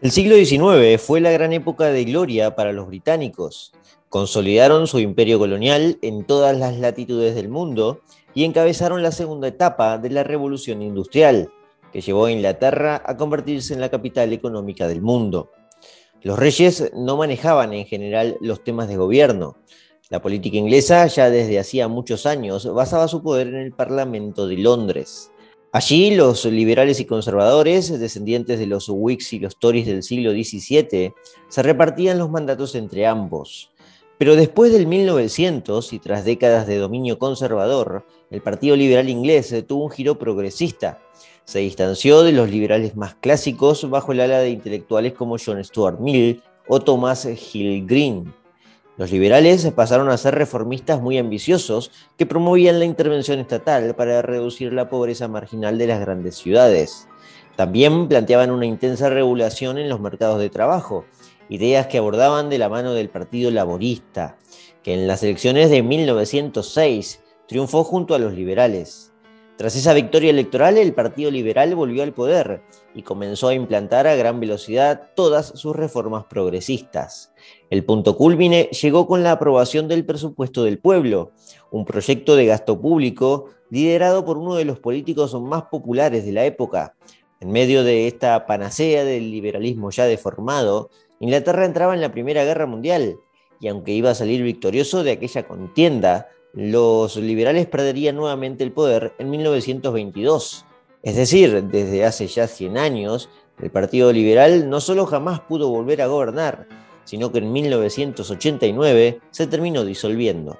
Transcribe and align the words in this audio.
El 0.00 0.12
siglo 0.12 0.36
XIX 0.36 1.02
fue 1.02 1.20
la 1.20 1.32
gran 1.32 1.52
época 1.52 1.86
de 1.86 2.04
gloria 2.04 2.54
para 2.54 2.72
los 2.72 2.86
británicos. 2.86 3.72
Consolidaron 4.08 4.86
su 4.86 5.00
imperio 5.00 5.40
colonial 5.40 5.98
en 6.02 6.24
todas 6.24 6.56
las 6.56 6.78
latitudes 6.78 7.34
del 7.34 7.48
mundo 7.48 8.02
y 8.32 8.44
encabezaron 8.44 9.02
la 9.02 9.10
segunda 9.10 9.48
etapa 9.48 9.98
de 9.98 10.10
la 10.10 10.22
revolución 10.22 10.82
industrial, 10.82 11.50
que 11.92 12.00
llevó 12.00 12.26
a 12.26 12.30
Inglaterra 12.30 13.02
a 13.04 13.16
convertirse 13.16 13.74
en 13.74 13.80
la 13.80 13.88
capital 13.88 14.32
económica 14.32 14.86
del 14.86 15.02
mundo. 15.02 15.50
Los 16.22 16.38
reyes 16.38 16.92
no 16.94 17.16
manejaban 17.16 17.72
en 17.72 17.84
general 17.84 18.36
los 18.40 18.62
temas 18.62 18.86
de 18.86 18.98
gobierno. 18.98 19.56
La 20.10 20.22
política 20.22 20.58
inglesa 20.58 21.08
ya 21.08 21.28
desde 21.28 21.58
hacía 21.58 21.88
muchos 21.88 22.24
años 22.24 22.72
basaba 22.72 23.08
su 23.08 23.20
poder 23.20 23.48
en 23.48 23.56
el 23.56 23.72
Parlamento 23.72 24.46
de 24.46 24.58
Londres. 24.58 25.32
Allí 25.70 26.14
los 26.14 26.46
liberales 26.46 26.98
y 26.98 27.04
conservadores, 27.04 28.00
descendientes 28.00 28.58
de 28.58 28.66
los 28.66 28.88
Whigs 28.88 29.34
y 29.34 29.38
los 29.38 29.58
Tories 29.58 29.86
del 29.86 30.02
siglo 30.02 30.32
XVII, 30.32 31.12
se 31.48 31.62
repartían 31.62 32.18
los 32.18 32.30
mandatos 32.30 32.74
entre 32.74 33.06
ambos. 33.06 33.70
Pero 34.16 34.34
después 34.34 34.72
del 34.72 34.86
1900 34.86 35.92
y 35.92 35.98
tras 35.98 36.24
décadas 36.24 36.66
de 36.66 36.78
dominio 36.78 37.18
conservador, 37.18 38.06
el 38.30 38.40
Partido 38.40 38.76
Liberal 38.76 39.10
Inglés 39.10 39.54
tuvo 39.66 39.84
un 39.84 39.90
giro 39.90 40.18
progresista. 40.18 41.02
Se 41.44 41.58
distanció 41.58 42.22
de 42.22 42.32
los 42.32 42.50
liberales 42.50 42.96
más 42.96 43.14
clásicos 43.16 43.88
bajo 43.90 44.12
el 44.12 44.20
ala 44.20 44.38
de 44.38 44.50
intelectuales 44.50 45.12
como 45.12 45.36
John 45.38 45.62
Stuart 45.62 46.00
Mill 46.00 46.42
o 46.66 46.80
Thomas 46.80 47.26
Hill 47.26 47.86
Green. 47.86 48.32
Los 48.98 49.12
liberales 49.12 49.70
pasaron 49.76 50.08
a 50.08 50.16
ser 50.16 50.34
reformistas 50.34 51.00
muy 51.00 51.18
ambiciosos 51.18 51.92
que 52.16 52.26
promovían 52.26 52.80
la 52.80 52.84
intervención 52.84 53.38
estatal 53.38 53.94
para 53.94 54.22
reducir 54.22 54.72
la 54.72 54.90
pobreza 54.90 55.28
marginal 55.28 55.78
de 55.78 55.86
las 55.86 56.00
grandes 56.00 56.34
ciudades. 56.34 57.06
También 57.54 58.08
planteaban 58.08 58.50
una 58.50 58.66
intensa 58.66 59.08
regulación 59.08 59.78
en 59.78 59.88
los 59.88 60.00
mercados 60.00 60.40
de 60.40 60.50
trabajo, 60.50 61.04
ideas 61.48 61.86
que 61.86 61.98
abordaban 61.98 62.50
de 62.50 62.58
la 62.58 62.68
mano 62.68 62.92
del 62.92 63.08
Partido 63.08 63.52
Laborista, 63.52 64.36
que 64.82 64.94
en 64.94 65.06
las 65.06 65.22
elecciones 65.22 65.70
de 65.70 65.84
1906 65.84 67.20
triunfó 67.46 67.84
junto 67.84 68.16
a 68.16 68.18
los 68.18 68.32
liberales. 68.32 69.12
Tras 69.58 69.74
esa 69.74 69.92
victoria 69.92 70.30
electoral, 70.30 70.76
el 70.76 70.92
Partido 70.92 71.32
Liberal 71.32 71.74
volvió 71.74 72.04
al 72.04 72.14
poder 72.14 72.62
y 72.94 73.02
comenzó 73.02 73.48
a 73.48 73.54
implantar 73.54 74.06
a 74.06 74.14
gran 74.14 74.38
velocidad 74.38 75.10
todas 75.16 75.46
sus 75.54 75.74
reformas 75.74 76.24
progresistas. 76.24 77.32
El 77.70 77.84
punto 77.84 78.16
culmine 78.16 78.70
llegó 78.70 79.06
con 79.06 79.22
la 79.22 79.32
aprobación 79.32 79.88
del 79.88 80.06
presupuesto 80.06 80.64
del 80.64 80.78
pueblo, 80.78 81.32
un 81.70 81.84
proyecto 81.84 82.34
de 82.34 82.46
gasto 82.46 82.80
público 82.80 83.46
liderado 83.68 84.24
por 84.24 84.38
uno 84.38 84.54
de 84.54 84.64
los 84.64 84.78
políticos 84.78 85.38
más 85.40 85.64
populares 85.64 86.24
de 86.24 86.32
la 86.32 86.46
época. 86.46 86.94
En 87.40 87.50
medio 87.50 87.84
de 87.84 88.06
esta 88.06 88.46
panacea 88.46 89.04
del 89.04 89.30
liberalismo 89.30 89.90
ya 89.90 90.06
deformado, 90.06 90.88
Inglaterra 91.20 91.66
entraba 91.66 91.94
en 91.94 92.00
la 92.00 92.10
Primera 92.10 92.44
Guerra 92.44 92.64
Mundial 92.64 93.16
y 93.60 93.68
aunque 93.68 93.92
iba 93.92 94.10
a 94.10 94.14
salir 94.14 94.42
victorioso 94.42 95.04
de 95.04 95.12
aquella 95.12 95.46
contienda, 95.46 96.28
los 96.54 97.16
liberales 97.16 97.66
perderían 97.66 98.16
nuevamente 98.16 98.64
el 98.64 98.72
poder 98.72 99.12
en 99.18 99.28
1922. 99.28 100.64
Es 101.02 101.16
decir, 101.16 101.64
desde 101.64 102.04
hace 102.04 102.28
ya 102.28 102.46
100 102.46 102.78
años, 102.78 103.28
el 103.60 103.70
Partido 103.70 104.12
Liberal 104.12 104.70
no 104.70 104.80
solo 104.80 105.04
jamás 105.04 105.40
pudo 105.40 105.68
volver 105.68 106.00
a 106.00 106.06
gobernar, 106.06 106.66
sino 107.08 107.32
que 107.32 107.38
en 107.38 107.50
1989 107.50 109.20
se 109.30 109.46
terminó 109.46 109.82
disolviendo. 109.82 110.58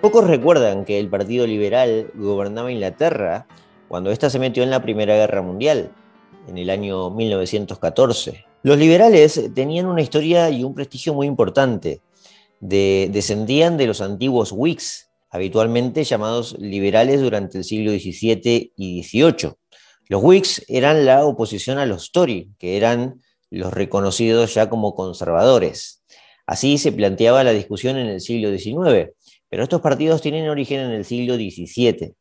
Pocos 0.00 0.28
recuerdan 0.28 0.84
que 0.84 1.00
el 1.00 1.08
Partido 1.08 1.48
Liberal 1.48 2.12
gobernaba 2.14 2.70
Inglaterra 2.70 3.48
cuando 3.88 4.12
ésta 4.12 4.30
se 4.30 4.38
metió 4.38 4.62
en 4.62 4.70
la 4.70 4.82
Primera 4.82 5.16
Guerra 5.16 5.42
Mundial, 5.42 5.90
en 6.46 6.58
el 6.58 6.70
año 6.70 7.10
1914. 7.10 8.44
Los 8.62 8.78
liberales 8.78 9.50
tenían 9.52 9.86
una 9.86 10.02
historia 10.02 10.48
y 10.50 10.62
un 10.62 10.76
prestigio 10.76 11.12
muy 11.12 11.26
importante. 11.26 12.00
Descendían 12.62 13.76
de 13.76 13.86
los 13.86 14.00
antiguos 14.00 14.52
Whigs, 14.52 15.10
habitualmente 15.30 16.04
llamados 16.04 16.56
liberales 16.58 17.20
durante 17.20 17.58
el 17.58 17.64
siglo 17.64 17.90
XVII 17.92 18.72
y 18.76 19.02
XVIII. 19.02 19.52
Los 20.08 20.22
Whigs 20.22 20.64
eran 20.68 21.04
la 21.04 21.24
oposición 21.24 21.78
a 21.78 21.86
los 21.86 22.12
Tory, 22.12 22.50
que 22.58 22.76
eran 22.76 23.20
los 23.50 23.72
reconocidos 23.72 24.54
ya 24.54 24.70
como 24.70 24.94
conservadores. 24.94 26.02
Así 26.46 26.78
se 26.78 26.92
planteaba 26.92 27.44
la 27.44 27.52
discusión 27.52 27.96
en 27.98 28.06
el 28.08 28.20
siglo 28.20 28.56
XIX 28.56 29.12
pero 29.52 29.64
estos 29.64 29.82
partidos 29.82 30.22
tienen 30.22 30.48
origen 30.48 30.80
en 30.80 30.92
el 30.92 31.04
siglo 31.04 31.34
XVII, 31.34 32.14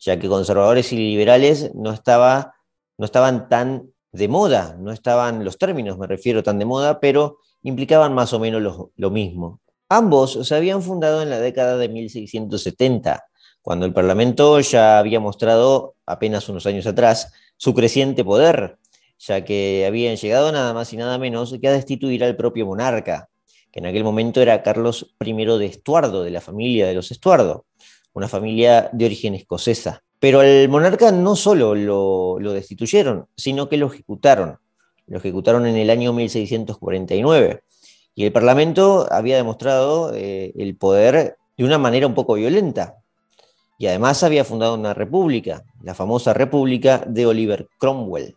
ya 0.00 0.18
que 0.18 0.28
conservadores 0.28 0.92
y 0.92 0.96
liberales 0.96 1.72
no, 1.76 1.92
estaba, 1.92 2.56
no 2.98 3.04
estaban 3.04 3.48
tan 3.48 3.88
de 4.10 4.26
moda, 4.26 4.76
no 4.80 4.90
estaban 4.90 5.44
los 5.44 5.58
términos, 5.58 5.96
me 5.96 6.08
refiero, 6.08 6.42
tan 6.42 6.58
de 6.58 6.64
moda, 6.64 6.98
pero 6.98 7.38
implicaban 7.62 8.12
más 8.14 8.32
o 8.32 8.40
menos 8.40 8.90
lo 8.96 9.10
mismo. 9.12 9.60
Ambos 9.94 10.38
se 10.48 10.54
habían 10.54 10.80
fundado 10.80 11.20
en 11.20 11.28
la 11.28 11.38
década 11.38 11.76
de 11.76 11.90
1670, 11.90 13.26
cuando 13.60 13.84
el 13.84 13.92
Parlamento 13.92 14.58
ya 14.60 14.98
había 14.98 15.20
mostrado, 15.20 15.96
apenas 16.06 16.48
unos 16.48 16.64
años 16.64 16.86
atrás, 16.86 17.30
su 17.58 17.74
creciente 17.74 18.24
poder, 18.24 18.78
ya 19.18 19.44
que 19.44 19.84
habían 19.86 20.16
llegado 20.16 20.50
nada 20.50 20.72
más 20.72 20.94
y 20.94 20.96
nada 20.96 21.18
menos 21.18 21.54
que 21.60 21.68
a 21.68 21.72
destituir 21.72 22.24
al 22.24 22.36
propio 22.36 22.64
monarca, 22.64 23.28
que 23.70 23.80
en 23.80 23.86
aquel 23.86 24.02
momento 24.02 24.40
era 24.40 24.62
Carlos 24.62 25.14
I 25.20 25.34
de 25.34 25.66
Estuardo, 25.66 26.22
de 26.22 26.30
la 26.30 26.40
familia 26.40 26.86
de 26.86 26.94
los 26.94 27.10
Estuardo, 27.10 27.66
una 28.14 28.28
familia 28.28 28.88
de 28.94 29.04
origen 29.04 29.34
escocesa. 29.34 30.02
Pero 30.18 30.40
al 30.40 30.70
monarca 30.70 31.12
no 31.12 31.36
solo 31.36 31.74
lo, 31.74 32.52
destituyeron, 32.54 33.26
sino 33.36 33.68
que 33.68 33.76
lo 33.76 33.88
ejecutaron. 33.88 34.58
Lo 35.06 35.18
ejecutaron 35.18 35.66
en 35.66 35.76
el 35.76 35.90
año 35.90 36.14
1649. 36.14 37.62
Y 38.14 38.24
el 38.24 38.32
Parlamento 38.32 39.06
había 39.10 39.36
demostrado 39.36 40.12
eh, 40.14 40.52
el 40.56 40.76
poder 40.76 41.36
de 41.56 41.64
una 41.64 41.78
manera 41.78 42.06
un 42.06 42.14
poco 42.14 42.34
violenta. 42.34 42.98
Y 43.78 43.86
además 43.86 44.22
había 44.22 44.44
fundado 44.44 44.74
una 44.74 44.94
república, 44.94 45.64
la 45.82 45.94
famosa 45.94 46.34
República 46.34 47.04
de 47.06 47.26
Oliver 47.26 47.68
Cromwell, 47.78 48.36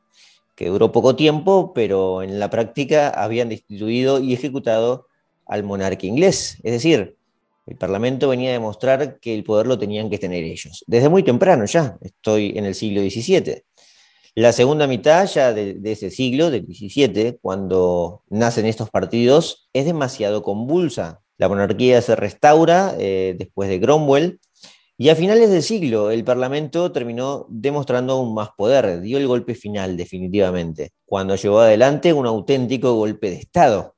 que 0.55 0.69
duró 0.69 0.91
poco 0.91 1.15
tiempo, 1.15 1.73
pero 1.73 2.23
en 2.23 2.39
la 2.39 2.49
práctica 2.49 3.09
habían 3.09 3.49
destituido 3.49 4.19
y 4.19 4.33
ejecutado 4.33 5.07
al 5.45 5.63
monarca 5.63 6.07
inglés. 6.07 6.57
Es 6.63 6.71
decir, 6.71 7.17
el 7.67 7.77
Parlamento 7.77 8.29
venía 8.29 8.51
a 8.51 8.53
demostrar 8.53 9.19
que 9.19 9.33
el 9.33 9.43
poder 9.43 9.67
lo 9.67 9.77
tenían 9.77 10.09
que 10.09 10.17
tener 10.17 10.43
ellos. 10.43 10.83
Desde 10.87 11.09
muy 11.09 11.23
temprano 11.23 11.65
ya, 11.65 11.97
estoy 12.01 12.53
en 12.55 12.65
el 12.65 12.75
siglo 12.75 13.01
XVII. 13.01 13.63
La 14.35 14.51
segunda 14.51 14.85
mitad 14.85 15.25
ya 15.27 15.53
de, 15.53 15.79
ese 15.85 16.11
siglo, 16.11 16.51
del 16.51 16.65
XVII, 16.65 17.39
cuando 17.41 18.23
nacen 18.29 18.65
estos 18.65 18.89
partidos, 18.89 19.69
es 19.73 19.85
demasiado 19.85 20.43
convulsa. 20.43 21.21
La 21.37 21.47
monarquía 21.47 22.01
se 22.01 22.15
restaura 22.15 22.95
eh, 22.99 23.35
después 23.37 23.69
de 23.69 23.79
Cromwell 23.79 24.39
y 24.97 25.09
a 25.09 25.15
finales 25.15 25.49
del 25.49 25.63
siglo 25.63 26.11
el 26.11 26.23
Parlamento 26.23 26.91
terminó 26.91 27.47
demostrando 27.49 28.13
aún 28.13 28.33
más 28.33 28.49
poder, 28.57 29.01
dio 29.01 29.17
el 29.17 29.27
golpe 29.27 29.55
final 29.55 29.97
definitivamente, 29.97 30.91
cuando 31.05 31.35
llevó 31.35 31.59
adelante 31.59 32.13
un 32.13 32.25
auténtico 32.25 32.93
golpe 32.93 33.29
de 33.29 33.37
Estado 33.37 33.95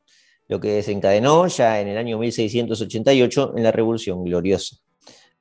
lo 0.47 0.59
que 0.59 0.69
desencadenó 0.69 1.47
ya 1.47 1.81
en 1.81 1.87
el 1.87 1.97
año 1.97 2.17
1688 2.17 3.53
en 3.57 3.63
la 3.63 3.71
Revolución 3.71 4.23
Gloriosa. 4.23 4.77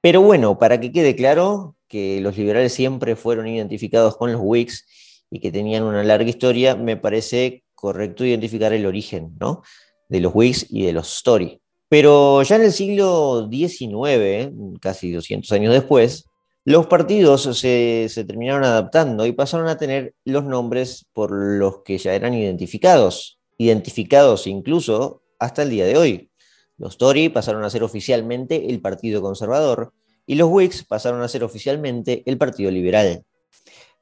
Pero 0.00 0.20
bueno, 0.20 0.58
para 0.58 0.80
que 0.80 0.92
quede 0.92 1.16
claro 1.16 1.75
que 1.88 2.20
los 2.20 2.36
liberales 2.36 2.72
siempre 2.72 3.16
fueron 3.16 3.46
identificados 3.46 4.16
con 4.16 4.32
los 4.32 4.40
Whigs 4.42 4.86
y 5.30 5.40
que 5.40 5.52
tenían 5.52 5.82
una 5.82 6.04
larga 6.04 6.28
historia, 6.28 6.76
me 6.76 6.96
parece 6.96 7.64
correcto 7.74 8.24
identificar 8.24 8.72
el 8.72 8.86
origen 8.86 9.34
¿no? 9.38 9.62
de 10.08 10.20
los 10.20 10.34
Whigs 10.34 10.66
y 10.70 10.84
de 10.84 10.92
los 10.92 11.22
Tory. 11.22 11.60
Pero 11.88 12.42
ya 12.42 12.56
en 12.56 12.62
el 12.62 12.72
siglo 12.72 13.48
XIX, 13.50 14.50
casi 14.80 15.12
200 15.12 15.50
años 15.52 15.72
después, 15.72 16.24
los 16.64 16.86
partidos 16.86 17.42
se, 17.58 18.08
se, 18.08 18.24
terminaron 18.24 18.64
adaptando 18.64 19.24
y 19.24 19.32
pasaron 19.32 19.68
a 19.68 19.76
tener 19.76 20.14
los 20.24 20.44
nombres 20.44 21.06
por 21.12 21.30
los 21.30 21.82
que 21.84 21.96
ya 21.98 22.14
eran 22.14 22.34
identificados 22.34 23.36
identificados 23.58 24.46
incluso 24.46 25.22
hasta 25.38 25.62
el 25.62 25.70
día 25.70 25.86
de 25.86 25.96
hoy. 25.96 26.30
Los 26.78 26.98
Tory 26.98 27.28
pasaron 27.28 27.64
a 27.64 27.70
ser 27.70 27.82
oficialmente 27.82 28.70
el 28.70 28.80
Partido 28.80 29.22
Conservador 29.22 29.92
y 30.26 30.34
los 30.34 30.48
Whigs 30.50 30.84
pasaron 30.84 31.22
a 31.22 31.28
ser 31.28 31.44
oficialmente 31.44 32.22
el 32.26 32.36
Partido 32.36 32.70
Liberal. 32.70 33.22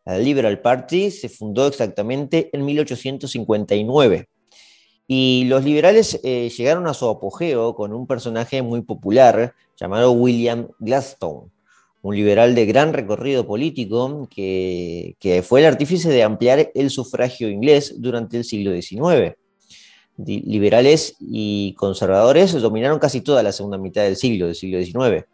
La 0.04 0.18
Liberal 0.18 0.60
Party 0.60 1.10
se 1.10 1.28
fundó 1.28 1.66
exactamente 1.66 2.50
en 2.52 2.64
1859 2.64 4.28
y 5.06 5.44
los 5.46 5.64
liberales 5.64 6.20
eh, 6.22 6.50
llegaron 6.56 6.86
a 6.86 6.94
su 6.94 7.08
apogeo 7.08 7.74
con 7.74 7.92
un 7.92 8.06
personaje 8.06 8.62
muy 8.62 8.82
popular 8.82 9.54
llamado 9.76 10.12
William 10.12 10.68
Gladstone, 10.78 11.50
un 12.02 12.16
liberal 12.16 12.54
de 12.54 12.66
gran 12.66 12.92
recorrido 12.92 13.46
político 13.46 14.28
que, 14.34 15.16
que 15.18 15.42
fue 15.42 15.60
el 15.60 15.66
artífice 15.66 16.10
de 16.10 16.22
ampliar 16.22 16.70
el 16.74 16.90
sufragio 16.90 17.48
inglés 17.48 17.94
durante 17.98 18.36
el 18.36 18.44
siglo 18.44 18.72
XIX. 18.72 19.36
liberales 20.16 21.16
y 21.20 21.74
conservadores 21.74 22.52
dominaron 22.52 22.98
casi 22.98 23.20
toda 23.20 23.42
la 23.42 23.52
segunda 23.52 23.78
mitad 23.78 24.02
del 24.02 24.16
siglo, 24.16 24.46
del 24.46 24.54
siglo 24.54 24.82
XIX, 24.82 25.26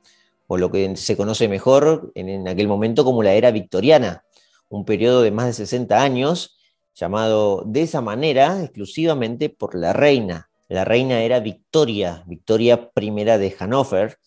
o 0.52 0.58
lo 0.58 0.72
que 0.72 0.96
se 0.96 1.16
conoce 1.16 1.46
mejor 1.46 2.10
en, 2.16 2.48
aquel 2.48 2.66
momento 2.66 3.04
como 3.04 3.22
la 3.22 3.34
era 3.34 3.52
victoriana, 3.52 4.24
un 4.68 4.84
periodo 4.84 5.22
de 5.22 5.30
más 5.30 5.46
de 5.46 5.52
60 5.52 6.02
años 6.02 6.58
llamado 6.92 7.62
de 7.64 7.82
esa 7.82 8.00
manera 8.00 8.60
exclusivamente 8.60 9.48
por 9.48 9.76
la 9.76 9.92
reina. 9.92 10.50
La 10.66 10.84
reina 10.84 11.22
era 11.22 11.38
Victoria, 11.38 12.24
Victoria 12.26 12.90
I 13.00 13.10
de 13.10 13.54
Hannover, 13.56 14.18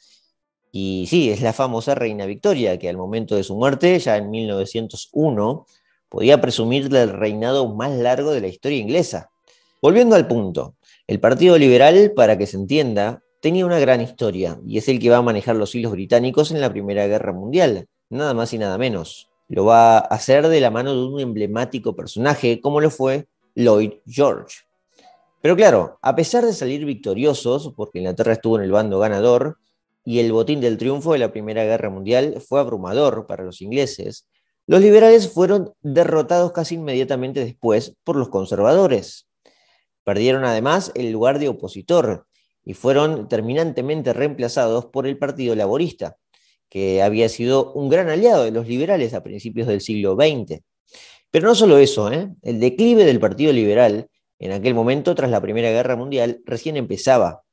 y 0.72 1.08
sí, 1.10 1.30
es 1.30 1.42
la 1.42 1.52
famosa 1.52 1.94
reina 1.94 2.26
Victoria, 2.26 2.80
que 2.80 2.88
al 2.88 2.96
momento 2.96 3.36
de 3.36 3.44
su 3.44 3.58
muerte, 3.58 4.00
ya 4.00 4.16
en 4.16 4.30
1901, 4.30 5.66
podía 6.08 6.40
presumir 6.40 6.88
del 6.88 7.10
reinado 7.10 7.76
más 7.76 7.92
largo 7.92 8.32
de 8.32 8.40
la 8.40 8.48
historia 8.48 8.78
inglesa. 8.78 9.30
Volviendo 9.82 10.16
al 10.16 10.26
punto, 10.26 10.78
el 11.06 11.20
Partido 11.20 11.58
Liberal, 11.58 12.14
para 12.16 12.38
que 12.38 12.48
se 12.48 12.56
entienda, 12.56 13.24
tenía 13.44 13.66
una 13.66 13.78
gran 13.78 14.00
historia 14.00 14.58
y 14.66 14.78
es 14.78 14.88
el 14.88 15.00
que 15.00 15.10
va 15.10 15.18
a 15.18 15.22
manejar 15.22 15.58
los 15.58 15.76
hilos 15.76 15.92
británicos 15.92 16.52
en 16.52 16.62
la 16.62 16.72
Primera 16.72 17.08
Guerra 17.08 17.34
Mundial, 17.34 17.88
nada 18.10 18.34
más 18.34 18.54
y 18.54 18.58
nada 18.58 18.78
menos. 18.78 19.30
Lo 19.50 19.66
va 19.66 19.98
a 19.98 20.00
hacer 20.00 20.48
de 20.48 20.62
la 20.62 20.72
mano 20.72 20.94
de 20.94 21.06
un 21.06 21.20
emblemático 21.20 21.94
personaje 21.94 22.62
como 22.62 22.80
lo 22.80 22.90
fue 22.90 23.28
Lloyd 23.54 23.96
George. 24.08 24.60
Pero 25.42 25.58
claro, 25.58 26.00
a 26.02 26.16
pesar 26.16 26.46
de 26.46 26.54
salir 26.54 26.86
victoriosos, 26.86 27.74
porque 27.76 28.00
Inglaterra 28.00 28.32
estuvo 28.32 28.58
en 28.58 28.64
el 28.64 28.72
bando 28.72 28.98
ganador, 28.98 29.58
y 30.06 30.20
el 30.20 30.32
botín 30.32 30.62
del 30.62 30.78
triunfo 30.78 31.12
de 31.12 31.20
la 31.20 31.34
Primera 31.34 31.66
Guerra 31.66 31.90
Mundial 31.90 32.42
fue 32.48 32.62
abrumador 32.62 33.28
para 33.28 33.44
los 33.44 33.62
ingleses, 33.62 34.26
los 34.68 34.80
liberales 34.80 35.30
fueron 35.30 35.74
derrotados 35.82 36.54
casi 36.54 36.76
inmediatamente 36.76 37.44
después 37.44 37.94
por 38.06 38.16
los 38.16 38.30
conservadores. 38.30 39.28
Perdieron 40.06 40.46
además 40.46 40.94
el 40.96 41.12
lugar 41.12 41.40
de 41.40 41.50
opositor 41.50 42.26
y 42.66 42.74
fueron 42.74 43.28
terminantemente 43.28 44.14
reemplazados 44.14 44.86
por 44.86 45.08
el 45.08 45.18
Partido 45.18 45.56
Laborista, 45.56 46.18
que 46.70 47.02
había 47.02 47.30
sido 47.30 47.74
un 47.74 47.90
gran 47.90 48.10
aliado 48.10 48.44
de 48.44 48.52
los 48.52 48.68
liberales 48.68 49.14
a 49.14 49.24
principios 49.24 49.68
del 49.68 49.82
siglo 49.82 50.16
XX. 50.16 50.62
Pero 51.32 51.48
no 51.48 51.56
solo 51.56 51.78
eso, 51.78 52.12
¿eh? 52.12 52.30
el 52.42 52.60
declive 52.60 53.06
del 53.06 53.20
Partido 53.20 53.52
Liberal 53.52 54.08
en 54.40 54.52
aquel 54.52 54.74
momento, 54.74 55.16
tras 55.16 55.32
la 55.32 55.42
Primera 55.42 55.70
Guerra 55.70 55.96
Mundial, 55.96 56.42
recién 56.46 56.76
empezaba, 56.76 57.44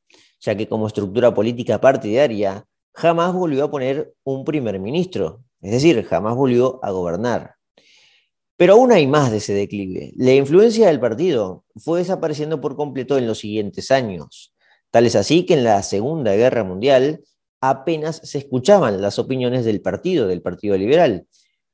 ya 0.41 0.57
que 0.57 0.67
como 0.67 0.89
estructura 0.89 1.33
política 1.33 1.81
partidaria 1.81 2.65
jamás 2.93 3.33
volvió 3.33 3.65
a 3.65 3.71
poner 3.71 4.13
un 4.25 4.45
primer 4.45 4.81
ministro, 4.81 5.45
es 5.61 5.71
decir, 5.71 6.03
jamás 6.05 6.35
volvió 6.35 6.81
a 6.83 6.91
gobernar. 6.91 7.55
Pero 8.57 8.73
aún 8.75 8.91
hay 8.91 9.07
más 9.07 9.31
de 9.31 9.37
ese 9.39 9.55
declive. 9.55 10.13
La 10.17 10.35
influencia 10.35 10.89
del 10.89 10.99
partido 10.99 11.65
fue 11.77 12.01
desapareciendo 12.01 12.61
por 12.61 12.77
completo 12.77 13.17
en 13.17 13.27
los 13.29 13.39
siguientes 13.39 13.91
años. 13.91 14.53
Tal 14.91 15.07
es 15.07 15.17
así 15.17 15.47
que 15.47 15.55
en 15.55 15.65
la 15.65 15.83
Segunda 15.83 16.35
Guerra 16.35 16.65
Mundial 16.65 17.23
apenas 17.61 18.21
se 18.25 18.39
escuchaban 18.39 19.01
las 19.01 19.19
opiniones 19.19 19.65
del 19.65 19.81
partido, 19.81 20.27
del 20.27 20.43
Partido 20.43 20.77
Liberal, 20.77 21.27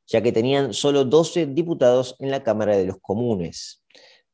ya 0.06 0.22
que 0.22 0.32
tenían 0.32 0.72
solo 0.72 1.04
12 1.04 1.46
diputados 1.46 2.16
en 2.18 2.30
la 2.30 2.42
Cámara 2.42 2.76
de 2.76 2.86
los 2.86 2.98
Comunes. 3.00 3.82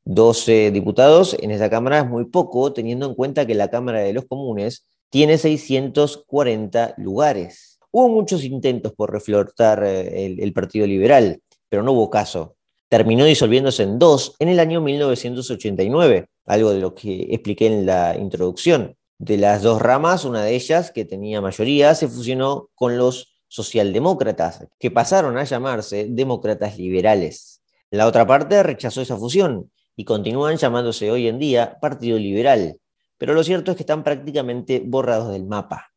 12 0.05 0.71
diputados 0.71 1.35
en 1.39 1.51
esa 1.51 1.69
Cámara 1.69 1.99
es 1.99 2.07
muy 2.07 2.25
poco, 2.25 2.73
teniendo 2.73 3.05
en 3.05 3.15
cuenta 3.15 3.45
que 3.45 3.55
la 3.55 3.69
Cámara 3.69 3.99
de 3.99 4.13
los 4.13 4.25
Comunes 4.25 4.85
tiene 5.09 5.37
640 5.37 6.95
lugares. 6.97 7.79
Hubo 7.91 8.09
muchos 8.09 8.43
intentos 8.43 8.93
por 8.93 9.11
reflotar 9.11 9.83
eh, 9.83 10.25
el, 10.25 10.39
el 10.41 10.51
Partido 10.53 10.87
Liberal 10.87 11.39
pero 11.73 11.81
no 11.81 11.93
hubo 11.93 12.07
caso. 12.11 12.55
Terminó 12.93 13.25
disolviéndose 13.25 13.81
en 13.81 13.97
dos 13.97 14.35
en 14.37 14.49
el 14.49 14.59
año 14.59 14.79
1989, 14.79 16.27
algo 16.45 16.69
de 16.73 16.79
lo 16.79 16.93
que 16.93 17.23
expliqué 17.31 17.65
en 17.65 17.87
la 17.87 18.15
introducción. 18.15 18.95
De 19.17 19.35
las 19.37 19.63
dos 19.63 19.81
ramas, 19.81 20.25
una 20.25 20.43
de 20.43 20.53
ellas, 20.53 20.91
que 20.91 21.03
tenía 21.03 21.41
mayoría, 21.41 21.95
se 21.95 22.07
fusionó 22.07 22.69
con 22.75 22.99
los 22.99 23.33
socialdemócratas, 23.47 24.67
que 24.77 24.91
pasaron 24.91 25.39
a 25.39 25.43
llamarse 25.43 26.05
demócratas 26.07 26.77
liberales. 26.77 27.63
La 27.89 28.05
otra 28.05 28.27
parte 28.27 28.61
rechazó 28.61 29.01
esa 29.01 29.17
fusión 29.17 29.71
y 29.95 30.05
continúan 30.05 30.57
llamándose 30.57 31.09
hoy 31.09 31.27
en 31.27 31.39
día 31.39 31.79
Partido 31.81 32.19
Liberal, 32.19 32.77
pero 33.17 33.33
lo 33.33 33.43
cierto 33.43 33.71
es 33.71 33.77
que 33.77 33.81
están 33.81 34.03
prácticamente 34.03 34.83
borrados 34.85 35.31
del 35.31 35.45
mapa. 35.45 35.89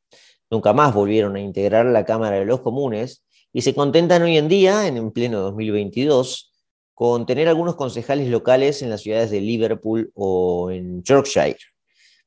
Nunca 0.51 0.73
más 0.73 0.95
volvieron 0.95 1.37
a 1.37 1.41
integrar 1.41 1.85
la 1.85 2.07
Cámara 2.07 2.37
de 2.39 2.47
los 2.47 2.63
Comunes 2.63 3.23
y 3.53 3.61
se 3.61 3.75
contentan 3.75 4.23
hoy 4.23 4.39
en 4.39 4.49
día, 4.49 4.87
en 4.87 5.11
pleno 5.11 5.41
2022, 5.41 6.55
con 6.97 7.27
tener 7.27 7.47
algunos 7.47 7.77
concejales 7.77 8.27
locales 8.29 8.81
en 8.81 8.89
las 8.89 9.03
ciudades 9.03 9.31
de 9.31 9.43
Liverpool 9.43 10.11
o 10.15 10.71
en 10.71 11.03
Yorkshire. 11.03 11.59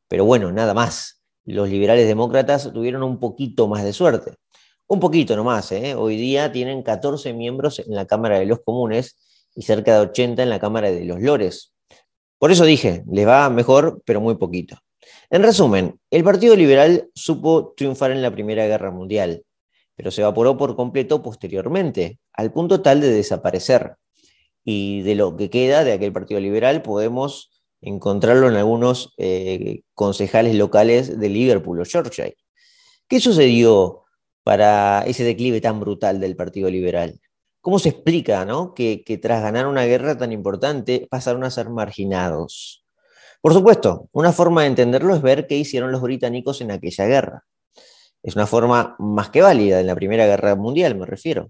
Pero 0.07 0.25
bueno, 0.25 0.51
nada 0.51 0.75
más. 0.75 1.23
Los 1.43 1.69
liberales 1.69 2.07
demócratas 2.07 2.71
tuvieron 2.71 3.01
un 3.01 3.17
poquito 3.17 3.67
más 3.67 3.83
de 3.83 3.93
suerte. 3.93 4.35
Un 4.85 4.99
poquito 4.99 5.35
nomás, 5.35 5.71
¿eh? 5.71 5.95
Hoy 5.95 6.17
día 6.17 6.51
tienen 6.51 6.83
14 6.83 7.33
miembros 7.33 7.79
en 7.79 7.95
la 7.95 8.05
Cámara 8.05 8.37
de 8.37 8.45
los 8.45 8.59
Comunes 8.61 9.17
y 9.55 9.63
cerca 9.63 9.95
de 9.95 10.01
80 10.01 10.43
en 10.43 10.49
la 10.51 10.59
Cámara 10.59 10.91
de 10.91 11.03
los 11.03 11.19
Lores. 11.19 11.73
Por 12.37 12.51
eso 12.51 12.63
dije, 12.63 13.03
les 13.11 13.27
va 13.27 13.49
mejor, 13.49 14.03
pero 14.05 14.21
muy 14.21 14.35
poquito. 14.35 14.77
En 15.31 15.41
resumen, 15.41 15.99
el 16.11 16.23
Partido 16.23 16.55
Liberal 16.55 17.09
supo 17.15 17.73
triunfar 17.75 18.11
en 18.11 18.21
la 18.21 18.29
Primera 18.29 18.67
Guerra 18.67 18.91
Mundial, 18.91 19.43
pero 19.95 20.11
se 20.11 20.21
evaporó 20.21 20.57
por 20.57 20.75
completo 20.75 21.23
posteriormente, 21.23 22.19
al 22.33 22.53
punto 22.53 22.83
tal 22.83 23.01
de 23.01 23.09
desaparecer. 23.09 23.95
Y 24.71 25.01
de 25.01 25.15
lo 25.15 25.35
que 25.35 25.49
queda 25.49 25.83
de 25.83 25.93
aquel 25.93 26.13
Partido 26.13 26.39
Liberal 26.39 26.83
podemos 26.83 27.49
encontrarlo 27.81 28.47
en 28.49 28.55
algunos 28.55 29.15
eh, 29.17 29.81
concejales 29.95 30.53
locales 30.53 31.19
de 31.19 31.27
Liverpool 31.27 31.79
o 31.79 31.83
Yorkshire. 31.83 32.37
¿Qué 33.07 33.19
sucedió 33.19 34.03
para 34.43 35.01
ese 35.07 35.23
declive 35.23 35.59
tan 35.59 35.79
brutal 35.79 36.19
del 36.19 36.35
Partido 36.35 36.69
Liberal? 36.69 37.19
¿Cómo 37.61 37.79
se 37.79 37.89
explica 37.89 38.45
que, 38.75 39.03
que 39.03 39.17
tras 39.17 39.41
ganar 39.41 39.65
una 39.65 39.85
guerra 39.85 40.15
tan 40.19 40.31
importante 40.31 41.07
pasaron 41.09 41.43
a 41.45 41.49
ser 41.49 41.71
marginados? 41.71 42.85
Por 43.41 43.55
supuesto, 43.55 44.07
una 44.11 44.33
forma 44.33 44.61
de 44.61 44.67
entenderlo 44.67 45.15
es 45.15 45.23
ver 45.23 45.47
qué 45.47 45.57
hicieron 45.57 45.91
los 45.91 46.03
británicos 46.03 46.61
en 46.61 46.69
aquella 46.69 47.07
guerra. 47.07 47.43
Es 48.21 48.35
una 48.35 48.45
forma 48.45 48.95
más 48.99 49.31
que 49.31 49.41
válida 49.41 49.79
en 49.79 49.87
la 49.87 49.95
Primera 49.95 50.27
Guerra 50.27 50.55
Mundial, 50.55 50.95
me 50.95 51.07
refiero. 51.07 51.49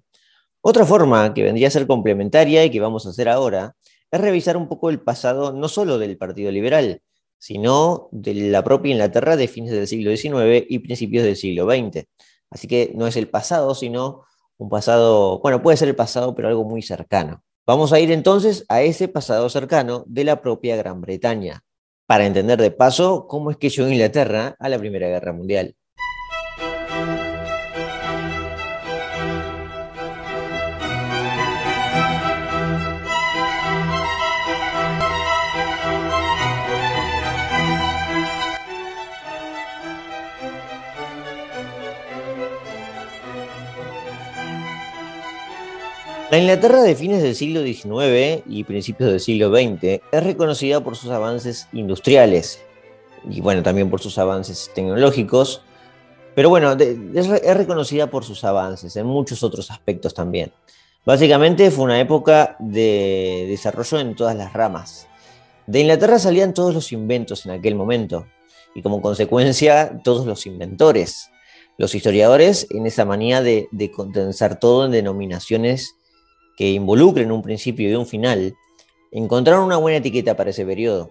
Otra 0.62 0.86
forma 0.86 1.34
que 1.34 1.44
vendría 1.44 1.70
a 1.70 1.72
ser 1.72 1.88
complementaria 1.88 2.66
y 2.66 2.70
que 2.70 2.82
vamos 2.82 3.06
a 3.06 3.10
hacer 3.10 3.30
ahora 3.30 3.76
es 4.12 4.20
revisar 4.20 4.58
un 4.58 4.68
poco 4.68 4.90
el 4.90 5.00
pasado 5.00 5.54
no 5.54 5.70
solo 5.70 5.98
del 5.98 6.18
Partido 6.18 6.52
Liberal, 6.52 7.02
sino 7.38 8.10
de 8.12 8.34
la 8.34 8.64
propia 8.64 8.92
Inglaterra 8.92 9.38
de 9.38 9.48
fines 9.48 9.72
del 9.72 9.88
siglo 9.88 10.16
XIX 10.16 10.66
y 10.68 10.80
principios 10.80 11.24
del 11.24 11.38
siglo 11.38 11.66
XX. 11.66 12.06
Así 12.50 12.68
que 12.68 12.92
no 12.96 13.08
es 13.08 13.16
el 13.16 13.30
pasado, 13.30 13.74
sino 13.74 14.26
un 14.58 14.70
pasado, 14.70 15.40
bueno, 15.40 15.62
puede 15.62 15.78
ser 15.78 15.88
el 15.88 15.96
pasado, 15.96 16.36
pero 16.36 16.50
algo 16.50 16.66
muy 16.66 16.82
cercano. 16.82 17.42
Vamos 17.66 17.94
a 17.94 18.00
ir 18.00 18.12
entonces 18.12 18.66
a 18.68 18.82
ese 18.82 19.08
pasado 19.08 19.48
cercano 19.50 20.04
de 20.08 20.26
la 20.26 20.42
propia 20.42 20.76
Gran 20.76 21.00
Bretaña, 21.00 21.64
para 22.06 22.26
entender 22.26 22.60
de 22.60 22.72
paso 22.72 23.28
cómo 23.28 23.52
es 23.52 23.58
que 23.58 23.70
llegó 23.70 23.88
Inglaterra 23.88 24.56
a 24.60 24.68
la 24.68 24.80
Primera 24.80 25.08
Guerra 25.08 25.32
Mundial. 25.32 25.76
La 46.32 46.38
Inglaterra 46.38 46.84
de 46.84 46.96
fines 46.96 47.24
del 47.24 47.36
siglo 47.36 47.64
XIX 47.64 48.44
y 48.48 48.64
principios 48.64 49.10
del 49.10 49.20
siglo 49.20 49.50
XX 49.50 50.00
es 50.12 50.24
reconocida 50.24 50.80
por 50.84 50.96
sus 50.96 51.10
avances 51.10 51.68
industriales 51.74 52.62
y 53.28 53.42
bueno, 53.42 53.64
también 53.64 53.90
por 53.90 54.00
sus 54.00 54.20
avances 54.20 54.70
tecnológicos, 54.76 55.64
pero 56.36 56.50
bueno, 56.50 56.72
es 56.74 57.58
reconocida 57.58 58.12
por 58.12 58.26
sus 58.26 58.44
avances 58.44 58.96
en 58.96 59.08
muchos 59.08 59.42
otros 59.42 59.72
aspectos 59.72 60.14
también. 60.14 60.52
Básicamente 61.04 61.72
fue 61.72 61.86
una 61.86 62.00
época 62.00 62.56
de 62.60 63.48
desarrollo 63.50 64.00
en 64.00 64.16
todas 64.16 64.36
las 64.36 64.54
ramas. 64.54 65.08
De 65.66 65.80
Inglaterra 65.80 66.20
salían 66.20 66.54
todos 66.54 66.76
los 66.76 66.92
inventos 66.92 67.44
en 67.48 67.54
aquel 67.54 67.74
momento 67.74 68.28
y 68.76 68.84
como 68.84 69.02
consecuencia 69.02 70.00
todos 70.04 70.28
los 70.28 70.46
inventores. 70.46 71.32
Los 71.80 71.96
historiadores 71.96 72.68
en 72.70 72.86
esa 72.86 73.04
manía 73.04 73.42
de, 73.42 73.68
de 73.72 73.90
condensar 73.90 74.60
todo 74.60 74.86
en 74.86 74.92
denominaciones 74.92 75.96
que 76.60 76.72
involucren 76.72 77.32
un 77.32 77.42
principio 77.42 77.90
y 77.90 77.96
un 77.96 78.06
final, 78.06 78.54
encontraron 79.14 79.64
una 79.64 79.78
buena 79.78 80.00
etiqueta 80.00 80.36
para 80.36 80.50
ese 80.50 80.66
periodo, 80.66 81.10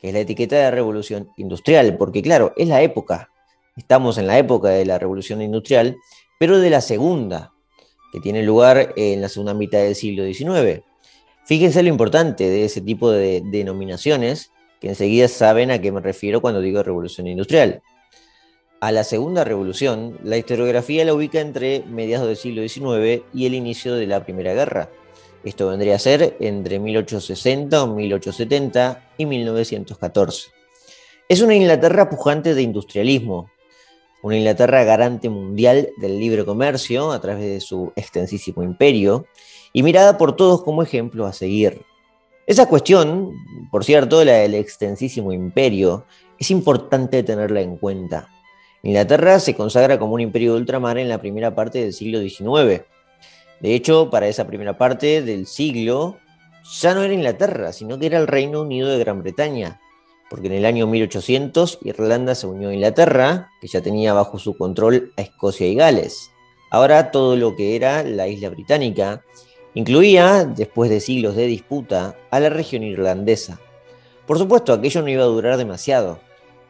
que 0.00 0.08
es 0.08 0.12
la 0.12 0.18
etiqueta 0.18 0.56
de 0.56 0.72
revolución 0.72 1.30
industrial, 1.36 1.96
porque 1.96 2.20
claro, 2.20 2.52
es 2.56 2.66
la 2.66 2.82
época, 2.82 3.30
estamos 3.76 4.18
en 4.18 4.26
la 4.26 4.38
época 4.38 4.70
de 4.70 4.84
la 4.84 4.98
revolución 4.98 5.40
industrial, 5.40 5.96
pero 6.40 6.58
de 6.58 6.68
la 6.68 6.80
segunda, 6.80 7.52
que 8.12 8.18
tiene 8.18 8.42
lugar 8.42 8.92
en 8.96 9.20
la 9.20 9.28
segunda 9.28 9.54
mitad 9.54 9.78
del 9.78 9.94
siglo 9.94 10.24
XIX. 10.24 10.82
Fíjense 11.46 11.80
lo 11.84 11.88
importante 11.88 12.50
de 12.50 12.64
ese 12.64 12.80
tipo 12.80 13.12
de 13.12 13.40
denominaciones, 13.52 14.50
que 14.80 14.88
enseguida 14.88 15.28
saben 15.28 15.70
a 15.70 15.80
qué 15.80 15.92
me 15.92 16.00
refiero 16.00 16.40
cuando 16.40 16.60
digo 16.60 16.82
revolución 16.82 17.28
industrial. 17.28 17.82
A 18.82 18.90
la 18.90 19.04
segunda 19.04 19.44
revolución, 19.44 20.18
la 20.24 20.36
historiografía 20.36 21.04
la 21.04 21.14
ubica 21.14 21.38
entre 21.38 21.84
mediados 21.88 22.26
del 22.26 22.36
siglo 22.36 22.68
XIX 22.68 23.22
y 23.32 23.46
el 23.46 23.54
inicio 23.54 23.94
de 23.94 24.08
la 24.08 24.24
Primera 24.24 24.54
Guerra. 24.54 24.90
Esto 25.44 25.68
vendría 25.68 25.94
a 25.94 26.00
ser 26.00 26.36
entre 26.40 26.80
1860 26.80 27.86
1870 27.86 29.10
y 29.18 29.26
1914. 29.26 30.48
Es 31.28 31.42
una 31.42 31.54
Inglaterra 31.54 32.10
pujante 32.10 32.56
de 32.56 32.62
industrialismo, 32.62 33.52
una 34.20 34.36
Inglaterra 34.36 34.82
garante 34.82 35.28
mundial 35.28 35.90
del 35.98 36.18
libre 36.18 36.44
comercio 36.44 37.12
a 37.12 37.20
través 37.20 37.44
de 37.44 37.60
su 37.60 37.92
extensísimo 37.94 38.64
imperio 38.64 39.26
y 39.72 39.84
mirada 39.84 40.18
por 40.18 40.34
todos 40.34 40.64
como 40.64 40.82
ejemplo 40.82 41.24
a 41.24 41.32
seguir. 41.32 41.82
Esa 42.48 42.66
cuestión, 42.66 43.30
por 43.70 43.84
cierto, 43.84 44.24
la 44.24 44.38
del 44.38 44.56
extensísimo 44.56 45.32
imperio, 45.32 46.04
es 46.36 46.50
importante 46.50 47.22
tenerla 47.22 47.60
en 47.60 47.76
cuenta. 47.76 48.28
Inglaterra 48.82 49.38
se 49.40 49.54
consagra 49.54 49.98
como 49.98 50.14
un 50.14 50.20
imperio 50.20 50.52
de 50.52 50.60
ultramar 50.60 50.98
en 50.98 51.08
la 51.08 51.20
primera 51.20 51.54
parte 51.54 51.80
del 51.80 51.92
siglo 51.92 52.20
XIX. 52.20 52.82
De 53.60 53.74
hecho, 53.74 54.10
para 54.10 54.26
esa 54.26 54.46
primera 54.46 54.76
parte 54.76 55.22
del 55.22 55.46
siglo, 55.46 56.18
ya 56.80 56.94
no 56.94 57.02
era 57.02 57.14
Inglaterra, 57.14 57.72
sino 57.72 57.98
que 57.98 58.06
era 58.06 58.18
el 58.18 58.26
Reino 58.26 58.62
Unido 58.62 58.88
de 58.88 58.98
Gran 58.98 59.22
Bretaña, 59.22 59.80
porque 60.28 60.48
en 60.48 60.54
el 60.54 60.64
año 60.64 60.86
1800 60.86 61.78
Irlanda 61.82 62.34
se 62.34 62.46
unió 62.46 62.70
a 62.70 62.74
Inglaterra, 62.74 63.50
que 63.60 63.68
ya 63.68 63.80
tenía 63.80 64.14
bajo 64.14 64.38
su 64.38 64.56
control 64.56 65.12
a 65.16 65.22
Escocia 65.22 65.68
y 65.68 65.76
Gales. 65.76 66.30
Ahora 66.70 67.10
todo 67.10 67.36
lo 67.36 67.54
que 67.54 67.76
era 67.76 68.02
la 68.02 68.26
isla 68.28 68.48
británica 68.48 69.22
Incluía, 69.74 70.44
después 70.44 70.90
de 70.90 71.00
siglos 71.00 71.34
de 71.34 71.46
disputa, 71.46 72.14
a 72.30 72.40
la 72.40 72.50
región 72.50 72.82
irlandesa. 72.82 73.58
Por 74.26 74.38
supuesto, 74.38 74.74
aquello 74.74 75.00
no 75.00 75.08
iba 75.08 75.22
a 75.22 75.26
durar 75.26 75.56
demasiado. 75.56 76.20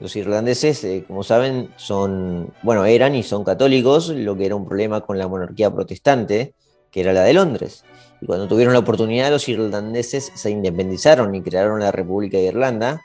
Los 0.02 0.16
irlandeses, 0.16 0.82
eh, 0.82 1.04
como 1.06 1.23
saben, 1.23 1.71
son, 1.76 2.52
bueno, 2.64 2.85
eran 2.85 3.14
y 3.14 3.23
son 3.23 3.44
católicos, 3.44 4.09
lo 4.09 4.37
que 4.37 4.47
era 4.47 4.56
un 4.56 4.66
problema 4.66 5.02
con 5.02 5.16
la 5.16 5.28
monarquía 5.28 5.73
protestante, 5.73 6.54
que 6.90 7.02
era 7.02 7.12
la 7.12 7.23
de 7.23 7.32
Londres. 7.32 7.85
Y 8.21 8.26
cuando 8.26 8.49
tuvieron 8.49 8.73
la 8.73 8.80
oportunidad, 8.80 9.30
los 9.30 9.49
irlandeses 9.49 10.32
se 10.35 10.50
independizaron 10.50 11.32
y 11.37 11.40
crearon 11.40 11.78
la 11.78 11.92
República 11.92 12.37
de 12.37 12.47
Irlanda, 12.47 13.00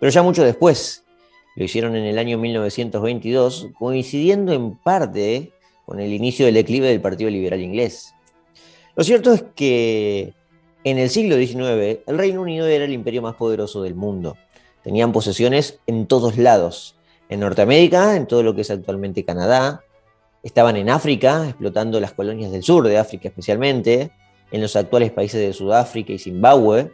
pero 0.00 0.10
ya 0.10 0.24
mucho 0.24 0.42
después. 0.42 1.04
Lo 1.54 1.62
hicieron 1.62 1.94
en 1.94 2.02
el 2.02 2.18
año 2.18 2.36
1922, 2.36 3.68
coincidiendo 3.78 4.52
en 4.52 4.74
parte 4.74 5.52
con 5.86 6.00
el 6.00 6.12
inicio 6.12 6.46
del 6.46 6.56
declive 6.56 6.88
del 6.88 7.00
Partido 7.00 7.30
Liberal 7.30 7.60
Inglés. 7.60 8.12
Lo 8.96 9.04
cierto 9.04 9.32
es 9.32 9.44
que 9.54 10.34
en 10.82 10.98
el 10.98 11.10
siglo 11.10 11.36
XIX 11.36 12.00
el 12.08 12.18
Reino 12.18 12.42
Unido 12.42 12.66
era 12.66 12.86
el 12.86 12.92
imperio 12.92 13.22
más 13.22 13.36
poderoso 13.36 13.84
del 13.84 13.94
mundo. 13.94 14.36
Tenían 14.82 15.12
posesiones 15.12 15.78
en 15.86 16.06
todos 16.06 16.36
lados. 16.36 16.96
En 17.28 17.40
Norteamérica, 17.40 18.16
en 18.16 18.26
todo 18.26 18.42
lo 18.42 18.54
que 18.54 18.62
es 18.62 18.70
actualmente 18.70 19.24
Canadá. 19.24 19.84
Estaban 20.42 20.76
en 20.76 20.90
África, 20.90 21.44
explotando 21.46 22.00
las 22.00 22.12
colonias 22.12 22.50
del 22.50 22.62
sur 22.62 22.86
de 22.88 22.98
África 22.98 23.28
especialmente. 23.28 24.10
En 24.50 24.60
los 24.60 24.74
actuales 24.74 25.12
países 25.12 25.40
de 25.40 25.52
Sudáfrica 25.52 26.12
y 26.12 26.18
Zimbabue. 26.18 26.92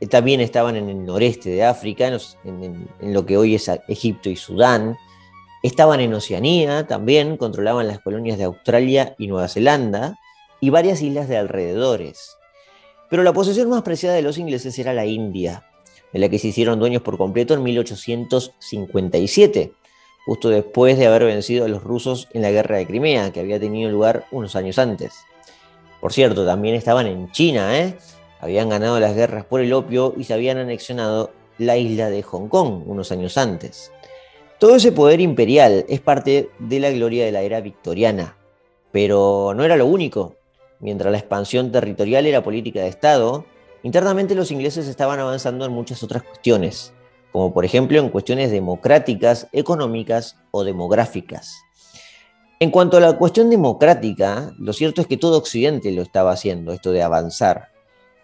Eh, 0.00 0.06
también 0.06 0.40
estaban 0.40 0.76
en 0.76 0.88
el 0.88 1.04
noreste 1.04 1.50
de 1.50 1.64
África, 1.64 2.08
en, 2.08 2.88
en 3.00 3.12
lo 3.12 3.26
que 3.26 3.36
hoy 3.36 3.54
es 3.54 3.70
Egipto 3.88 4.30
y 4.30 4.36
Sudán. 4.36 4.96
Estaban 5.62 6.00
en 6.00 6.14
Oceanía 6.14 6.86
también, 6.86 7.36
controlaban 7.36 7.88
las 7.88 8.00
colonias 8.00 8.38
de 8.38 8.44
Australia 8.44 9.14
y 9.18 9.26
Nueva 9.26 9.48
Zelanda 9.48 10.18
y 10.60 10.70
varias 10.70 11.02
islas 11.02 11.28
de 11.28 11.38
alrededores. 11.38 12.36
Pero 13.10 13.22
la 13.22 13.32
posesión 13.32 13.68
más 13.70 13.82
preciada 13.82 14.16
de 14.16 14.22
los 14.22 14.38
ingleses 14.38 14.78
era 14.78 14.92
la 14.92 15.06
India, 15.06 15.64
de 16.14 16.20
la 16.20 16.30
que 16.30 16.38
se 16.38 16.48
hicieron 16.48 16.78
dueños 16.78 17.02
por 17.02 17.18
completo 17.18 17.52
en 17.54 17.64
1857, 17.64 19.72
justo 20.24 20.48
después 20.48 20.96
de 20.96 21.06
haber 21.06 21.24
vencido 21.24 21.64
a 21.64 21.68
los 21.68 21.82
rusos 21.82 22.28
en 22.32 22.42
la 22.42 22.52
guerra 22.52 22.76
de 22.76 22.86
Crimea, 22.86 23.32
que 23.32 23.40
había 23.40 23.58
tenido 23.58 23.90
lugar 23.90 24.26
unos 24.30 24.54
años 24.54 24.78
antes. 24.78 25.14
Por 26.00 26.12
cierto, 26.12 26.46
también 26.46 26.76
estaban 26.76 27.08
en 27.08 27.32
China, 27.32 27.76
¿eh? 27.78 27.96
habían 28.40 28.68
ganado 28.68 29.00
las 29.00 29.16
guerras 29.16 29.44
por 29.44 29.60
el 29.60 29.72
opio 29.72 30.14
y 30.16 30.22
se 30.24 30.34
habían 30.34 30.58
anexionado 30.58 31.32
la 31.58 31.76
isla 31.76 32.10
de 32.10 32.22
Hong 32.22 32.48
Kong 32.48 32.84
unos 32.86 33.10
años 33.10 33.36
antes. 33.36 33.90
Todo 34.60 34.76
ese 34.76 34.92
poder 34.92 35.20
imperial 35.20 35.84
es 35.88 36.00
parte 36.00 36.48
de 36.60 36.78
la 36.78 36.92
gloria 36.92 37.24
de 37.24 37.32
la 37.32 37.42
era 37.42 37.60
victoriana, 37.60 38.36
pero 38.92 39.52
no 39.56 39.64
era 39.64 39.74
lo 39.76 39.86
único. 39.86 40.36
Mientras 40.78 41.10
la 41.10 41.18
expansión 41.18 41.72
territorial 41.72 42.24
era 42.26 42.44
política 42.44 42.82
de 42.82 42.88
Estado, 42.88 43.46
internamente 43.84 44.34
los 44.34 44.50
ingleses 44.50 44.88
estaban 44.88 45.20
avanzando 45.20 45.64
en 45.64 45.70
muchas 45.70 46.02
otras 46.02 46.24
cuestiones, 46.24 46.92
como 47.30 47.54
por 47.54 47.64
ejemplo 47.64 48.00
en 48.00 48.08
cuestiones 48.08 48.50
democráticas, 48.50 49.46
económicas 49.52 50.36
o 50.50 50.64
demográficas. 50.64 51.62
En 52.58 52.70
cuanto 52.70 52.96
a 52.96 53.00
la 53.00 53.16
cuestión 53.16 53.50
democrática, 53.50 54.52
lo 54.58 54.72
cierto 54.72 55.00
es 55.00 55.06
que 55.06 55.16
todo 55.16 55.38
Occidente 55.38 55.92
lo 55.92 56.02
estaba 56.02 56.32
haciendo, 56.32 56.72
esto 56.72 56.90
de 56.90 57.02
avanzar, 57.02 57.68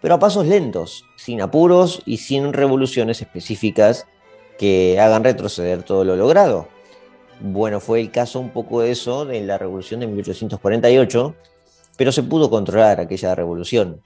pero 0.01 0.15
a 0.15 0.19
pasos 0.19 0.47
lentos, 0.47 1.05
sin 1.15 1.41
apuros 1.41 2.01
y 2.05 2.17
sin 2.17 2.51
revoluciones 2.51 3.21
específicas 3.21 4.07
que 4.57 4.99
hagan 4.99 5.23
retroceder 5.23 5.83
todo 5.83 6.03
lo 6.03 6.15
logrado. 6.15 6.67
Bueno, 7.39 7.79
fue 7.79 7.99
el 7.99 8.11
caso 8.11 8.39
un 8.39 8.49
poco 8.49 8.81
de 8.81 8.91
eso 8.91 9.25
de 9.25 9.41
la 9.41 9.57
revolución 9.57 9.99
de 9.99 10.07
1848, 10.07 11.35
pero 11.97 12.11
se 12.11 12.23
pudo 12.23 12.49
controlar 12.49 12.99
aquella 12.99 13.35
revolución. 13.35 14.01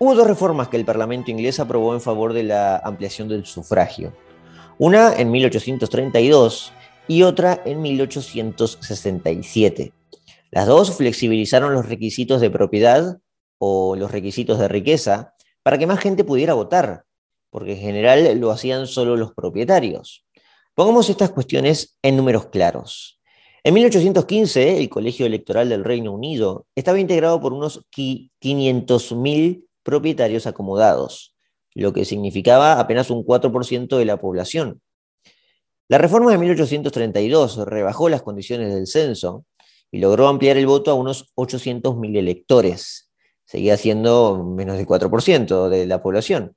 Hubo 0.00 0.14
dos 0.14 0.28
reformas 0.28 0.68
que 0.68 0.76
el 0.76 0.84
Parlamento 0.84 1.32
inglés 1.32 1.58
aprobó 1.58 1.92
en 1.92 2.00
favor 2.00 2.32
de 2.32 2.44
la 2.44 2.76
ampliación 2.76 3.28
del 3.28 3.46
sufragio. 3.46 4.12
Una 4.78 5.12
en 5.16 5.32
1832 5.32 6.72
y 7.08 7.24
otra 7.24 7.60
en 7.64 7.82
1867. 7.82 9.92
Las 10.52 10.68
dos 10.68 10.96
flexibilizaron 10.96 11.74
los 11.74 11.88
requisitos 11.88 12.40
de 12.40 12.48
propiedad 12.48 13.18
o 13.58 13.96
los 13.96 14.12
requisitos 14.12 14.60
de 14.60 14.68
riqueza 14.68 15.34
para 15.64 15.78
que 15.78 15.88
más 15.88 15.98
gente 15.98 16.22
pudiera 16.22 16.54
votar, 16.54 17.02
porque 17.50 17.72
en 17.72 17.80
general 17.80 18.38
lo 18.38 18.52
hacían 18.52 18.86
solo 18.86 19.16
los 19.16 19.34
propietarios. 19.34 20.24
Pongamos 20.74 21.10
estas 21.10 21.30
cuestiones 21.30 21.98
en 22.02 22.16
números 22.16 22.46
claros. 22.46 23.20
En 23.64 23.74
1815, 23.74 24.78
el 24.78 24.88
Colegio 24.88 25.26
Electoral 25.26 25.68
del 25.68 25.82
Reino 25.82 26.12
Unido 26.12 26.66
estaba 26.76 27.00
integrado 27.00 27.40
por 27.40 27.52
unos 27.52 27.84
500.000 27.90 29.64
propietarios 29.88 30.46
acomodados, 30.46 31.34
lo 31.74 31.94
que 31.94 32.04
significaba 32.04 32.78
apenas 32.78 33.08
un 33.08 33.24
4% 33.24 33.96
de 33.96 34.04
la 34.04 34.18
población. 34.20 34.82
La 35.88 35.96
reforma 35.96 36.30
de 36.30 36.36
1832 36.36 37.56
rebajó 37.64 38.10
las 38.10 38.20
condiciones 38.20 38.74
del 38.74 38.86
censo 38.86 39.46
y 39.90 40.00
logró 40.00 40.28
ampliar 40.28 40.58
el 40.58 40.66
voto 40.66 40.90
a 40.90 40.94
unos 40.94 41.32
800.000 41.36 42.18
electores. 42.18 43.10
Seguía 43.46 43.78
siendo 43.78 44.44
menos 44.44 44.76
del 44.76 44.86
4% 44.86 45.70
de 45.70 45.86
la 45.86 46.02
población. 46.02 46.54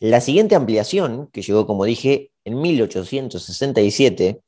La 0.00 0.20
siguiente 0.20 0.56
ampliación, 0.56 1.28
que 1.32 1.42
llegó, 1.42 1.68
como 1.68 1.84
dije, 1.84 2.32
en 2.44 2.60
1867, 2.60 4.40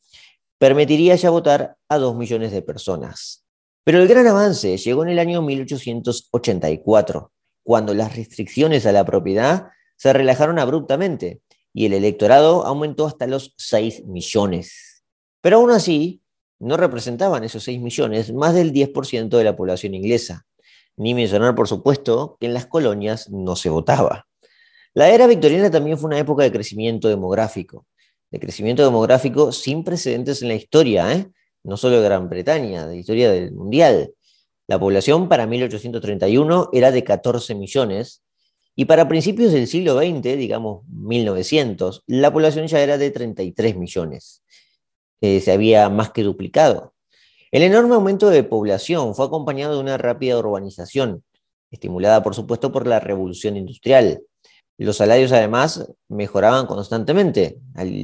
permitiría 0.58 1.14
ya 1.14 1.30
votar 1.30 1.76
a 1.88 1.98
dos 1.98 2.16
millones 2.16 2.50
de 2.50 2.62
personas. 2.62 3.44
Pero 3.84 4.02
el 4.02 4.08
gran 4.08 4.26
avance 4.26 4.76
llegó 4.76 5.04
en 5.04 5.10
el 5.10 5.20
año 5.20 5.40
1884, 5.40 7.30
cuando 7.68 7.92
las 7.92 8.16
restricciones 8.16 8.86
a 8.86 8.92
la 8.92 9.04
propiedad 9.04 9.66
se 9.94 10.14
relajaron 10.14 10.58
abruptamente 10.58 11.42
y 11.74 11.84
el 11.84 11.92
electorado 11.92 12.64
aumentó 12.64 13.06
hasta 13.06 13.26
los 13.26 13.52
6 13.58 14.06
millones. 14.06 15.04
Pero 15.42 15.58
aún 15.58 15.70
así, 15.72 16.22
no 16.58 16.78
representaban 16.78 17.44
esos 17.44 17.64
6 17.64 17.82
millones 17.82 18.32
más 18.32 18.54
del 18.54 18.72
10% 18.72 19.28
de 19.28 19.44
la 19.44 19.54
población 19.54 19.92
inglesa, 19.92 20.46
ni 20.96 21.12
mencionar, 21.12 21.54
por 21.54 21.68
supuesto, 21.68 22.38
que 22.40 22.46
en 22.46 22.54
las 22.54 22.64
colonias 22.64 23.28
no 23.28 23.54
se 23.54 23.68
votaba. 23.68 24.26
La 24.94 25.10
era 25.10 25.26
victoriana 25.26 25.70
también 25.70 25.98
fue 25.98 26.08
una 26.08 26.18
época 26.18 26.44
de 26.44 26.52
crecimiento 26.52 27.08
demográfico, 27.08 27.84
de 28.30 28.40
crecimiento 28.40 28.82
demográfico 28.82 29.52
sin 29.52 29.84
precedentes 29.84 30.40
en 30.40 30.48
la 30.48 30.54
historia, 30.54 31.12
¿eh? 31.12 31.30
no 31.64 31.76
solo 31.76 31.96
de 32.00 32.04
Gran 32.04 32.30
Bretaña, 32.30 32.86
de 32.86 32.94
la 32.94 32.98
historia 32.98 33.30
del 33.30 33.52
mundial. 33.52 34.14
La 34.68 34.78
población 34.78 35.30
para 35.30 35.46
1831 35.46 36.68
era 36.74 36.90
de 36.90 37.02
14 37.02 37.54
millones 37.54 38.22
y 38.76 38.84
para 38.84 39.08
principios 39.08 39.52
del 39.52 39.66
siglo 39.66 39.98
XX, 39.98 40.36
digamos 40.36 40.86
1900, 40.88 42.04
la 42.06 42.30
población 42.30 42.66
ya 42.66 42.80
era 42.80 42.98
de 42.98 43.10
33 43.10 43.76
millones. 43.76 44.42
Se 45.22 45.50
había 45.50 45.88
más 45.88 46.10
que 46.10 46.22
duplicado. 46.22 46.92
El 47.50 47.62
enorme 47.62 47.94
aumento 47.94 48.28
de 48.28 48.44
población 48.44 49.14
fue 49.14 49.24
acompañado 49.24 49.74
de 49.74 49.80
una 49.80 49.96
rápida 49.96 50.38
urbanización, 50.38 51.24
estimulada 51.70 52.22
por 52.22 52.34
supuesto 52.34 52.70
por 52.70 52.86
la 52.86 53.00
revolución 53.00 53.56
industrial. 53.56 54.20
Los 54.76 54.98
salarios 54.98 55.32
además 55.32 55.90
mejoraban 56.08 56.66
constantemente, 56.66 57.58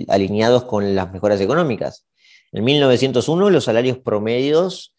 alineados 0.09 0.65
con 0.65 0.95
las 0.95 1.13
mejoras 1.13 1.43
económicas. 1.43 2.07
En 2.53 2.65
1901 2.65 3.51
los 3.51 3.65
salarios 3.65 3.99
promedios 3.99 4.94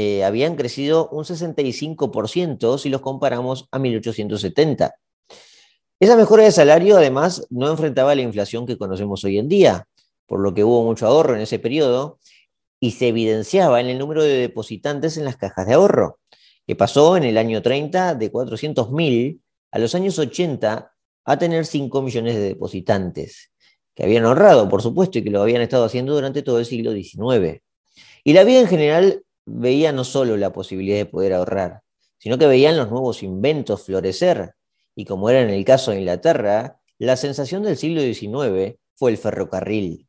eh, 0.00 0.22
habían 0.22 0.54
crecido 0.54 1.08
un 1.08 1.24
65% 1.24 2.78
si 2.78 2.88
los 2.88 3.00
comparamos 3.00 3.66
a 3.72 3.80
1870. 3.80 4.94
Esa 5.98 6.14
mejora 6.14 6.44
de 6.44 6.52
salario 6.52 6.98
además 6.98 7.48
no 7.50 7.68
enfrentaba 7.68 8.14
la 8.14 8.22
inflación 8.22 8.64
que 8.64 8.78
conocemos 8.78 9.24
hoy 9.24 9.38
en 9.38 9.48
día, 9.48 9.88
por 10.28 10.38
lo 10.38 10.54
que 10.54 10.62
hubo 10.62 10.84
mucho 10.84 11.08
ahorro 11.08 11.34
en 11.34 11.40
ese 11.40 11.58
periodo 11.58 12.20
y 12.78 12.92
se 12.92 13.08
evidenciaba 13.08 13.80
en 13.80 13.88
el 13.88 13.98
número 13.98 14.22
de 14.22 14.34
depositantes 14.34 15.16
en 15.16 15.24
las 15.24 15.36
cajas 15.36 15.66
de 15.66 15.74
ahorro, 15.74 16.20
que 16.64 16.76
pasó 16.76 17.16
en 17.16 17.24
el 17.24 17.36
año 17.36 17.60
30 17.60 18.14
de 18.14 18.30
400.000 18.30 19.40
a 19.72 19.78
los 19.80 19.96
años 19.96 20.16
80 20.16 20.92
a 21.24 21.38
tener 21.40 21.66
5 21.66 22.02
millones 22.02 22.36
de 22.36 22.42
depositantes, 22.42 23.50
que 23.96 24.04
habían 24.04 24.26
ahorrado, 24.26 24.68
por 24.68 24.80
supuesto, 24.80 25.18
y 25.18 25.24
que 25.24 25.30
lo 25.30 25.42
habían 25.42 25.60
estado 25.60 25.84
haciendo 25.84 26.14
durante 26.14 26.42
todo 26.42 26.60
el 26.60 26.66
siglo 26.66 26.92
XIX. 26.92 27.62
Y 28.22 28.32
la 28.32 28.44
vida 28.44 28.60
en 28.60 28.68
general 28.68 29.24
veía 29.48 29.92
no 29.92 30.04
solo 30.04 30.36
la 30.36 30.52
posibilidad 30.52 30.96
de 30.96 31.06
poder 31.06 31.32
ahorrar, 31.32 31.82
sino 32.18 32.38
que 32.38 32.46
veían 32.46 32.76
los 32.76 32.90
nuevos 32.90 33.22
inventos 33.22 33.84
florecer. 33.84 34.54
Y 34.94 35.04
como 35.04 35.30
era 35.30 35.40
en 35.40 35.50
el 35.50 35.64
caso 35.64 35.90
de 35.90 36.00
Inglaterra, 36.00 36.80
la 36.98 37.16
sensación 37.16 37.62
del 37.62 37.76
siglo 37.76 38.00
XIX 38.00 38.76
fue 38.94 39.10
el 39.12 39.18
ferrocarril. 39.18 40.08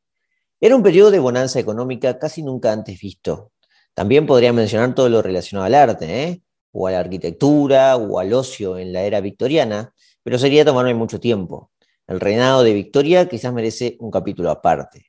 Era 0.59 0.75
un 0.75 0.83
periodo 0.83 1.11
de 1.11 1.19
bonanza 1.19 1.59
económica 1.59 2.19
casi 2.19 2.43
nunca 2.43 2.73
antes 2.73 2.99
visto. 2.99 3.51
También 3.93 4.25
podría 4.25 4.53
mencionar 4.53 4.95
todo 4.95 5.09
lo 5.09 5.21
relacionado 5.21 5.65
al 5.65 5.75
arte, 5.75 6.23
¿eh? 6.23 6.43
o 6.71 6.87
a 6.87 6.91
la 6.91 6.99
arquitectura, 6.99 7.95
o 7.95 8.19
al 8.19 8.33
ocio 8.33 8.77
en 8.77 8.93
la 8.93 9.03
era 9.03 9.21
victoriana, 9.21 9.93
pero 10.23 10.37
sería 10.37 10.65
tomarme 10.65 10.93
mucho 10.93 11.19
tiempo. 11.19 11.71
El 12.07 12.19
reinado 12.19 12.63
de 12.63 12.73
Victoria 12.73 13.29
quizás 13.29 13.53
merece 13.53 13.95
un 13.99 14.11
capítulo 14.11 14.49
aparte. 14.49 15.08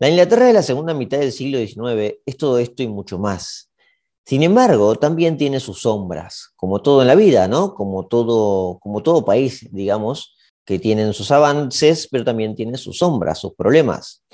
La 0.00 0.08
Inglaterra 0.08 0.46
de 0.46 0.54
la 0.54 0.62
segunda 0.62 0.94
mitad 0.94 1.18
del 1.18 1.30
siglo 1.30 1.58
XIX 1.58 2.20
es 2.24 2.38
todo 2.38 2.58
esto 2.58 2.82
y 2.82 2.88
mucho 2.88 3.18
más. 3.18 3.70
Sin 4.24 4.42
embargo, 4.42 4.96
también 4.96 5.36
tiene 5.36 5.60
sus 5.60 5.82
sombras, 5.82 6.54
como 6.56 6.80
todo 6.80 7.02
en 7.02 7.08
la 7.08 7.14
vida, 7.14 7.48
¿no? 7.48 7.74
Como 7.74 8.06
todo, 8.06 8.78
como 8.78 9.02
todo 9.02 9.26
país, 9.26 9.68
digamos, 9.70 10.38
que 10.64 10.78
tienen 10.78 11.12
sus 11.12 11.30
avances, 11.30 12.08
pero 12.10 12.24
también 12.24 12.54
tiene 12.54 12.78
sus 12.78 12.96
sombras, 12.96 13.40
sus 13.40 13.52
problemas. 13.54 14.24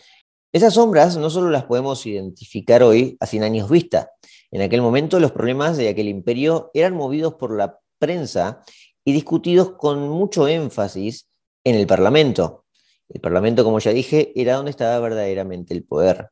Esas 0.52 0.74
sombras 0.74 1.16
no 1.16 1.30
solo 1.30 1.50
las 1.50 1.64
podemos 1.64 2.06
identificar 2.06 2.84
hoy 2.84 3.16
a 3.18 3.26
100 3.26 3.42
años 3.42 3.68
vista. 3.68 4.12
En 4.52 4.62
aquel 4.62 4.82
momento 4.82 5.18
los 5.18 5.32
problemas 5.32 5.76
de 5.76 5.88
aquel 5.88 6.06
imperio 6.06 6.70
eran 6.74 6.94
movidos 6.94 7.34
por 7.34 7.56
la 7.56 7.80
prensa 7.98 8.62
y 9.04 9.12
discutidos 9.12 9.72
con 9.72 10.08
mucho 10.08 10.46
énfasis 10.46 11.26
en 11.64 11.74
el 11.74 11.88
Parlamento. 11.88 12.65
El 13.08 13.20
Parlamento, 13.20 13.64
como 13.64 13.78
ya 13.78 13.92
dije, 13.92 14.32
era 14.34 14.56
donde 14.56 14.70
estaba 14.70 14.98
verdaderamente 14.98 15.74
el 15.74 15.84
poder. 15.84 16.30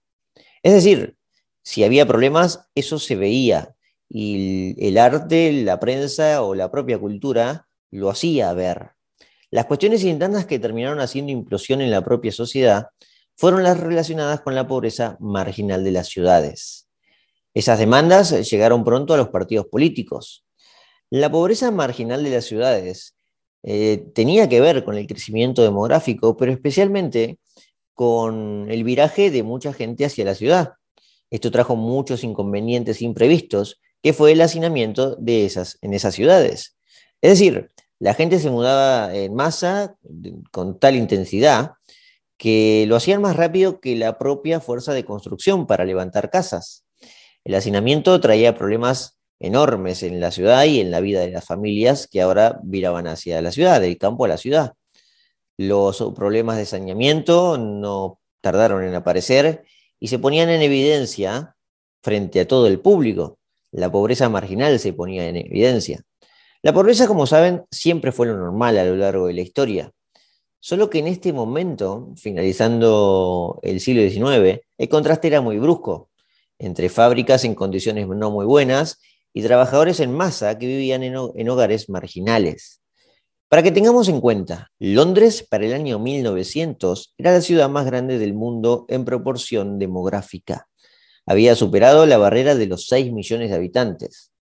Es 0.62 0.72
decir, 0.72 1.16
si 1.62 1.84
había 1.84 2.06
problemas, 2.06 2.68
eso 2.74 2.98
se 2.98 3.16
veía 3.16 3.74
y 4.08 4.74
el 4.86 4.98
arte, 4.98 5.52
la 5.52 5.80
prensa 5.80 6.42
o 6.42 6.54
la 6.54 6.70
propia 6.70 6.98
cultura 6.98 7.68
lo 7.90 8.10
hacía 8.10 8.52
ver. 8.52 8.90
Las 9.50 9.66
cuestiones 9.66 10.04
internas 10.04 10.46
que 10.46 10.58
terminaron 10.58 11.00
haciendo 11.00 11.32
implosión 11.32 11.80
en 11.80 11.90
la 11.90 12.04
propia 12.04 12.32
sociedad 12.32 12.88
fueron 13.36 13.62
las 13.62 13.80
relacionadas 13.80 14.40
con 14.40 14.54
la 14.54 14.66
pobreza 14.66 15.16
marginal 15.20 15.84
de 15.84 15.92
las 15.92 16.08
ciudades. 16.08 16.88
Esas 17.54 17.78
demandas 17.78 18.50
llegaron 18.50 18.84
pronto 18.84 19.14
a 19.14 19.16
los 19.16 19.28
partidos 19.28 19.66
políticos. 19.66 20.44
La 21.10 21.30
pobreza 21.30 21.70
marginal 21.70 22.24
de 22.24 22.30
las 22.30 22.44
ciudades 22.44 23.13
eh, 23.66 24.06
tenía 24.14 24.49
que 24.49 24.61
ver 24.61 24.85
con 24.85 24.97
el 24.97 25.06
crecimiento 25.06 25.62
demográfico, 25.62 26.37
pero 26.37 26.52
especialmente 26.52 27.38
con 27.94 28.71
el 28.71 28.85
viraje 28.85 29.30
de 29.30 29.42
mucha 29.42 29.73
gente 29.73 30.04
hacia 30.04 30.25
la 30.26 30.35
ciudad. 30.35 30.75
Esto 31.30 31.50
trajo 31.50 31.75
muchos 31.75 32.25
inconvenientes 32.25 33.00
imprevistos, 33.00 33.80
que 34.02 34.12
fue 34.12 34.33
el 34.33 34.42
hacinamiento 34.42 35.16
de 35.16 35.47
esas, 35.47 35.78
en 35.80 35.94
esas 35.94 36.14
ciudades. 36.14 36.76
Es 37.23 37.30
decir, 37.30 37.71
la 37.98 38.12
gente 38.12 38.38
se 38.38 38.50
mudaba 38.50 39.14
en 39.14 39.35
masa 39.35 39.96
con 40.50 40.79
tal 40.79 40.94
intensidad 40.94 41.72
que 42.37 42.85
lo 42.87 42.96
hacían 42.96 43.22
más 43.22 43.37
rápido 43.37 43.81
que 43.81 43.96
la 43.96 44.18
propia 44.18 44.61
fuerza 44.61 44.92
de 44.92 45.07
construcción 45.07 45.66
para 45.66 45.87
levantar 45.87 46.29
casas. 46.29 46.85
El 47.44 47.55
hacinamiento 47.55 48.20
traía 48.20 48.55
problemas 48.55 49.16
enormes 49.44 50.02
en 50.02 50.20
la 50.20 50.30
ciudad 50.30 50.64
y 50.64 50.80
en 50.80 50.90
la 50.90 51.00
vida 51.00 51.20
de 51.20 51.30
las 51.30 51.44
familias 51.44 52.09
que 52.11 52.22
ahora 52.22 52.59
viraban 52.62 53.07
hacia 53.07 53.42
la 53.42 53.52
ciudad, 53.52 53.80
del 53.80 53.98
campo 53.98 54.24
a 54.24 54.28
la 54.28 54.38
ciudad. 54.38 54.74
Los 55.57 56.02
problemas 56.14 56.57
de 56.57 56.66
saneamiento 56.66 57.59
no 57.59 58.20
tardaron 58.40 58.85
en 58.85 58.94
aparecer 58.94 59.64
y 60.00 60.09
se 60.09 60.18
ponían 60.18 60.48
en 60.48 60.62
evidencia 60.62 61.54
frente 62.02 62.40
a 62.40 62.48
todo 62.48 62.66
el 62.66 62.80
público. 62.80 63.38
La 63.70 63.90
pobreza 63.90 64.28
marginal 64.28 64.78
se 64.78 64.92
ponía 64.92 65.28
en 65.28 65.37
evidencia. 65.37 66.02
La 66.62 66.72
pobreza, 66.72 67.07
como 67.07 67.26
saben, 67.26 67.64
siempre 67.70 68.12
fue 68.12 68.26
lo 68.26 68.37
normal 68.37 68.78
a 68.78 68.85
lo 68.85 68.96
largo 68.96 69.26
de 69.26 69.35
la 69.35 69.42
historia. 69.42 69.92
Solo 70.59 70.88
que 70.88 71.00
en 71.00 71.09
este 71.09 71.33
momento, 71.33 72.12
finalizando 72.16 73.61
el 73.62 73.80
siglo 73.80 74.02
XIX, 74.09 74.62
el 74.78 74.88
contraste 74.88 75.28
era 75.28 75.42
muy 75.42 75.59
brusco 75.59 76.09
entre 76.59 76.88
fábricas 76.88 77.44
en 77.44 77.54
condiciones 77.54 78.07
no 78.09 78.30
muy 78.30 78.46
buenas 78.46 79.00
y 79.35 79.42
trabajadores 79.42 79.99
en 80.01 80.14
masa 80.14 80.57
que 80.57 80.66
vivían 80.66 81.03
en, 81.03 81.49
hogares 81.49 81.90
marginales. 81.90 82.81
Para 83.49 83.62
que 83.62 83.73
tengamos 83.73 84.09
en 84.09 84.20
cuenta, 84.20 84.70
Londres 84.79 85.47
para 85.49 85.66
el 85.66 85.75
año 85.75 85.99
1900 85.99 87.14
era 87.18 87.33
la 87.33 87.40
ciudad 87.40 87.68
más 87.68 87.85
grande 87.85 88.18
del 88.18 88.33
mundo 88.33 88.87
en 88.88 89.05
proporción 89.05 89.79
demográfica. 89.79 90.68
Había 91.27 91.57
superado 91.57 92.07
la 92.07 92.16
barrera 92.16 92.55
de 92.55 92.66
los 92.66 92.87
6 92.87 93.12
millones 93.12 93.51
de 93.51 93.57
habitantes. 93.57 94.33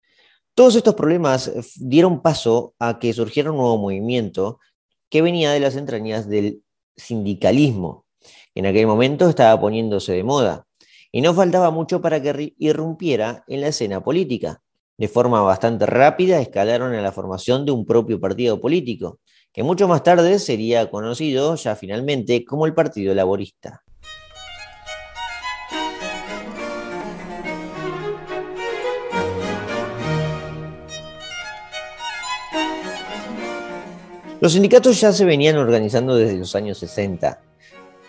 Todos 0.55 0.77
estos 0.77 0.95
problemas 0.95 1.51
dieron 1.77 2.21
paso 2.21 2.75
a 2.79 2.99
que 2.99 3.15
surgiera 3.15 3.51
un 3.51 3.57
nuevo 3.57 3.79
movimiento 3.79 4.61
que 5.09 5.23
venía 5.23 5.53
de 5.53 5.61
las 5.61 5.77
entrañas 5.77 6.29
del 6.29 6.63
sindicalismo. 6.97 8.05
En 8.55 8.67
aquel 8.67 8.87
momento 8.87 9.29
estaba 9.29 9.59
poniéndose 9.59 10.13
de 10.13 10.23
moda 10.23 10.67
y 11.11 11.23
no 11.23 11.33
faltaba 11.33 11.71
mucho 11.71 12.03
para 12.03 12.21
que 12.21 12.55
irrumpiera 12.59 13.45
en 13.49 13.63
la 13.63 13.69
escena 13.69 14.03
política. 14.03 14.63
De 15.03 15.09
forma 15.09 15.41
bastante 15.41 15.85
rápida 15.85 16.41
escalaron 16.41 16.95
a 16.95 17.03
la 17.03 17.11
formación 17.11 17.67
de 17.67 17.73
un 17.73 17.85
propio 17.85 18.21
partido 18.21 18.61
político, 18.61 19.19
que 19.53 19.65
mucho 19.65 19.89
más 19.89 20.05
tarde 20.05 20.39
sería 20.39 20.89
conocido 20.93 21.57
ya 21.57 21.75
finalmente 21.75 22.45
como 22.45 22.67
el 22.67 22.73
Partido 22.73 23.13
Laborista. 23.13 23.83
Los 34.41 34.53
sindicatos 34.53 35.01
ya 35.01 35.13
se 35.13 35.25
venían 35.25 35.57
organizando 35.57 36.15
desde 36.15 36.39
los 36.39 36.55
años 36.55 36.79
60. 36.79 37.41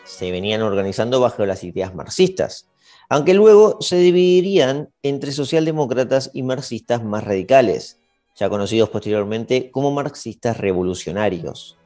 Se 0.03 0.29
venían 0.29 0.61
organizando 0.61 1.19
bajo 1.19 1.43
las 1.47 1.63
ideas 1.63 1.95
marxistas, 1.95 2.69
aunque 3.13 3.35
luego 3.35 3.77
se 3.79 3.97
dividirían 3.97 4.89
entre 5.03 5.31
socialdemócratas 5.33 6.31
y 6.33 6.41
marxistas 6.41 7.03
más 7.03 7.23
radicales, 7.23 7.99
ya 8.35 8.49
conocidos 8.49 8.89
posteriormente 8.89 9.69
como 9.69 9.91
marxistas 9.91 10.57
revolucionarios. 10.57 11.77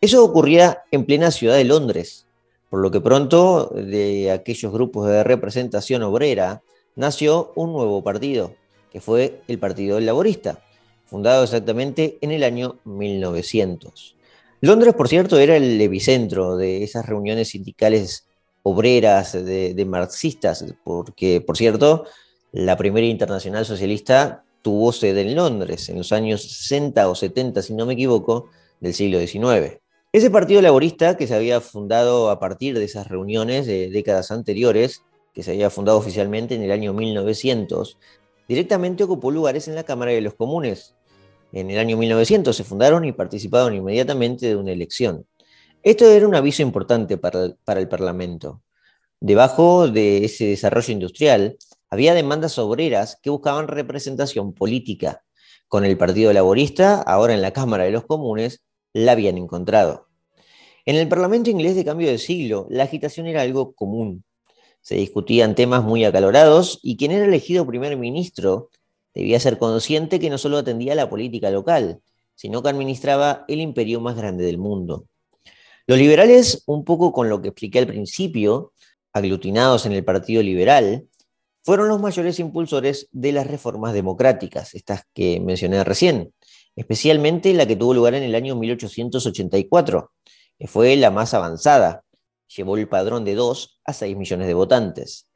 Eso 0.00 0.24
ocurría 0.24 0.84
en 0.92 1.04
plena 1.04 1.32
ciudad 1.32 1.56
de 1.56 1.64
Londres, 1.64 2.28
por 2.70 2.80
lo 2.80 2.92
que 2.92 3.00
pronto 3.00 3.72
de 3.74 4.30
aquellos 4.30 4.72
grupos 4.72 5.08
de 5.08 5.24
representación 5.24 6.04
obrera 6.04 6.62
nació 6.94 7.50
un 7.56 7.72
nuevo 7.72 8.04
partido, 8.04 8.54
que 8.92 9.00
fue 9.00 9.42
el 9.48 9.58
Partido 9.58 9.98
Laborista 9.98 10.62
fundado 11.06 11.42
exactamente 11.42 12.18
en 12.20 12.30
el 12.30 12.44
año 12.44 12.78
1900. 12.84 14.14
Londres, 14.60 14.94
por 14.94 15.08
cierto, 15.08 15.40
era 15.40 15.56
el 15.56 15.80
epicentro 15.80 16.56
de 16.56 16.84
esas 16.84 17.04
reuniones 17.04 17.48
sindicales 17.48 18.27
obreras 18.68 19.32
de, 19.32 19.84
marxistas, 19.86 20.64
porque, 20.84 21.40
por 21.40 21.56
cierto, 21.56 22.04
la 22.52 22.76
primera 22.76 23.06
internacional 23.06 23.64
socialista 23.64 24.44
tuvo 24.62 24.92
sede 24.92 25.22
en 25.22 25.34
Londres 25.34 25.88
en 25.88 25.98
los 25.98 26.12
años 26.12 26.42
60 26.42 27.08
o 27.08 27.14
70, 27.14 27.62
si 27.62 27.74
no 27.74 27.86
me 27.86 27.94
equivoco, 27.94 28.50
del 28.80 28.94
siglo 28.94 29.18
XIX. 29.18 29.78
Ese 30.12 30.30
partido 30.30 30.62
laborista 30.62 31.16
que 31.16 31.26
se 31.26 31.34
había 31.34 31.60
fundado 31.60 32.30
a 32.30 32.38
partir 32.38 32.78
de 32.78 32.84
esas 32.84 33.08
reuniones 33.08 33.66
de 33.66 33.90
décadas 33.90 34.30
anteriores, 34.30 35.02
que 35.34 35.42
se 35.42 35.52
había 35.52 35.70
fundado 35.70 35.98
oficialmente 35.98 36.54
en 36.54 36.62
el 36.62 36.72
año 36.72 36.92
1900, 36.92 37.98
directamente 38.48 39.04
ocupó 39.04 39.30
lugares 39.30 39.68
en 39.68 39.74
la 39.74 39.84
Cámara 39.84 40.12
de 40.12 40.22
los 40.22 40.34
Comunes, 40.34 40.94
en 41.52 41.70
el 41.70 41.78
año 41.78 41.96
1900 41.96 42.54
se 42.54 42.64
fundaron 42.64 43.04
y 43.04 43.12
participaron 43.12 43.74
inmediatamente 43.74 44.46
de 44.46 44.56
una 44.56 44.72
elección. 44.72 45.26
Esto 45.84 46.10
era 46.10 46.26
un 46.26 46.34
aviso 46.34 46.62
importante 46.62 47.18
para 47.18 47.44
el, 47.44 47.88
Parlamento. 47.88 48.62
Debajo 49.20 49.86
de 49.86 50.24
ese 50.24 50.46
desarrollo 50.46 50.92
industrial 50.92 51.56
había 51.88 52.14
demandas 52.14 52.58
obreras 52.58 53.16
que 53.22 53.30
buscaban 53.30 53.68
representación 53.68 54.54
política. 54.54 55.22
Con 55.68 55.84
el 55.84 55.96
Partido 55.96 56.32
Laborista, 56.32 57.00
ahora 57.02 57.32
en 57.32 57.42
la 57.42 57.52
Cámara 57.52 57.84
de 57.84 57.92
los 57.92 58.04
Comunes, 58.06 58.64
la 58.92 59.12
habían 59.12 59.38
encontrado. 59.38 60.08
En 60.84 60.96
el 60.96 61.06
Parlamento 61.06 61.48
inglés 61.48 61.76
de 61.76 61.84
cambio 61.84 62.08
de 62.08 62.18
siglo, 62.18 62.66
la 62.70 62.82
agitación 62.82 63.26
era 63.26 63.42
algo 63.42 63.72
común. 63.74 64.24
Se 64.80 64.96
discutían 64.96 65.54
temas 65.54 65.84
muy 65.84 66.04
acalorados 66.04 66.80
y 66.82 66.96
quien 66.96 67.12
era 67.12 67.24
elegido 67.24 67.66
primer 67.66 67.96
ministro 67.96 68.70
debía 69.14 69.38
ser 69.38 69.58
consciente 69.58 70.18
que 70.18 70.30
no 70.30 70.38
solo 70.38 70.58
atendía 70.58 70.94
a 70.94 70.96
la 70.96 71.08
política 71.08 71.50
local, 71.50 72.00
sino 72.34 72.62
que 72.64 72.68
administraba 72.68 73.44
el 73.46 73.60
imperio 73.60 74.00
más 74.00 74.16
grande 74.16 74.44
del 74.44 74.58
mundo. 74.58 75.06
Los 75.88 75.96
liberales, 75.96 76.64
un 76.66 76.84
poco 76.84 77.14
con 77.14 77.30
lo 77.30 77.40
que 77.40 77.48
expliqué 77.48 77.78
al 77.78 77.86
principio, 77.86 78.74
aglutinados 79.14 79.86
en 79.86 79.92
el 79.92 80.04
Partido 80.04 80.42
Liberal, 80.42 81.08
fueron 81.64 81.88
los 81.88 81.98
mayores 81.98 82.38
impulsores 82.40 83.08
de 83.10 83.32
las 83.32 83.46
reformas 83.46 83.94
democráticas, 83.94 84.74
estas 84.74 85.04
que 85.14 85.40
mencioné 85.40 85.82
recién, 85.84 86.34
especialmente 86.76 87.54
la 87.54 87.64
que 87.64 87.74
tuvo 87.74 87.94
lugar 87.94 88.12
en 88.12 88.22
el 88.22 88.34
año 88.34 88.54
1884, 88.54 90.12
que 90.58 90.66
fue 90.66 90.94
la 90.96 91.10
más 91.10 91.32
avanzada, 91.32 92.04
llevó 92.54 92.76
el 92.76 92.86
padrón 92.86 93.24
de 93.24 93.34
2 93.34 93.80
a 93.86 93.94
6 93.94 94.14
millones 94.14 94.46
de 94.46 94.52
votantes. 94.52 95.26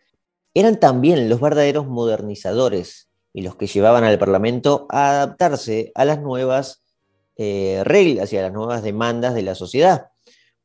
Eran 0.52 0.78
también 0.78 1.30
los 1.30 1.40
verdaderos 1.40 1.86
modernizadores 1.86 3.08
y 3.32 3.40
los 3.40 3.56
que 3.56 3.68
llevaban 3.68 4.04
al 4.04 4.18
Parlamento 4.18 4.86
a 4.90 5.12
adaptarse 5.12 5.92
a 5.94 6.04
las 6.04 6.20
nuevas 6.20 6.82
eh, 7.36 7.80
reglas 7.84 8.30
y 8.34 8.36
a 8.36 8.42
las 8.42 8.52
nuevas 8.52 8.82
demandas 8.82 9.32
de 9.32 9.40
la 9.40 9.54
sociedad. 9.54 10.11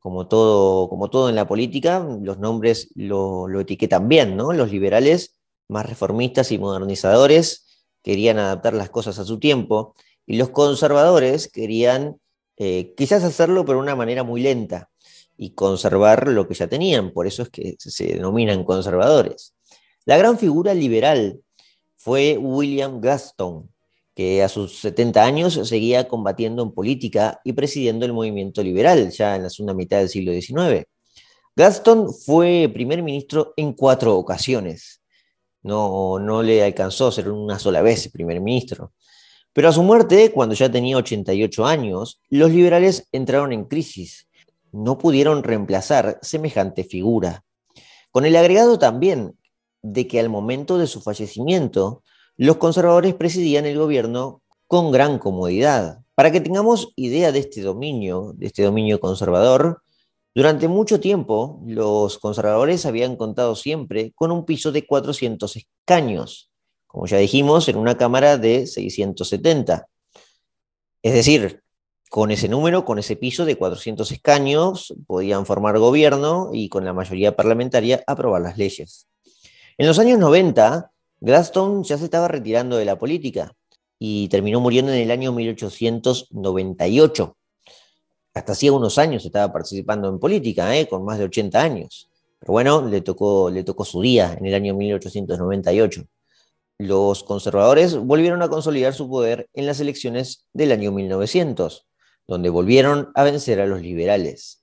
Como 0.08 0.26
todo, 0.30 0.88
como 0.88 1.10
todo 1.10 1.28
en 1.28 1.36
la 1.36 1.48
política, 1.48 2.00
los 2.22 2.40
nombres 2.40 2.88
lo, 2.96 3.60
etiquetan 3.60 4.08
bien, 4.08 4.38
¿no? 4.38 4.54
Los 4.54 4.72
liberales 4.72 5.36
más 5.68 5.86
reformistas 5.86 6.54
y 6.54 6.58
modernizadores 6.58 7.84
querían 8.02 8.40
adaptar 8.40 8.74
las 8.74 8.90
cosas 8.90 9.20
a 9.20 9.26
su 9.26 9.38
tiempo 9.38 9.96
y 10.26 10.38
los 10.38 10.52
conservadores 10.52 11.52
querían 11.52 12.22
eh, 12.56 12.94
quizás 12.96 13.26
hacerlo 13.26 13.66
pero 13.66 13.80
de 13.80 13.84
una 13.84 13.98
manera 13.98 14.24
muy 14.24 14.40
lenta 14.40 14.90
y 15.36 15.50
conservar 15.50 16.30
lo 16.30 16.48
que 16.48 16.54
ya 16.54 16.68
tenían, 16.68 17.12
por 17.12 17.28
eso 17.28 17.44
es 17.44 17.50
que 17.50 17.76
se 17.78 18.06
denominan 18.06 18.64
conservadores. 18.64 19.56
La 20.06 20.16
gran 20.16 20.40
figura 20.40 20.74
liberal 20.74 21.42
fue 21.98 22.38
William 22.38 23.02
Gaston, 23.02 23.70
que 24.18 24.42
a 24.42 24.50
sus 24.50 24.80
70 24.80 25.24
años 25.24 25.60
seguía 25.70 26.08
combatiendo 26.08 26.64
en 26.64 26.72
política 26.72 27.40
y 27.44 27.54
presidiendo 27.54 28.04
el 28.04 28.14
movimiento 28.14 28.64
liberal 28.64 29.12
ya 29.12 29.36
en 29.36 29.44
la 29.44 29.52
segunda 29.52 29.76
mitad 29.76 30.00
del 30.00 30.10
siglo 30.10 30.32
XIX. 30.32 30.88
Gaston 31.56 32.12
fue 32.12 32.68
primer 32.74 33.04
ministro 33.04 33.54
en 33.56 33.74
cuatro 33.74 34.18
ocasiones. 34.18 35.04
No, 35.62 36.18
no 36.18 36.42
le 36.42 36.64
alcanzó 36.64 37.10
a 37.10 37.12
ser 37.12 37.30
una 37.30 37.60
sola 37.60 37.84
vez 37.84 38.10
primer 38.10 38.42
ministro. 38.42 38.92
Pero 39.54 39.70
a 39.70 39.72
su 39.72 39.84
muerte, 39.84 40.32
cuando 40.32 40.56
ya 40.56 40.72
tenía 40.72 40.98
88 40.98 41.68
años, 41.68 42.20
los 42.32 42.50
liberales 42.50 43.08
entraron 43.12 43.54
en 43.54 43.66
crisis. 43.66 44.28
No 44.72 44.98
pudieron 44.98 45.44
reemplazar 45.44 46.18
semejante 46.24 46.84
figura. 46.84 47.44
Con 48.10 48.26
el 48.26 48.36
agregado 48.36 48.80
también 48.80 49.38
de 49.84 50.08
que 50.08 50.20
al 50.20 50.30
momento 50.30 50.80
de 50.80 50.88
su 50.88 51.02
fallecimiento, 51.02 52.02
los 52.38 52.58
conservadores 52.58 53.16
presidían 53.16 53.66
el 53.66 53.78
gobierno 53.78 54.42
con 54.68 54.92
gran 54.92 55.18
comodidad. 55.18 56.00
Para 56.14 56.32
que 56.32 56.42
tengamos 56.42 56.94
idea 56.96 57.32
de 57.32 57.40
este 57.40 57.62
dominio, 57.62 58.34
de 58.36 58.48
este 58.48 58.64
dominio 58.64 59.00
conservador, 59.00 59.82
durante 60.36 60.68
mucho 60.68 61.00
tiempo 61.00 61.62
los 61.66 62.20
conservadores 62.20 62.86
habían 62.86 63.16
contado 63.16 63.56
siempre 63.56 64.12
con 64.14 64.32
un 64.32 64.46
piso 64.46 64.72
de 64.72 64.86
400 64.86 65.56
escaños, 65.56 66.52
como 66.86 67.08
ya 67.08 67.18
dijimos, 67.18 67.68
en 67.70 67.78
una 67.78 67.98
Cámara 67.98 68.38
de 68.38 68.68
670. 68.68 69.88
Es 71.02 71.14
decir, 71.14 71.64
con 72.10 72.32
ese 72.32 72.48
número, 72.50 72.86
con 72.86 73.00
ese 73.00 73.16
piso 73.16 73.46
de 73.46 73.56
400 73.56 74.12
escaños, 74.12 74.94
podían 75.08 75.46
formar 75.46 75.80
gobierno 75.80 76.52
y 76.54 76.70
con 76.70 76.86
la 76.86 76.94
mayoría 76.94 77.36
parlamentaria 77.36 78.04
aprobar 78.06 78.42
las 78.42 78.58
leyes. 78.58 79.08
En 79.78 79.88
los 79.88 80.00
años 80.00 80.20
90, 80.20 80.92
Gladstone 81.20 81.84
ya 81.84 81.98
se 81.98 82.06
estaba 82.06 82.28
retirando 82.28 82.78
de 82.78 82.86
la 82.86 82.98
política 82.98 83.54
y 84.00 84.28
terminó 84.30 84.60
muriendo 84.60 84.92
en 84.92 85.00
el 85.00 85.12
año 85.12 85.32
1898. 85.32 87.38
Hasta 88.34 88.52
hacía 88.52 88.72
unos 88.72 88.98
años 88.98 89.26
estaba 89.26 89.52
participando 89.52 90.10
en 90.10 90.20
política, 90.20 90.76
¿eh? 90.78 90.88
con 90.88 91.04
más 91.04 91.18
de 91.18 91.26
80 91.26 91.62
años. 91.62 92.10
Pero 92.40 92.54
bueno, 92.54 92.88
le 92.88 93.02
tocó, 93.02 93.50
le 93.50 93.64
tocó 93.64 93.84
su 93.84 94.02
día 94.02 94.36
en 94.40 94.46
el 94.46 94.54
año 94.54 94.76
1898 94.76 96.06
los 96.80 97.24
conservadores 97.24 97.98
volvieron 97.98 98.44
a 98.44 98.50
consolidar 98.50 98.94
su 98.94 99.10
poder 99.10 99.50
en 99.54 99.66
las 99.66 99.80
elecciones 99.80 100.48
del 100.54 100.72
año 100.72 100.92
1900, 100.92 101.88
donde 102.28 102.50
volvieron 102.50 103.10
a 103.16 103.24
vencer 103.24 103.60
a 103.60 103.66
los 103.66 103.82
liberales. 103.82 104.62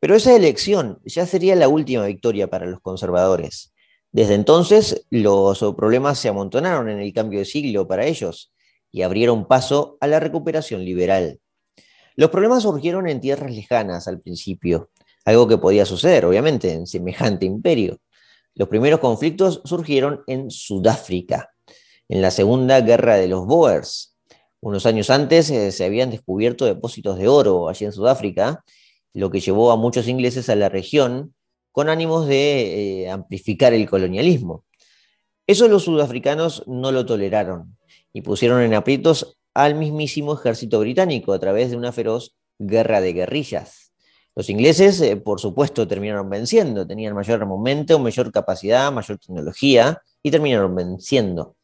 Pero 0.00 0.16
esa 0.16 0.34
elección 0.34 1.00
ya 1.04 1.24
sería 1.24 1.54
la 1.54 1.68
última 1.68 2.04
victoria 2.06 2.48
para 2.48 2.66
los 2.66 2.80
conservadores. 2.80 3.71
Desde 4.12 4.34
entonces, 4.34 5.06
los 5.08 5.58
problemas 5.74 6.18
se 6.18 6.28
amontonaron 6.28 6.90
en 6.90 7.00
el 7.00 7.14
cambio 7.14 7.38
de 7.38 7.46
siglo 7.46 7.88
para 7.88 8.04
ellos 8.04 8.52
y 8.90 9.02
abrieron 9.02 9.48
paso 9.48 9.96
a 10.00 10.06
la 10.06 10.20
recuperación 10.20 10.84
liberal. 10.84 11.40
Los 12.14 12.28
problemas 12.28 12.64
surgieron 12.64 13.08
en 13.08 13.22
tierras 13.22 13.50
lejanas 13.50 14.06
al 14.06 14.20
principio, 14.20 14.90
algo 15.24 15.48
que 15.48 15.56
podía 15.56 15.86
suceder, 15.86 16.26
obviamente, 16.26 16.74
en 16.74 16.86
semejante 16.86 17.46
imperio. 17.46 18.00
Los 18.54 18.68
primeros 18.68 19.00
conflictos 19.00 19.62
surgieron 19.64 20.22
en 20.26 20.50
Sudáfrica, 20.50 21.48
en 22.06 22.20
la 22.20 22.30
Segunda 22.30 22.82
Guerra 22.82 23.16
de 23.16 23.28
los 23.28 23.46
Boers. 23.46 24.14
Unos 24.60 24.84
años 24.84 25.08
antes 25.08 25.48
eh, 25.48 25.72
se 25.72 25.86
habían 25.86 26.10
descubierto 26.10 26.66
depósitos 26.66 27.16
de 27.16 27.28
oro 27.28 27.70
allí 27.70 27.86
en 27.86 27.92
Sudáfrica, 27.92 28.62
lo 29.14 29.30
que 29.30 29.40
llevó 29.40 29.72
a 29.72 29.76
muchos 29.76 30.06
ingleses 30.06 30.50
a 30.50 30.54
la 30.54 30.68
región 30.68 31.34
con 31.72 31.88
ánimos 31.88 32.28
de 32.28 33.02
eh, 33.02 33.10
amplificar 33.10 33.72
el 33.72 33.88
colonialismo. 33.88 34.64
Eso 35.46 35.66
los 35.68 35.84
sudafricanos 35.84 36.62
no 36.66 36.92
lo 36.92 37.04
toleraron 37.04 37.76
y 38.12 38.22
pusieron 38.22 38.62
en 38.62 38.74
aprietos 38.74 39.38
al 39.54 39.74
mismísimo 39.74 40.34
ejército 40.34 40.78
británico 40.80 41.32
a 41.32 41.38
través 41.38 41.70
de 41.70 41.76
una 41.76 41.92
feroz 41.92 42.36
guerra 42.58 43.00
de 43.00 43.12
guerrillas. 43.12 43.92
Los 44.34 44.48
ingleses, 44.48 45.00
eh, 45.00 45.16
por 45.16 45.40
supuesto, 45.40 45.86
terminaron 45.88 46.30
venciendo, 46.30 46.86
tenían 46.86 47.14
mayor 47.14 47.42
armamento, 47.42 47.98
mayor 47.98 48.30
capacidad, 48.32 48.90
mayor 48.92 49.18
tecnología 49.18 50.00
y 50.22 50.30
terminaron 50.30 50.74
venciendo. 50.74 51.56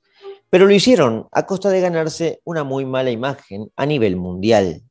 Pero 0.50 0.66
lo 0.66 0.74
hicieron 0.74 1.28
a 1.32 1.46
costa 1.46 1.70
de 1.70 1.80
ganarse 1.80 2.40
una 2.44 2.64
muy 2.64 2.84
mala 2.84 3.10
imagen 3.10 3.70
a 3.76 3.86
nivel 3.86 4.16
mundial. 4.16 4.82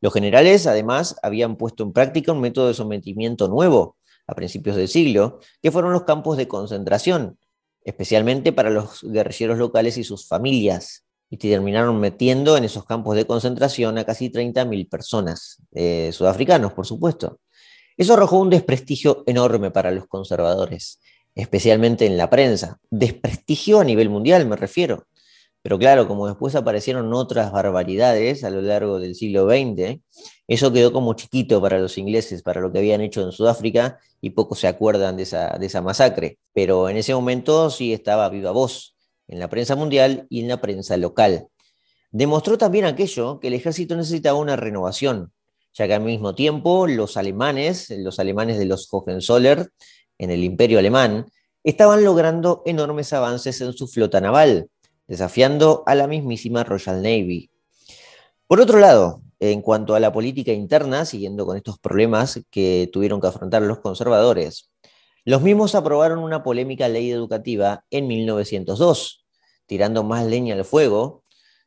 Los 0.00 0.12
generales, 0.12 0.66
además, 0.66 1.16
habían 1.22 1.56
puesto 1.56 1.82
en 1.82 1.92
práctica 1.92 2.32
un 2.32 2.40
método 2.40 2.68
de 2.68 2.74
sometimiento 2.74 3.48
nuevo 3.48 3.96
a 4.26 4.34
principios 4.34 4.76
del 4.76 4.88
siglo, 4.88 5.40
que 5.62 5.70
fueron 5.70 5.92
los 5.92 6.04
campos 6.04 6.36
de 6.36 6.48
concentración, 6.48 7.38
especialmente 7.84 8.52
para 8.52 8.70
los 8.70 9.02
guerrilleros 9.02 9.58
locales 9.58 9.98
y 9.98 10.04
sus 10.04 10.26
familias, 10.26 11.04
y 11.30 11.36
terminaron 11.36 11.98
metiendo 11.98 12.56
en 12.56 12.64
esos 12.64 12.84
campos 12.84 13.16
de 13.16 13.26
concentración 13.26 13.98
a 13.98 14.04
casi 14.04 14.30
30.000 14.30 14.88
personas, 14.88 15.62
eh, 15.72 16.10
sudafricanos, 16.12 16.72
por 16.72 16.86
supuesto. 16.86 17.40
Eso 17.96 18.14
arrojó 18.14 18.38
un 18.38 18.50
desprestigio 18.50 19.22
enorme 19.26 19.70
para 19.70 19.90
los 19.90 20.06
conservadores, 20.06 21.00
especialmente 21.34 22.06
en 22.06 22.16
la 22.16 22.30
prensa. 22.30 22.78
Desprestigio 22.90 23.80
a 23.80 23.84
nivel 23.84 24.10
mundial, 24.10 24.46
me 24.46 24.56
refiero. 24.56 25.06
Pero 25.64 25.78
claro, 25.78 26.06
como 26.06 26.26
después 26.26 26.54
aparecieron 26.56 27.14
otras 27.14 27.50
barbaridades 27.50 28.44
a 28.44 28.50
lo 28.50 28.60
largo 28.60 29.00
del 29.00 29.14
siglo 29.14 29.48
XX, 29.48 29.98
eso 30.46 30.70
quedó 30.70 30.92
como 30.92 31.14
chiquito 31.14 31.58
para 31.62 31.78
los 31.78 31.96
ingleses, 31.96 32.42
para 32.42 32.60
lo 32.60 32.70
que 32.70 32.80
habían 32.80 33.00
hecho 33.00 33.22
en 33.22 33.32
Sudáfrica, 33.32 33.98
y 34.20 34.30
pocos 34.30 34.58
se 34.58 34.68
acuerdan 34.68 35.16
de 35.16 35.22
esa, 35.22 35.56
de 35.58 35.64
esa 35.64 35.80
masacre. 35.80 36.38
Pero 36.52 36.90
en 36.90 36.98
ese 36.98 37.14
momento 37.14 37.70
sí 37.70 37.94
estaba 37.94 38.28
viva 38.28 38.50
voz 38.50 38.94
en 39.26 39.38
la 39.38 39.48
prensa 39.48 39.74
mundial 39.74 40.26
y 40.28 40.40
en 40.40 40.48
la 40.48 40.60
prensa 40.60 40.98
local. 40.98 41.48
Demostró 42.10 42.58
también 42.58 42.84
aquello 42.84 43.40
que 43.40 43.48
el 43.48 43.54
ejército 43.54 43.96
necesitaba 43.96 44.38
una 44.38 44.56
renovación, 44.56 45.32
ya 45.72 45.86
que 45.86 45.94
al 45.94 46.02
mismo 46.02 46.34
tiempo 46.34 46.86
los 46.86 47.16
alemanes, 47.16 47.88
los 47.88 48.18
alemanes 48.18 48.58
de 48.58 48.66
los 48.66 48.86
Hohenzollern, 48.92 49.70
en 50.18 50.30
el 50.30 50.44
imperio 50.44 50.78
alemán, 50.78 51.24
estaban 51.62 52.04
logrando 52.04 52.62
enormes 52.66 53.14
avances 53.14 53.62
en 53.62 53.72
su 53.72 53.88
flota 53.88 54.20
naval, 54.20 54.68
desafiando 55.06 55.82
a 55.86 55.94
la 55.94 56.06
mismísima 56.06 56.64
Royal 56.64 57.02
Navy. 57.02 57.50
Por 58.46 58.60
otro 58.60 58.78
lado, 58.78 59.22
en 59.40 59.62
cuanto 59.62 59.94
a 59.94 60.00
la 60.00 60.12
política 60.12 60.52
interna, 60.52 61.04
siguiendo 61.04 61.46
con 61.46 61.56
estos 61.56 61.78
problemas 61.78 62.40
que 62.50 62.88
tuvieron 62.92 63.20
que 63.20 63.26
afrontar 63.26 63.62
los 63.62 63.80
conservadores, 63.80 64.70
los 65.24 65.42
mismos 65.42 65.74
aprobaron 65.74 66.18
una 66.18 66.42
polémica 66.42 66.88
ley 66.88 67.10
educativa 67.10 67.84
en 67.90 68.06
1902, 68.06 69.24
tirando 69.66 70.04
más 70.04 70.26
leña 70.26 70.54
al 70.54 70.64
fuego. 70.64 71.24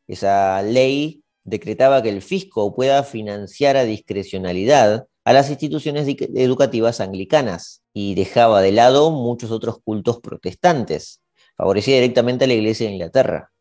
Esa 0.08 0.62
ley 0.62 1.23
decretaba 1.43 2.04
que 2.04 2.10
el 2.10 2.21
fisco 2.21 2.76
pueda 2.76 3.04
financiar 3.04 3.78
a 3.78 3.84
discrecionalidad 3.84 5.08
a 5.23 5.34
las 5.34 5.50
instituciones 5.50 6.08
educativas 6.36 7.02
anglicanas 7.02 7.82
y 7.93 8.15
dejaba 8.15 8.62
de 8.62 8.71
lado 8.71 9.12
muchos 9.12 9.52
otros 9.52 9.80
cultos 9.84 10.19
protestantes. 10.19 11.21
Favorecía 11.58 11.96
directamente 11.96 12.46
a 12.46 12.48
la 12.48 12.54
Iglesia 12.54 12.88
de 12.88 12.93
Inglaterra. 12.93 13.52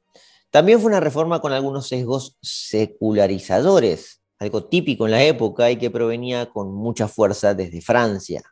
También 0.50 0.78
fue 0.80 0.88
una 0.88 1.00
reforma 1.00 1.40
con 1.40 1.52
algunos 1.52 1.88
sesgos 1.88 2.37
secularizadores, 2.42 4.20
algo 4.38 4.64
típico 4.66 5.06
en 5.06 5.12
la 5.12 5.24
época 5.24 5.70
y 5.70 5.76
que 5.76 5.90
provenía 5.90 6.46
con 6.46 6.74
mucha 6.74 7.09
fuerza 7.09 7.54
desde 7.54 7.80
Francia. 7.80 8.42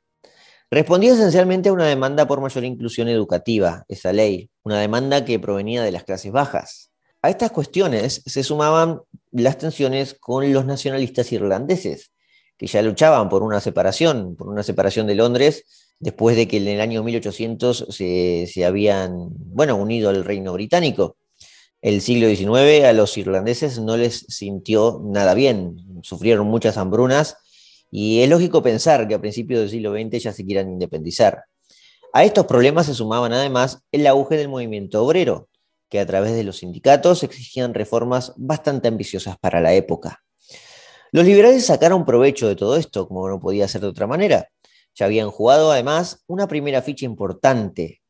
Respondía 0.71 1.13
esencialmente 1.13 1.69
a 1.69 1.73
una 1.73 1.87
demanda 1.87 2.27
por 2.27 2.41
mayor 2.41 2.65
inclusión 2.65 3.09
educativa, 3.09 3.85
esa 3.89 4.13
ley, 4.13 4.51
una 4.63 4.81
demanda 4.81 5.25
que 5.25 5.39
provenía 5.39 5.83
de 5.83 5.93
las 5.93 6.05
clases 6.05 6.33
bajas. 6.33 6.91
A 7.23 7.31
estas 7.31 7.53
cuestiones 7.53 8.23
se 8.27 8.43
sumaban 8.43 9.01
las 9.31 9.59
tensiones 9.59 10.15
con 10.19 10.53
los 10.53 10.65
nacionalistas 10.65 11.31
irlandeses, 11.33 12.13
que 12.57 12.67
ya 12.67 12.83
luchaban 12.83 13.29
por 13.29 13.43
una 13.43 13.61
separación, 13.61 14.37
por 14.37 14.49
una 14.49 14.63
separación 14.63 15.07
de 15.07 15.15
Londres, 15.15 15.84
después 15.99 16.37
de 16.37 16.49
que 16.49 16.59
en 16.59 16.69
el 16.69 16.81
año 16.81 17.03
1800 17.03 17.87
se, 17.91 18.47
se 18.53 18.65
habían, 18.65 19.29
bueno, 19.31 19.77
unido 19.77 20.11
al 20.11 20.25
reino 20.25 20.53
británico. 20.53 21.17
El 21.83 22.01
siglo 22.01 22.29
XIX 22.29 22.85
a 22.85 22.93
los 22.93 23.17
irlandeses 23.19 23.79
no 23.79 23.97
les 23.97 24.27
sintió 24.29 25.03
nada 25.05 25.35
bien, 25.35 25.77
sufrieron 26.03 26.47
muchas 26.47 26.77
hambrunas 26.79 27.37
y 27.91 28.23
es 28.23 28.29
lógico 28.29 28.63
pensar 28.63 29.07
que 29.07 29.15
a 29.15 29.21
principios 29.21 29.61
del 29.61 29.71
siglo 29.71 29.93
XX 29.93 30.23
ya 30.23 30.33
se 30.33 30.45
quieran 30.45 30.69
independizar. 30.69 31.45
A 32.13 32.25
estos 32.25 32.47
problemas 32.47 32.87
se 32.87 32.95
sumaban 32.95 33.33
además 33.33 33.81
el 33.93 34.07
auge 34.07 34.37
del 34.37 34.49
movimiento 34.49 35.05
obrero, 35.05 35.49
que 35.89 36.01
a 36.01 36.07
través 36.07 36.33
de 36.33 36.45
los 36.45 36.59
sindicatos 36.59 37.23
exigían 37.23 37.75
reformas 37.75 38.33
bastante 38.37 38.89
ambiciosas 38.89 39.37
para 39.39 39.61
la 39.61 39.75
época. 39.75 40.25
Los 41.13 41.25
liberales 41.25 41.67
sacaron 41.67 42.05
provecho 42.05 42.49
de 42.49 42.57
todo 42.57 42.77
esto, 42.77 43.07
como 43.07 43.29
no 43.29 43.39
podía 43.39 43.69
ser 43.69 43.83
de 43.83 43.87
otra 43.89 44.07
manera. 44.07 44.49
Ya 44.95 45.07
habían 45.07 45.31
jugado 45.31 45.73
además 45.73 46.23
una 46.27 46.47
primera 46.47 46.83
ficha 46.83 47.05
importante. 47.05 48.03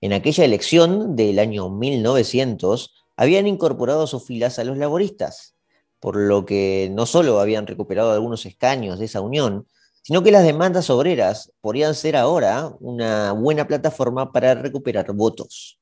En 0.00 0.12
aquella 0.12 0.44
elección 0.44 1.16
del 1.16 1.38
año 1.38 1.68
1900 1.70 2.94
habían 3.16 3.46
incorporado 3.46 4.06
sus 4.06 4.24
filas 4.24 4.58
a 4.58 4.64
los 4.64 4.78
laboristas, 4.78 5.54
por 5.98 6.16
lo 6.16 6.46
que 6.46 6.88
no 6.92 7.04
solo 7.04 7.40
habían 7.40 7.66
recuperado 7.66 8.12
algunos 8.12 8.46
escaños 8.46 8.98
de 8.98 9.04
esa 9.06 9.20
unión, 9.20 9.66
sino 10.02 10.22
que 10.22 10.30
las 10.30 10.44
demandas 10.44 10.88
obreras 10.88 11.52
podrían 11.60 11.94
ser 11.94 12.16
ahora 12.16 12.74
una 12.80 13.32
buena 13.32 13.66
plataforma 13.66 14.32
para 14.32 14.54
recuperar 14.54 15.12
votos. 15.12 15.78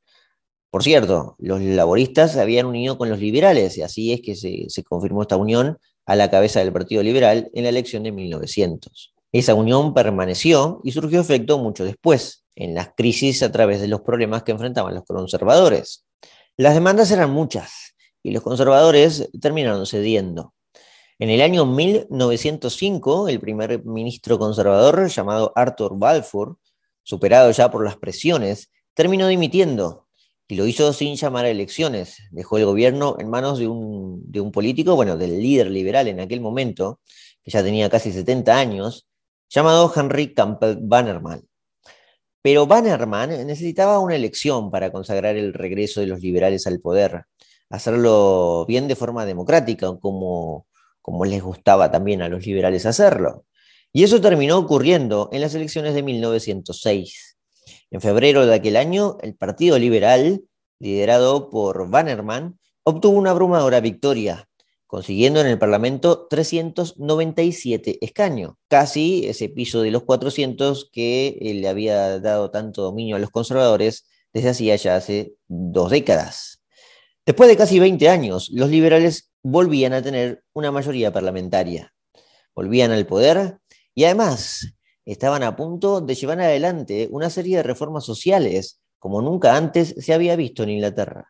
Por 0.70 0.82
cierto, 0.82 1.36
los 1.38 1.60
laboristas 1.60 2.32
se 2.32 2.40
habían 2.40 2.66
unido 2.66 2.98
con 2.98 3.08
los 3.08 3.20
liberales 3.20 3.78
y 3.78 3.82
así 3.82 4.12
es 4.12 4.20
que 4.20 4.34
se, 4.34 4.66
se 4.68 4.82
confirmó 4.82 5.22
esta 5.22 5.36
unión 5.36 5.78
a 6.04 6.16
la 6.16 6.30
cabeza 6.30 6.60
del 6.60 6.72
Partido 6.72 7.02
Liberal 7.02 7.50
en 7.54 7.62
la 7.62 7.68
elección 7.68 8.02
de 8.02 8.12
1900. 8.12 9.14
Esa 9.32 9.54
unión 9.54 9.94
permaneció 9.94 10.80
y 10.84 10.92
surgió 10.92 11.20
efecto 11.20 11.58
mucho 11.58 11.84
después, 11.84 12.44
en 12.54 12.74
las 12.74 12.90
crisis 12.96 13.42
a 13.42 13.52
través 13.52 13.80
de 13.80 13.88
los 13.88 14.00
problemas 14.00 14.42
que 14.42 14.52
enfrentaban 14.52 14.94
los 14.94 15.04
conservadores. 15.04 16.04
Las 16.56 16.74
demandas 16.74 17.10
eran 17.10 17.30
muchas 17.30 17.94
y 18.22 18.32
los 18.32 18.42
conservadores 18.42 19.30
terminaron 19.40 19.86
cediendo. 19.86 20.54
En 21.20 21.30
el 21.30 21.42
año 21.42 21.66
1905, 21.66 23.28
el 23.28 23.40
primer 23.40 23.84
ministro 23.84 24.38
conservador, 24.38 25.08
llamado 25.08 25.52
Arthur 25.56 25.98
Balfour, 25.98 26.58
superado 27.02 27.50
ya 27.50 27.70
por 27.70 27.84
las 27.84 27.96
presiones, 27.96 28.70
terminó 28.94 29.26
dimitiendo 29.26 30.06
y 30.46 30.54
lo 30.54 30.66
hizo 30.66 30.92
sin 30.92 31.16
llamar 31.16 31.44
a 31.44 31.50
elecciones. 31.50 32.18
Dejó 32.30 32.58
el 32.58 32.66
gobierno 32.66 33.16
en 33.18 33.28
manos 33.30 33.58
de 33.58 33.66
un, 33.66 34.22
de 34.30 34.40
un 34.40 34.52
político, 34.52 34.94
bueno, 34.94 35.16
del 35.16 35.42
líder 35.42 35.70
liberal 35.70 36.06
en 36.06 36.20
aquel 36.20 36.40
momento, 36.40 37.00
que 37.42 37.50
ya 37.50 37.62
tenía 37.62 37.90
casi 37.90 38.12
70 38.12 38.56
años, 38.56 39.07
llamado 39.48 39.92
Henry 39.94 40.34
Campbell 40.34 40.78
Bannerman. 40.80 41.42
Pero 42.42 42.66
Bannerman 42.66 43.46
necesitaba 43.46 43.98
una 43.98 44.16
elección 44.16 44.70
para 44.70 44.92
consagrar 44.92 45.36
el 45.36 45.52
regreso 45.52 46.00
de 46.00 46.06
los 46.06 46.20
liberales 46.20 46.66
al 46.66 46.80
poder, 46.80 47.24
hacerlo 47.68 48.64
bien 48.66 48.88
de 48.88 48.96
forma 48.96 49.26
democrática, 49.26 49.94
como, 50.00 50.66
como 51.02 51.24
les 51.24 51.42
gustaba 51.42 51.90
también 51.90 52.22
a 52.22 52.28
los 52.28 52.46
liberales 52.46 52.86
hacerlo. 52.86 53.44
Y 53.92 54.04
eso 54.04 54.20
terminó 54.20 54.58
ocurriendo 54.58 55.28
en 55.32 55.40
las 55.40 55.54
elecciones 55.54 55.94
de 55.94 56.02
1906. 56.02 57.38
En 57.90 58.00
febrero 58.00 58.46
de 58.46 58.54
aquel 58.54 58.76
año, 58.76 59.16
el 59.22 59.34
Partido 59.34 59.78
Liberal, 59.78 60.42
liderado 60.78 61.50
por 61.50 61.90
Bannerman, 61.90 62.58
obtuvo 62.84 63.18
una 63.18 63.30
abrumadora 63.30 63.80
victoria, 63.80 64.48
consiguiendo 64.88 65.40
en 65.40 65.46
el 65.46 65.58
Parlamento 65.58 66.26
397 66.28 67.98
escaños, 68.00 68.54
casi 68.68 69.28
ese 69.28 69.50
piso 69.50 69.82
de 69.82 69.90
los 69.90 70.02
400 70.02 70.88
que 70.90 71.38
eh, 71.40 71.54
le 71.54 71.68
había 71.68 72.18
dado 72.20 72.50
tanto 72.50 72.82
dominio 72.82 73.16
a 73.16 73.18
los 73.18 73.30
conservadores 73.30 74.06
desde 74.32 74.48
hacía 74.48 74.76
ya 74.76 74.96
hace 74.96 75.34
dos 75.46 75.90
décadas. 75.90 76.62
Después 77.26 77.50
de 77.50 77.58
casi 77.58 77.78
20 77.78 78.08
años, 78.08 78.48
los 78.50 78.70
liberales 78.70 79.30
volvían 79.42 79.92
a 79.92 80.00
tener 80.00 80.42
una 80.54 80.72
mayoría 80.72 81.12
parlamentaria, 81.12 81.92
volvían 82.54 82.90
al 82.90 83.06
poder 83.06 83.58
y 83.94 84.04
además 84.04 84.72
estaban 85.04 85.42
a 85.42 85.54
punto 85.54 86.00
de 86.00 86.14
llevar 86.14 86.40
adelante 86.40 87.08
una 87.10 87.28
serie 87.28 87.58
de 87.58 87.62
reformas 87.62 88.06
sociales 88.06 88.80
como 88.98 89.20
nunca 89.20 89.54
antes 89.54 89.94
se 89.98 90.14
había 90.14 90.34
visto 90.34 90.62
en 90.62 90.70
Inglaterra. 90.70 91.28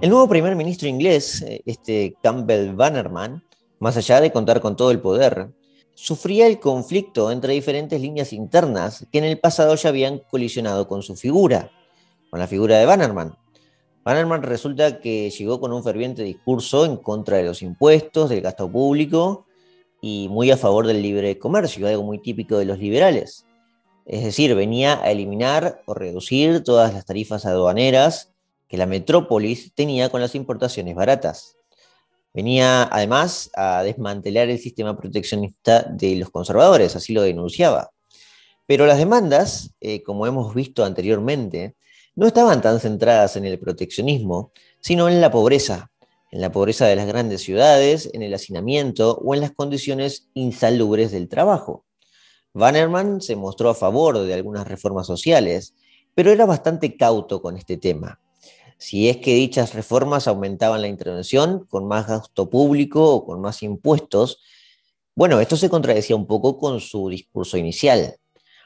El 0.00 0.08
nuevo 0.08 0.26
primer 0.26 0.56
ministro 0.56 0.88
inglés, 0.88 1.44
este 1.66 2.16
Campbell 2.22 2.72
Bannerman, 2.74 3.44
más 3.80 3.98
allá 3.98 4.22
de 4.22 4.32
contar 4.32 4.62
con 4.62 4.74
todo 4.74 4.90
el 4.90 5.00
poder, 5.00 5.50
sufría 5.92 6.46
el 6.46 6.60
conflicto 6.60 7.30
entre 7.30 7.52
diferentes 7.52 8.00
líneas 8.00 8.32
internas 8.32 9.06
que 9.12 9.18
en 9.18 9.24
el 9.24 9.38
pasado 9.38 9.74
ya 9.74 9.90
habían 9.90 10.18
colisionado 10.30 10.88
con 10.88 11.02
su 11.02 11.14
figura, 11.14 11.70
con 12.30 12.40
la 12.40 12.46
figura 12.46 12.78
de 12.78 12.86
Bannerman. 12.86 13.36
Bannerman 14.02 14.44
resulta 14.44 14.98
que 14.98 15.28
llegó 15.28 15.60
con 15.60 15.74
un 15.74 15.84
ferviente 15.84 16.22
discurso 16.22 16.86
en 16.86 16.96
contra 16.96 17.36
de 17.36 17.44
los 17.44 17.60
impuestos, 17.60 18.30
del 18.30 18.40
gasto 18.40 18.70
público 18.70 19.44
y 20.00 20.28
muy 20.30 20.50
a 20.50 20.56
favor 20.56 20.86
del 20.86 21.02
libre 21.02 21.38
comercio, 21.38 21.86
algo 21.86 22.02
muy 22.02 22.18
típico 22.18 22.56
de 22.56 22.64
los 22.64 22.78
liberales. 22.78 23.43
Es 24.06 24.22
decir, 24.22 24.54
venía 24.54 25.02
a 25.02 25.10
eliminar 25.10 25.82
o 25.86 25.94
reducir 25.94 26.62
todas 26.62 26.92
las 26.92 27.06
tarifas 27.06 27.46
aduaneras 27.46 28.32
que 28.68 28.76
la 28.76 28.86
metrópolis 28.86 29.72
tenía 29.74 30.10
con 30.10 30.20
las 30.20 30.34
importaciones 30.34 30.94
baratas. 30.94 31.56
Venía 32.34 32.82
además 32.90 33.50
a 33.54 33.82
desmantelar 33.82 34.50
el 34.50 34.58
sistema 34.58 34.96
proteccionista 34.96 35.82
de 35.82 36.16
los 36.16 36.30
conservadores, 36.30 36.96
así 36.96 37.12
lo 37.12 37.22
denunciaba. 37.22 37.92
Pero 38.66 38.86
las 38.86 38.98
demandas, 38.98 39.74
eh, 39.80 40.02
como 40.02 40.26
hemos 40.26 40.54
visto 40.54 40.84
anteriormente, 40.84 41.76
no 42.16 42.26
estaban 42.26 42.60
tan 42.60 42.80
centradas 42.80 43.36
en 43.36 43.44
el 43.44 43.58
proteccionismo, 43.58 44.52
sino 44.80 45.08
en 45.08 45.20
la 45.20 45.30
pobreza, 45.30 45.90
en 46.30 46.40
la 46.40 46.50
pobreza 46.50 46.86
de 46.86 46.96
las 46.96 47.06
grandes 47.06 47.42
ciudades, 47.42 48.10
en 48.12 48.22
el 48.22 48.34
hacinamiento 48.34 49.16
o 49.16 49.34
en 49.34 49.40
las 49.40 49.52
condiciones 49.52 50.28
insalubres 50.34 51.12
del 51.12 51.28
trabajo. 51.28 51.84
Bannerman 52.54 53.20
se 53.20 53.36
mostró 53.36 53.68
a 53.68 53.74
favor 53.74 54.18
de 54.18 54.32
algunas 54.32 54.66
reformas 54.66 55.06
sociales, 55.06 55.74
pero 56.14 56.30
era 56.30 56.46
bastante 56.46 56.96
cauto 56.96 57.42
con 57.42 57.56
este 57.56 57.76
tema 57.76 58.20
si 58.78 59.08
es 59.08 59.18
que 59.18 59.34
dichas 59.34 59.74
reformas 59.74 60.28
aumentaban 60.28 60.82
la 60.82 60.88
intervención 60.88 61.64
con 61.70 61.86
más 61.86 62.06
gasto 62.06 62.50
público 62.50 63.14
o 63.14 63.24
con 63.24 63.40
más 63.40 63.62
impuestos, 63.62 64.40
bueno, 65.14 65.40
esto 65.40 65.56
se 65.56 65.70
contradecía 65.70 66.16
un 66.16 66.26
poco 66.26 66.58
con 66.58 66.80
su 66.80 67.08
discurso 67.08 67.56
inicial. 67.56 68.16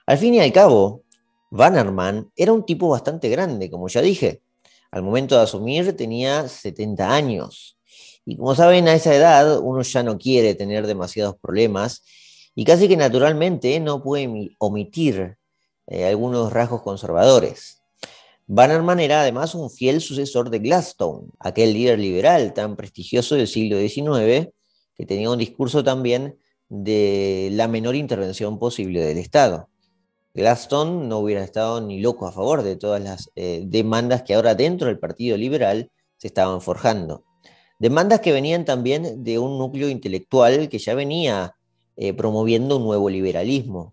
Al 0.06 0.18
fin 0.18 0.34
y 0.34 0.40
al 0.40 0.52
cabo, 0.52 1.04
Bannerman 1.50 2.32
era 2.34 2.52
un 2.52 2.64
tipo 2.64 2.88
bastante 2.88 3.28
grande, 3.28 3.70
como 3.70 3.88
ya 3.88 4.00
dije. 4.00 4.42
Al 4.90 5.02
momento 5.02 5.36
de 5.36 5.42
asumir 5.42 5.96
tenía 5.96 6.48
70 6.48 7.14
años. 7.14 7.78
Y 8.24 8.36
como 8.36 8.54
saben, 8.54 8.88
a 8.88 8.94
esa 8.94 9.14
edad 9.14 9.60
uno 9.60 9.82
ya 9.82 10.02
no 10.02 10.18
quiere 10.18 10.54
tener 10.54 10.86
demasiados 10.86 11.36
problemas 11.36 12.02
y 12.58 12.64
casi 12.64 12.88
que 12.88 12.96
naturalmente 12.96 13.78
no 13.78 14.02
puede 14.02 14.56
omitir 14.58 15.36
eh, 15.86 16.06
algunos 16.06 16.52
rasgos 16.52 16.82
conservadores. 16.82 17.84
Bannerman 18.48 18.98
era 18.98 19.20
además 19.20 19.54
un 19.54 19.70
fiel 19.70 20.00
sucesor 20.00 20.50
de 20.50 20.58
Gladstone, 20.58 21.28
aquel 21.38 21.72
líder 21.72 22.00
liberal 22.00 22.52
tan 22.54 22.74
prestigioso 22.74 23.36
del 23.36 23.46
siglo 23.46 23.78
XIX, 23.78 24.48
que 24.96 25.06
tenía 25.06 25.30
un 25.30 25.38
discurso 25.38 25.84
también 25.84 26.36
de 26.68 27.50
la 27.52 27.68
menor 27.68 27.94
intervención 27.94 28.58
posible 28.58 29.04
del 29.04 29.18
Estado. 29.18 29.68
Gladstone 30.34 31.06
no 31.06 31.18
hubiera 31.18 31.44
estado 31.44 31.80
ni 31.80 32.00
loco 32.00 32.26
a 32.26 32.32
favor 32.32 32.64
de 32.64 32.74
todas 32.74 33.00
las 33.00 33.30
eh, 33.36 33.62
demandas 33.66 34.24
que 34.24 34.34
ahora 34.34 34.56
dentro 34.56 34.88
del 34.88 34.98
Partido 34.98 35.36
Liberal 35.36 35.92
se 36.16 36.26
estaban 36.26 36.60
forjando. 36.60 37.22
Demandas 37.78 38.18
que 38.18 38.32
venían 38.32 38.64
también 38.64 39.22
de 39.22 39.38
un 39.38 39.58
núcleo 39.58 39.88
intelectual 39.88 40.68
que 40.68 40.80
ya 40.80 40.96
venía 40.96 41.54
eh, 42.00 42.14
promoviendo 42.14 42.76
un 42.76 42.84
nuevo 42.84 43.10
liberalismo, 43.10 43.92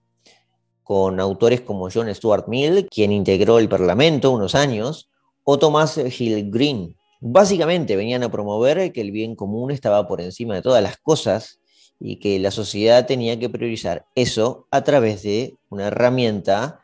con 0.84 1.20
autores 1.20 1.62
como 1.62 1.90
John 1.92 2.14
Stuart 2.14 2.48
Mill, 2.48 2.88
quien 2.92 3.12
integró 3.12 3.58
el 3.58 3.68
Parlamento 3.68 4.30
unos 4.30 4.54
años, 4.54 5.10
o 5.44 5.58
Thomas 5.58 5.98
Hill 5.98 6.52
Green. 6.52 6.96
Básicamente 7.20 7.96
venían 7.96 8.22
a 8.22 8.30
promover 8.30 8.92
que 8.92 9.02
el 9.02 9.12
bien 9.12 9.36
común 9.36 9.72
estaba 9.72 10.08
por 10.08 10.22
encima 10.22 10.54
de 10.54 10.62
todas 10.62 10.84
las 10.84 10.98
cosas 10.98 11.60
y 12.00 12.18
que 12.18 12.38
la 12.38 12.52
sociedad 12.52 13.08
tenía 13.08 13.40
que 13.40 13.50
priorizar 13.50 14.06
eso 14.14 14.68
a 14.70 14.84
través 14.84 15.24
de 15.24 15.56
una 15.70 15.88
herramienta 15.88 16.82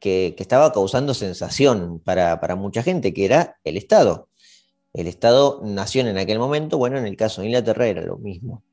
que, 0.00 0.34
estaba 0.36 0.72
causando 0.72 1.14
sensación 1.14 2.00
para, 2.00 2.40
para, 2.40 2.56
mucha 2.56 2.82
gente, 2.82 3.14
que 3.14 3.24
era 3.24 3.58
el 3.62 3.76
Estado. 3.76 4.28
El 4.92 5.06
Estado-nación 5.06 6.08
en 6.08 6.18
aquel 6.18 6.40
momento, 6.40 6.76
bueno, 6.76 6.98
en 6.98 7.06
el 7.06 7.16
caso 7.16 7.40
de 7.40 7.46
Inglaterra 7.46 7.86
era 7.86 8.02
lo 8.02 8.18
mismo. 8.18 8.64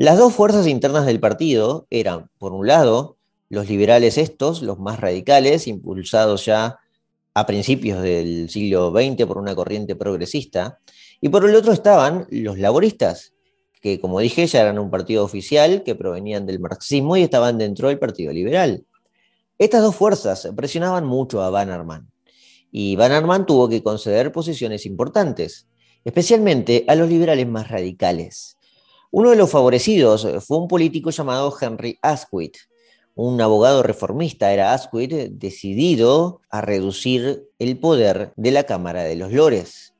Las 0.00 0.16
dos 0.16 0.32
fuerzas 0.32 0.66
internas 0.66 1.04
del 1.04 1.20
partido 1.20 1.86
eran, 1.90 2.30
por 2.38 2.54
un 2.54 2.66
lado, 2.66 3.18
los 3.50 3.68
liberales 3.68 4.16
estos, 4.16 4.62
los 4.62 4.78
más 4.78 4.98
radicales, 4.98 5.66
impulsados 5.66 6.46
ya 6.46 6.78
a 7.34 7.44
principios 7.44 8.02
del 8.02 8.48
siglo 8.48 8.92
XX 8.92 9.26
por 9.26 9.36
una 9.36 9.54
corriente 9.54 9.96
progresista, 9.96 10.78
y 11.20 11.28
por 11.28 11.46
el 11.46 11.54
otro 11.54 11.74
estaban 11.74 12.26
los 12.30 12.58
laboristas, 12.58 13.34
que 13.82 14.00
como 14.00 14.20
dije 14.20 14.46
ya 14.46 14.62
eran 14.62 14.78
un 14.78 14.90
partido 14.90 15.22
oficial, 15.22 15.82
que 15.82 15.94
provenían 15.94 16.46
del 16.46 16.60
marxismo 16.60 17.18
y 17.18 17.22
estaban 17.22 17.58
dentro 17.58 17.88
del 17.88 17.98
Partido 17.98 18.32
Liberal. 18.32 18.86
Estas 19.58 19.82
dos 19.82 19.96
fuerzas 19.96 20.48
presionaban 20.56 21.04
mucho 21.04 21.42
a 21.42 21.50
Bannerman, 21.50 22.10
y 22.72 22.96
Bannerman 22.96 23.44
tuvo 23.44 23.68
que 23.68 23.82
conceder 23.82 24.32
posiciones 24.32 24.86
importantes, 24.86 25.68
especialmente 26.06 26.86
a 26.88 26.94
los 26.94 27.10
liberales 27.10 27.46
más 27.46 27.68
radicales. 27.68 28.56
Uno 29.12 29.30
de 29.30 29.36
los 29.36 29.50
favorecidos 29.50 30.24
fue 30.46 30.58
un 30.58 30.68
político 30.68 31.10
llamado 31.10 31.52
Henry 31.60 31.98
Asquith, 32.00 32.56
un 33.16 33.40
abogado 33.40 33.82
reformista, 33.82 34.52
era 34.52 34.72
Asquith, 34.72 35.12
decidido 35.32 36.42
a 36.48 36.60
reducir 36.60 37.48
el 37.58 37.76
poder 37.80 38.32
de 38.36 38.52
la 38.52 38.62
Cámara 38.64 39.02
de 39.02 39.16
los 39.16 39.32
Lores. 39.32 39.94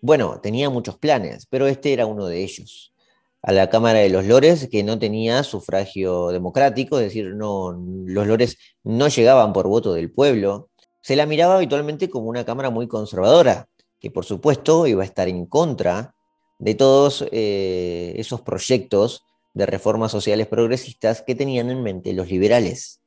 Bueno, 0.00 0.40
tenía 0.42 0.68
muchos 0.68 0.98
planes, 0.98 1.46
pero 1.48 1.68
este 1.68 1.92
era 1.92 2.06
uno 2.06 2.26
de 2.26 2.42
ellos. 2.42 2.92
A 3.40 3.52
la 3.52 3.70
Cámara 3.70 4.00
de 4.00 4.10
los 4.10 4.24
Lores, 4.24 4.68
que 4.68 4.82
no 4.82 4.98
tenía 4.98 5.44
sufragio 5.44 6.30
democrático, 6.30 6.98
es 6.98 7.04
decir, 7.04 7.36
no, 7.36 7.70
los 7.70 8.26
Lores 8.26 8.58
no 8.82 9.06
llegaban 9.06 9.52
por 9.52 9.68
voto 9.68 9.94
del 9.94 10.10
pueblo, 10.10 10.70
se 11.02 11.14
la 11.14 11.26
miraba 11.26 11.54
habitualmente 11.54 12.10
como 12.10 12.28
una 12.28 12.44
Cámara 12.44 12.70
muy 12.70 12.88
conservadora, 12.88 13.68
que 14.00 14.10
por 14.10 14.24
supuesto 14.24 14.88
iba 14.88 15.04
a 15.04 15.06
estar 15.06 15.28
en 15.28 15.46
contra 15.46 16.15
de 16.58 16.74
todos 16.74 17.26
eh, 17.30 18.14
esos 18.16 18.40
proyectos 18.40 19.24
de 19.54 19.66
reformas 19.66 20.12
sociales 20.12 20.46
progresistas 20.46 21.22
que 21.22 21.34
tenían 21.34 21.70
en 21.70 21.82
mente 21.82 22.12
los 22.12 22.28
liberales. 22.28 23.00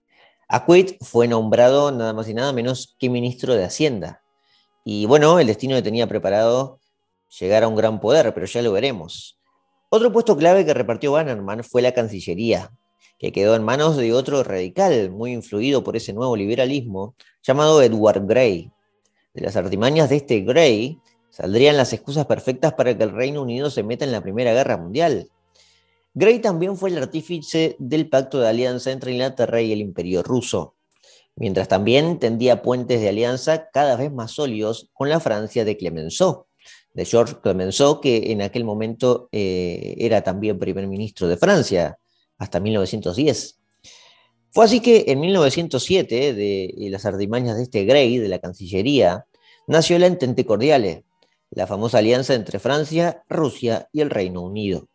Aquit 0.48 0.98
fue 1.04 1.28
nombrado 1.28 1.92
nada 1.92 2.12
más 2.14 2.28
y 2.28 2.34
nada 2.34 2.52
menos 2.54 2.96
que 3.00 3.10
ministro 3.10 3.54
de 3.54 3.66
Hacienda. 3.66 4.24
Y 4.84 5.06
bueno, 5.06 5.40
el 5.40 5.48
destino 5.48 5.76
le 5.76 5.84
tenía 5.84 6.08
preparado 6.08 6.80
llegar 7.40 7.64
a 7.64 7.68
un 7.68 7.76
gran 7.76 8.00
poder, 8.00 8.34
pero 8.34 8.48
ya 8.48 8.64
lo 8.64 8.72
veremos. 8.72 9.38
Otro 9.90 10.12
puesto 10.12 10.36
clave 10.36 10.66
que 10.66 10.74
repartió 10.74 11.12
Bannerman 11.12 11.64
fue 11.64 11.82
la 11.82 11.92
Cancillería, 11.92 12.72
que 13.20 13.32
quedó 13.32 13.56
en 13.56 13.64
manos 13.64 13.98
de 13.98 14.14
otro 14.14 14.44
radical, 14.44 15.12
muy 15.12 15.34
influido 15.34 15.84
por 15.84 15.96
ese 15.96 16.14
nuevo 16.14 16.36
liberalismo, 16.36 17.16
llamado 17.44 17.82
Edward 17.82 18.26
Grey. 18.26 18.72
De 19.34 19.42
las 19.42 19.56
artimañas 19.56 20.10
de 20.10 20.16
este 20.16 20.40
Grey 20.40 20.98
saldrían 21.30 21.78
las 21.78 21.94
excusas 21.94 22.26
perfectas 22.26 22.74
para 22.74 22.98
que 22.98 23.04
el 23.04 23.12
Reino 23.12 23.42
Unido 23.42 23.70
se 23.70 23.84
meta 23.84 24.06
en 24.06 24.12
la 24.12 24.22
Primera 24.22 24.54
Guerra 24.54 24.78
Mundial. 24.78 25.30
Grey 26.14 26.40
también 26.40 26.76
fue 26.76 26.90
el 26.90 26.98
artífice 26.98 27.76
del 27.80 28.10
pacto 28.10 28.40
de 28.40 28.50
alianza 28.50 28.92
entre 28.92 29.12
Inglaterra 29.12 29.62
y 29.62 29.72
el 29.72 29.80
Imperio 29.80 30.24
ruso, 30.24 30.76
mientras 31.36 31.68
también 31.68 32.20
tendía 32.20 32.62
puentes 32.62 33.00
de 33.00 33.10
alianza 33.10 33.70
cada 33.70 33.96
vez 33.96 34.12
más 34.12 34.32
sólidos 34.32 34.90
con 34.94 35.10
la 35.10 35.20
Francia 35.20 35.64
de 35.66 35.78
Clemenceau, 35.78 36.48
de 36.94 37.06
Georges 37.06 37.38
Clemenceau, 37.38 38.02
que 38.02 38.32
en 38.32 38.42
aquel 38.42 38.66
momento 38.66 39.30
eh, 39.32 39.96
era 40.00 40.24
también 40.24 40.58
primer 40.58 40.88
ministro 40.88 41.28
de 41.28 41.38
Francia, 41.38 42.00
hasta 42.38 42.60
1910. 42.60 43.60
Fue 44.52 44.66
así 44.66 44.80
que 44.80 45.06
en 45.08 45.20
1907, 45.20 46.34
de 46.34 46.88
las 46.90 47.06
artimañas 47.06 47.58
de 47.58 47.64
este 47.64 47.86
Grey, 47.86 48.18
de 48.18 48.30
la 48.30 48.40
Cancillería, 48.40 49.26
nació 49.68 50.00
la 50.00 50.08
Entente 50.08 50.46
Cordiale, 50.46 51.06
la 51.52 51.68
famosa 51.68 52.00
alianza 52.00 52.34
entre 52.34 52.60
Francia, 52.60 53.24
Rusia 53.28 53.88
y 53.92 54.02
el 54.02 54.10
Reino 54.10 54.42
Unido. 54.42 54.88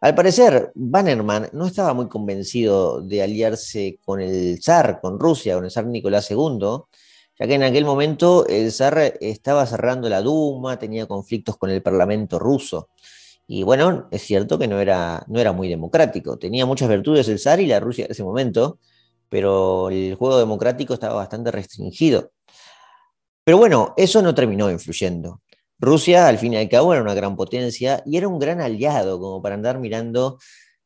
Al 0.00 0.14
parecer, 0.14 0.72
Bannerman 0.74 1.48
no 1.52 1.66
estaba 1.66 1.94
muy 1.94 2.08
convencido 2.08 3.00
de 3.00 3.22
aliarse 3.22 3.98
con 4.04 4.20
el 4.20 4.62
zar, 4.62 5.00
con 5.00 5.18
Rusia, 5.18 5.54
con 5.54 5.64
el 5.64 5.70
zar 5.70 5.86
Nicolás 5.86 6.30
II, 6.30 6.82
ya 7.38 7.46
que 7.46 7.54
en 7.54 7.62
aquel 7.62 7.84
momento 7.84 8.46
el 8.46 8.72
zar 8.72 9.16
estaba 9.20 9.66
cerrando 9.66 10.08
la 10.08 10.22
Duma, 10.22 10.78
tenía 10.78 11.06
conflictos 11.06 11.56
con 11.56 11.70
el 11.70 11.82
Parlamento 11.82 12.38
ruso. 12.38 12.90
Y 13.46 13.62
bueno, 13.62 14.08
es 14.10 14.22
cierto 14.22 14.58
que 14.58 14.68
no 14.68 14.80
era, 14.80 15.24
no 15.28 15.40
era 15.40 15.52
muy 15.52 15.68
democrático. 15.68 16.38
Tenía 16.38 16.66
muchas 16.66 16.88
virtudes 16.88 17.28
el 17.28 17.38
zar 17.38 17.60
y 17.60 17.66
la 17.66 17.80
Rusia 17.80 18.06
en 18.06 18.10
ese 18.12 18.24
momento, 18.24 18.78
pero 19.28 19.90
el 19.90 20.14
juego 20.16 20.38
democrático 20.38 20.94
estaba 20.94 21.14
bastante 21.14 21.50
restringido. 21.50 22.32
Pero 23.44 23.58
bueno, 23.58 23.94
eso 23.96 24.22
no 24.22 24.34
terminó 24.34 24.70
influyendo. 24.70 25.40
Rusia, 25.78 26.28
al 26.28 26.38
fin 26.38 26.54
y 26.54 26.56
al 26.56 26.68
cabo, 26.68 26.92
era 26.92 27.02
una 27.02 27.14
gran 27.14 27.36
potencia 27.36 28.02
y 28.06 28.16
era 28.16 28.28
un 28.28 28.38
gran 28.38 28.60
aliado 28.60 29.20
como 29.20 29.42
para 29.42 29.54
andar 29.54 29.78
mirando 29.78 30.38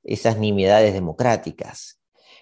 esas 0.03 0.39
nimiedades 0.39 0.93
democráticas. 0.93 2.01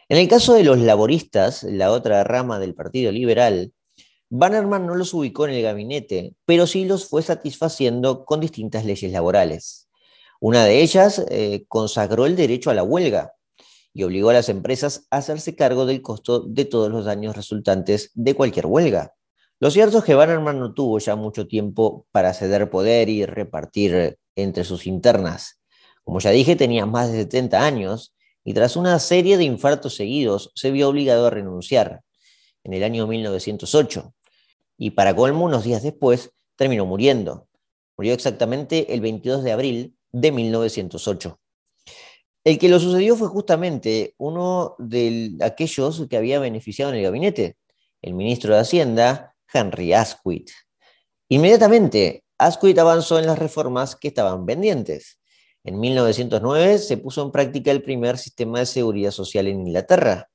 En 0.09 0.17
el 0.17 0.29
caso 0.29 0.55
de 0.55 0.65
los 0.65 0.79
laboristas, 0.79 1.63
la 1.65 1.91
otra 1.91 2.25
rama 2.25 2.59
del 2.59 2.75
Partido 2.75 3.13
Liberal, 3.13 3.73
Bannerman 4.31 4.87
no 4.87 4.95
los 4.95 5.13
ubicó 5.15 5.47
en 5.47 5.55
el 5.55 5.63
gabinete, 5.63 6.35
pero 6.45 6.67
sí 6.67 6.85
los 6.85 7.07
fue 7.07 7.23
satisfaciendo 7.23 8.25
con 8.25 8.41
distintas 8.41 8.85
leyes 8.85 9.13
laborales. 9.13 9.89
Una 10.41 10.65
de 10.65 10.83
ellas 10.83 11.25
eh, 11.31 11.65
consagró 11.69 12.27
el 12.27 12.37
derecho 12.37 12.71
a 12.71 12.75
la 12.75 12.83
huelga 12.83 13.35
y 13.93 14.05
obligó 14.05 14.31
a 14.31 14.35
las 14.35 14.49
empresas 14.49 15.07
a 15.11 15.19
hacerse 15.19 15.57
cargo 15.57 15.85
del 15.85 16.03
costo 16.03 16.41
de 16.41 16.65
todos 16.65 16.91
los 16.91 17.05
daños 17.05 17.37
resultantes 17.37 18.11
de 18.15 18.35
cualquier 18.35 18.67
huelga. 18.67 19.15
Lo 19.61 19.71
cierto 19.71 19.99
es 19.99 20.05
que 20.05 20.15
Bannerman 20.15 20.59
no 20.59 20.73
tuvo 20.73 20.99
ya 20.99 21.17
mucho 21.17 21.49
tiempo 21.49 22.07
para 22.13 22.33
ceder 22.33 22.71
poder 22.71 23.09
y 23.09 23.27
repartir 23.27 24.19
entre 24.37 24.65
sus 24.65 24.87
internas. 24.87 25.61
Como 26.05 26.21
ya 26.21 26.31
dije, 26.31 26.55
tenía 26.55 26.87
más 26.87 27.11
de 27.11 27.23
70 27.23 27.65
años 27.65 28.15
y 28.45 28.55
tras 28.55 28.77
una 28.77 28.99
serie 28.99 29.37
de 29.37 29.45
infartos 29.45 29.97
seguidos 29.97 30.53
se 30.55 30.71
vio 30.71 30.89
obligado 30.89 31.27
a 31.27 31.31
renunciar 31.31 32.03
en 32.63 32.73
el 32.73 32.85
año 32.85 33.07
1908. 33.07 34.15
Y 34.79 34.93
para 34.93 35.15
colmo, 35.15 35.45
unos 35.45 35.65
días 35.65 35.83
después, 35.83 36.33
terminó 36.57 36.87
muriendo. 36.87 37.49
Murió 37.97 38.15
exactamente 38.15 38.95
el 38.95 39.01
22 39.01 39.43
de 39.43 39.53
abril 39.53 39.97
de 40.13 40.31
1908. 40.31 41.41
El 42.45 42.59
que 42.59 42.69
lo 42.69 42.79
sucedió 42.79 43.17
fue 43.17 43.29
justamente 43.29 44.15
uno 44.19 44.77
de 44.79 45.37
aquellos 45.43 46.07
que 46.09 46.17
había 46.17 46.39
beneficiado 46.39 46.93
en 46.93 46.99
el 46.99 47.05
gabinete, 47.05 47.57
el 48.01 48.15
ministro 48.15 48.55
de 48.55 48.61
Hacienda, 48.61 49.28
Henry 49.53 49.93
Asquith. 49.93 50.51
Inmediatamente, 51.29 52.25
Asquith 52.39 52.79
avanzó 52.79 53.19
en 53.19 53.27
las 53.27 53.39
reformas 53.39 53.97
que 53.97 54.09
estaban 54.09 54.47
pendientes. 54.47 55.21
En 55.65 55.81
1909 55.81 56.79
se 56.79 56.97
puso 56.97 57.23
en 57.23 57.33
práctica 57.33 57.71
el 57.71 57.83
primer 57.83 58.17
sistema 58.17 58.61
de 58.61 58.67
seguridad 58.67 59.11
social 59.11 59.47
en 59.49 59.67
Inglaterra, 59.67 60.31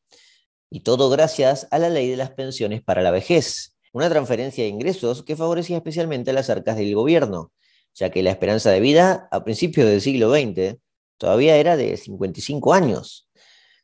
y 0.69 0.81
todo 0.81 1.09
gracias 1.09 1.67
a 1.71 1.79
la 1.79 1.89
ley 1.89 2.09
de 2.09 2.17
las 2.17 2.31
pensiones 2.31 2.81
para 2.81 3.01
la 3.01 3.11
vejez, 3.11 3.75
una 3.93 4.09
transferencia 4.09 4.63
de 4.63 4.69
ingresos 4.69 5.23
que 5.23 5.35
favorecía 5.35 5.77
especialmente 5.77 6.31
a 6.31 6.33
las 6.33 6.49
arcas 6.49 6.77
del 6.77 6.95
gobierno, 6.95 7.51
ya 7.93 8.09
que 8.09 8.23
la 8.23 8.31
esperanza 8.31 8.71
de 8.71 8.79
vida 8.79 9.27
a 9.31 9.43
principios 9.43 9.87
del 9.87 10.01
siglo 10.01 10.33
XX 10.33 10.77
todavía 11.17 11.57
era 11.57 11.77
de 11.77 11.95
55 11.95 12.73
años. 12.73 13.29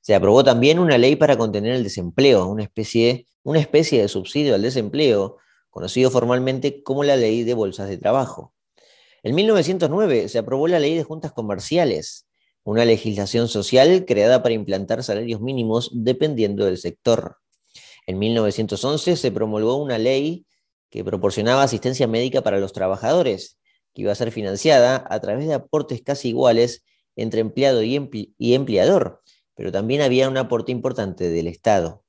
Se 0.02 0.16
aprobó 0.16 0.44
también 0.44 0.80
una 0.80 0.98
ley 0.98 1.16
para 1.16 1.38
contener 1.38 1.74
el 1.74 1.84
desempleo, 1.84 2.48
una 2.48 2.64
especie, 2.64 3.28
una 3.44 3.60
especie 3.60 4.02
de 4.02 4.08
subsidio 4.08 4.56
al 4.56 4.62
desempleo, 4.62 5.38
conocido 5.70 6.12
formalmente 6.12 6.84
como 6.84 7.04
la 7.04 7.16
ley 7.16 7.44
de 7.44 7.54
bolsas 7.54 7.90
de 7.90 7.98
trabajo. 7.98 8.54
En 9.24 9.36
1909 9.36 10.30
se 10.30 10.38
aprobó 10.38 10.68
la 10.68 10.80
ley 10.80 10.96
de 10.96 11.04
juntas 11.04 11.32
comerciales, 11.32 12.28
una 12.64 12.86
legislación 12.86 13.48
social 13.48 14.06
creada 14.06 14.44
para 14.44 14.54
implantar 14.54 15.04
salarios 15.04 15.42
mínimos 15.42 15.90
dependiendo 15.94 16.66
del 16.66 16.78
sector. 16.78 17.38
En 18.08 18.20
1911 18.20 19.16
se 19.18 19.32
promulgó 19.32 19.76
una 19.76 19.98
ley 19.98 20.46
que 20.90 21.04
proporcionaba 21.04 21.64
asistencia 21.64 22.08
médica 22.08 22.42
para 22.42 22.60
los 22.60 22.74
trabajadores, 22.74 23.60
que 23.94 24.04
iba 24.04 24.12
a 24.12 24.16
ser 24.16 24.32
financiada 24.32 25.06
a 25.10 25.20
través 25.20 25.48
de 25.48 25.54
aportes 25.54 26.02
casi 26.02 26.30
iguales 26.30 26.84
entre 27.16 27.42
empleado 27.42 27.84
y, 27.84 28.34
y 28.38 28.54
empleador, 28.54 29.22
pero 29.56 29.72
también 29.72 30.02
había 30.02 30.30
un 30.30 30.38
aporte 30.38 30.72
importante 30.72 31.30
del 31.30 31.48
Estado. 31.48 32.04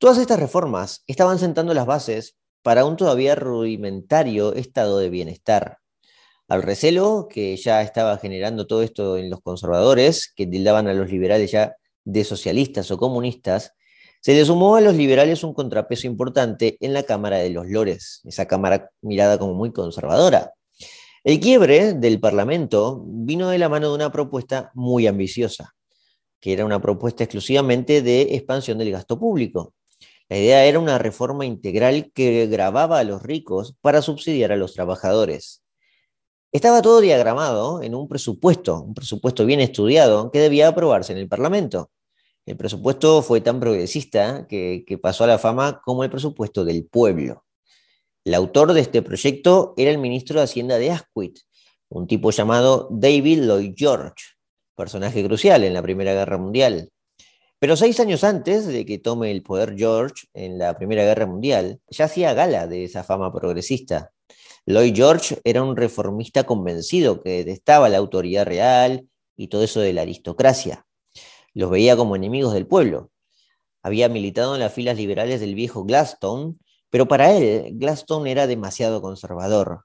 Todas 0.00 0.18
estas 0.18 0.38
reformas 0.38 1.02
estaban 1.08 1.40
sentando 1.40 1.74
las 1.74 1.84
bases 1.84 2.36
para 2.62 2.84
un 2.84 2.96
todavía 2.96 3.34
rudimentario 3.34 4.54
estado 4.54 5.00
de 5.00 5.10
bienestar. 5.10 5.78
Al 6.46 6.62
recelo 6.62 7.26
que 7.28 7.56
ya 7.56 7.82
estaba 7.82 8.16
generando 8.18 8.68
todo 8.68 8.82
esto 8.82 9.16
en 9.16 9.28
los 9.28 9.40
conservadores, 9.40 10.32
que 10.36 10.46
tildaban 10.46 10.86
a 10.86 10.94
los 10.94 11.10
liberales 11.10 11.50
ya 11.50 11.74
de 12.04 12.22
socialistas 12.22 12.88
o 12.92 12.96
comunistas, 12.96 13.72
se 14.20 14.34
le 14.34 14.44
sumó 14.44 14.76
a 14.76 14.80
los 14.80 14.94
liberales 14.94 15.42
un 15.42 15.52
contrapeso 15.52 16.06
importante 16.06 16.76
en 16.78 16.92
la 16.92 17.02
Cámara 17.02 17.38
de 17.38 17.50
los 17.50 17.66
Lores, 17.66 18.20
esa 18.24 18.46
Cámara 18.46 18.90
mirada 19.02 19.36
como 19.36 19.54
muy 19.54 19.72
conservadora. 19.72 20.52
El 21.24 21.40
quiebre 21.40 21.94
del 21.94 22.20
Parlamento 22.20 23.02
vino 23.04 23.48
de 23.48 23.58
la 23.58 23.68
mano 23.68 23.88
de 23.88 23.96
una 23.96 24.12
propuesta 24.12 24.70
muy 24.74 25.08
ambiciosa, 25.08 25.74
que 26.38 26.52
era 26.52 26.64
una 26.64 26.80
propuesta 26.80 27.24
exclusivamente 27.24 28.00
de 28.00 28.36
expansión 28.36 28.78
del 28.78 28.92
gasto 28.92 29.18
público. 29.18 29.74
La 30.30 30.36
idea 30.36 30.64
era 30.64 30.78
una 30.78 30.98
reforma 30.98 31.46
integral 31.46 32.12
que 32.12 32.46
grababa 32.48 32.98
a 32.98 33.04
los 33.04 33.22
ricos 33.22 33.76
para 33.80 34.02
subsidiar 34.02 34.52
a 34.52 34.56
los 34.56 34.74
trabajadores. 34.74 35.62
Estaba 36.52 36.82
todo 36.82 37.00
diagramado 37.00 37.82
en 37.82 37.94
un 37.94 38.08
presupuesto, 38.08 38.82
un 38.82 38.94
presupuesto 38.94 39.46
bien 39.46 39.60
estudiado 39.60 40.30
que 40.30 40.40
debía 40.40 40.68
aprobarse 40.68 41.12
en 41.12 41.18
el 41.18 41.28
Parlamento. 41.28 41.90
El 42.46 42.56
presupuesto 42.56 43.22
fue 43.22 43.42
tan 43.42 43.60
progresista 43.60 44.46
que, 44.48 44.98
pasó 45.02 45.24
a 45.24 45.26
la 45.26 45.38
fama 45.38 45.82
como 45.84 46.04
el 46.04 46.10
presupuesto 46.10 46.64
del 46.64 46.86
pueblo. 46.86 47.44
El 48.24 48.34
autor 48.34 48.72
de 48.72 48.80
este 48.80 49.02
proyecto 49.02 49.74
era 49.76 49.90
el 49.90 49.98
ministro 49.98 50.38
de 50.38 50.44
Hacienda 50.44 50.78
de 50.78 50.90
Asquith, 50.90 51.40
un 51.90 52.06
tipo 52.06 52.30
llamado 52.30 52.88
David 52.90 53.44
Lloyd 53.44 53.74
George, 53.76 54.24
personaje 54.74 55.22
crucial 55.24 55.64
en 55.64 55.74
la 55.74 55.82
Primera 55.82 56.12
Guerra 56.14 56.38
Mundial. 56.38 56.90
Pero 57.58 57.76
seis 57.76 57.98
años 58.00 58.24
antes 58.24 58.66
de 58.66 58.86
que 58.86 58.98
tome 58.98 59.30
el 59.30 59.42
poder 59.42 59.74
George 59.76 60.26
en 60.34 60.58
la 60.58 60.76
Primera 60.76 61.04
Guerra 61.04 61.26
Mundial, 61.26 61.80
ya 61.88 62.04
hacía 62.04 62.34
gala 62.34 62.66
de 62.66 62.84
esa 62.84 63.04
fama 63.04 63.32
progresista. 63.32 64.12
Lloyd 64.66 64.94
George 64.94 65.38
era 65.44 65.62
un 65.62 65.76
reformista 65.76 66.44
convencido 66.44 67.20
que 67.22 67.44
detestaba 67.44 67.88
la 67.88 67.98
autoridad 67.98 68.46
real 68.46 69.08
y 69.36 69.48
todo 69.48 69.64
eso 69.64 69.80
de 69.80 69.92
la 69.92 70.02
aristocracia 70.02 70.84
los 71.58 71.70
veía 71.70 71.96
como 71.96 72.14
enemigos 72.14 72.54
del 72.54 72.66
pueblo. 72.66 73.10
Había 73.82 74.08
militado 74.08 74.54
en 74.54 74.60
las 74.60 74.72
filas 74.72 74.96
liberales 74.96 75.40
del 75.40 75.56
viejo 75.56 75.84
Gladstone, 75.84 76.54
pero 76.88 77.08
para 77.08 77.36
él 77.36 77.72
Gladstone 77.74 78.30
era 78.30 78.46
demasiado 78.46 79.02
conservador. 79.02 79.84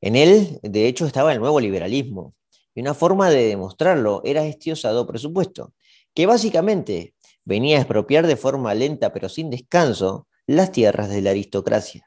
En 0.00 0.14
él, 0.14 0.60
de 0.62 0.86
hecho, 0.86 1.06
estaba 1.06 1.32
el 1.32 1.40
nuevo 1.40 1.58
liberalismo, 1.58 2.34
y 2.74 2.80
una 2.80 2.94
forma 2.94 3.30
de 3.30 3.48
demostrarlo 3.48 4.22
era 4.24 4.44
este 4.44 4.72
osado 4.72 5.06
presupuesto, 5.06 5.72
que 6.14 6.26
básicamente 6.26 7.14
venía 7.44 7.78
a 7.78 7.80
expropiar 7.80 8.26
de 8.26 8.36
forma 8.36 8.74
lenta 8.74 9.12
pero 9.12 9.28
sin 9.28 9.50
descanso 9.50 10.26
las 10.46 10.72
tierras 10.72 11.08
de 11.08 11.22
la 11.22 11.30
aristocracia. 11.30 12.06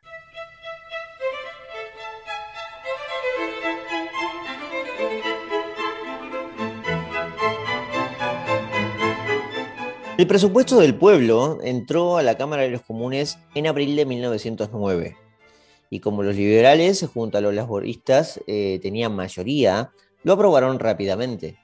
El 10.18 10.28
presupuesto 10.28 10.80
del 10.80 10.96
pueblo 10.96 11.60
entró 11.62 12.16
a 12.16 12.24
la 12.24 12.38
Cámara 12.38 12.62
de 12.62 12.70
los 12.70 12.84
Comunes 12.84 13.38
en 13.54 13.68
abril 13.68 13.98
de 13.98 14.06
1909. 14.06 15.18
Y 15.90 16.00
como 16.00 16.24
los 16.24 16.38
liberales 16.38 17.06
junto 17.14 17.38
a 17.38 17.42
los 17.42 17.54
laboristas 17.54 18.40
eh, 18.48 18.80
tenían 18.82 19.14
mayoría, 19.14 19.92
lo 20.24 20.34
aprobaron 20.34 20.80
rápidamente. 20.80 21.58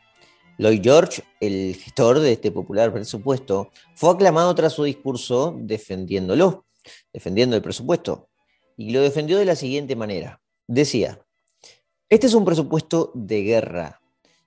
Lloyd 0.62 0.82
George, 0.84 1.24
el 1.40 1.76
gestor 1.76 2.20
de 2.20 2.34
este 2.34 2.52
popular 2.52 2.94
presupuesto, 2.94 3.72
fue 3.96 4.12
aclamado 4.12 4.54
tras 4.54 4.74
su 4.74 4.84
discurso 4.84 5.56
defendiéndolo, 5.58 6.68
defendiendo 7.12 7.56
el 7.56 7.64
presupuesto. 7.64 8.30
Y 8.78 8.92
lo 8.92 9.02
defendió 9.02 9.40
de 9.40 9.46
la 9.46 9.56
siguiente 9.56 9.96
manera. 9.96 10.40
Decía, 10.68 11.26
este 12.10 12.28
es 12.28 12.36
un 12.36 12.46
presupuesto 12.46 13.12
de 13.16 13.42
guerra, 13.42 14.02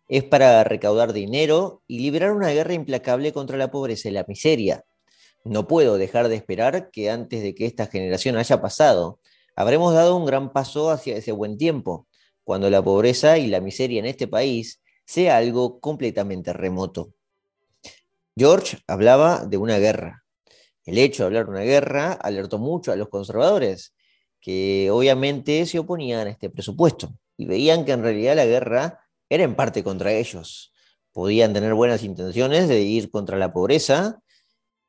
es 0.07 0.23
para 0.23 0.63
recaudar 0.63 1.13
dinero 1.13 1.83
y 1.89 1.99
liberar 1.99 2.31
una 2.31 2.51
guerra 2.51 2.75
implacable 2.75 3.33
contra 3.33 3.59
la 3.59 3.73
pobreza 3.73 4.09
y 4.09 4.13
la 4.13 4.25
miseria. 4.29 4.85
No 5.43 5.67
puedo 5.67 5.99
dejar 5.99 6.29
de 6.29 6.37
esperar 6.37 6.91
que 6.93 7.11
antes 7.11 7.43
de 7.43 7.57
que 7.57 7.67
esta 7.67 7.89
generación 7.89 8.37
haya 8.37 8.63
pasado, 8.63 9.19
habremos 9.57 9.93
dado 9.93 10.15
un 10.15 10.27
gran 10.27 10.53
paso 10.53 10.93
hacia 10.93 11.17
ese 11.17 11.33
buen 11.33 11.59
tiempo, 11.59 12.07
cuando 12.45 12.71
la 12.71 12.85
pobreza 12.85 13.37
y 13.37 13.49
la 13.49 13.61
miseria 13.61 13.99
en 13.99 14.07
este 14.07 14.29
país 14.29 14.81
sea 15.05 15.37
algo 15.37 15.81
completamente 15.81 16.53
remoto. 16.53 17.15
George 18.37 18.79
hablaba 18.87 19.45
de 19.47 19.57
una 19.57 19.79
guerra. 19.79 20.25
El 20.85 20.99
hecho 20.99 21.23
de 21.23 21.27
hablar 21.27 21.47
de 21.47 21.53
una 21.53 21.61
guerra 21.61 22.13
alertó 22.13 22.59
mucho 22.59 22.93
a 22.93 22.97
los 22.97 23.09
conservadores, 23.09 23.95
que 24.41 24.91
obviamente 24.91 25.65
se 25.67 25.79
oponían 25.79 26.27
a 26.27 26.31
este 26.31 26.51
presupuesto 26.51 27.15
y 27.37 27.47
veían 27.47 27.85
que 27.85 27.93
en 27.93 28.03
realidad 28.03 28.37
la 28.37 28.45
guerra 28.45 29.01
era 29.29 29.45
en 29.45 29.55
parte 29.55 29.83
contra 29.83 30.13
ellos. 30.13 30.73
Podían 31.13 31.53
tener 31.53 31.75
buenas 31.75 32.03
intenciones 32.03 32.69
de 32.69 32.83
ir 32.83 33.11
contra 33.11 33.39
la 33.39 33.53
pobreza, 33.53 34.21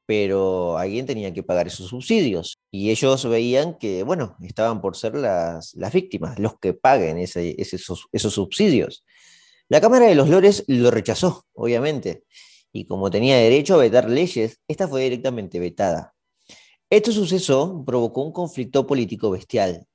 pero 0.05 0.77
alguien 0.77 1.05
tenía 1.05 1.33
que 1.33 1.43
pagar 1.43 1.67
esos 1.67 1.87
subsidios. 1.87 2.57
Y 2.71 2.91
ellos 2.91 3.25
veían 3.27 3.77
que, 3.77 4.03
bueno, 4.03 4.35
estaban 4.41 4.81
por 4.81 4.95
ser 4.95 5.15
las, 5.15 5.75
víctimas, 5.93 6.37
los 6.39 6.59
que 6.59 6.73
paguen 6.73 7.17
esos, 7.17 8.07
esos 8.11 8.33
subsidios. 8.33 9.05
La 9.69 9.81
Cámara 9.81 10.07
de 10.07 10.15
los 10.15 10.29
Lores 10.29 10.63
lo 10.67 10.91
rechazó, 10.91 11.45
obviamente, 11.53 12.23
y 12.71 12.85
como 12.85 13.09
tenía 13.09 13.37
derecho 13.37 13.75
a 13.75 13.77
vetar 13.77 14.09
leyes, 14.09 14.59
esta 14.67 14.87
fue 14.87 15.03
directamente 15.03 15.59
vetada. 15.59 16.13
Este 16.89 17.11
suceso 17.11 17.83
provocó 17.85 18.21
un 18.21 18.31
conflicto 18.31 18.85
político 18.85 19.31
bestial, 19.31 19.87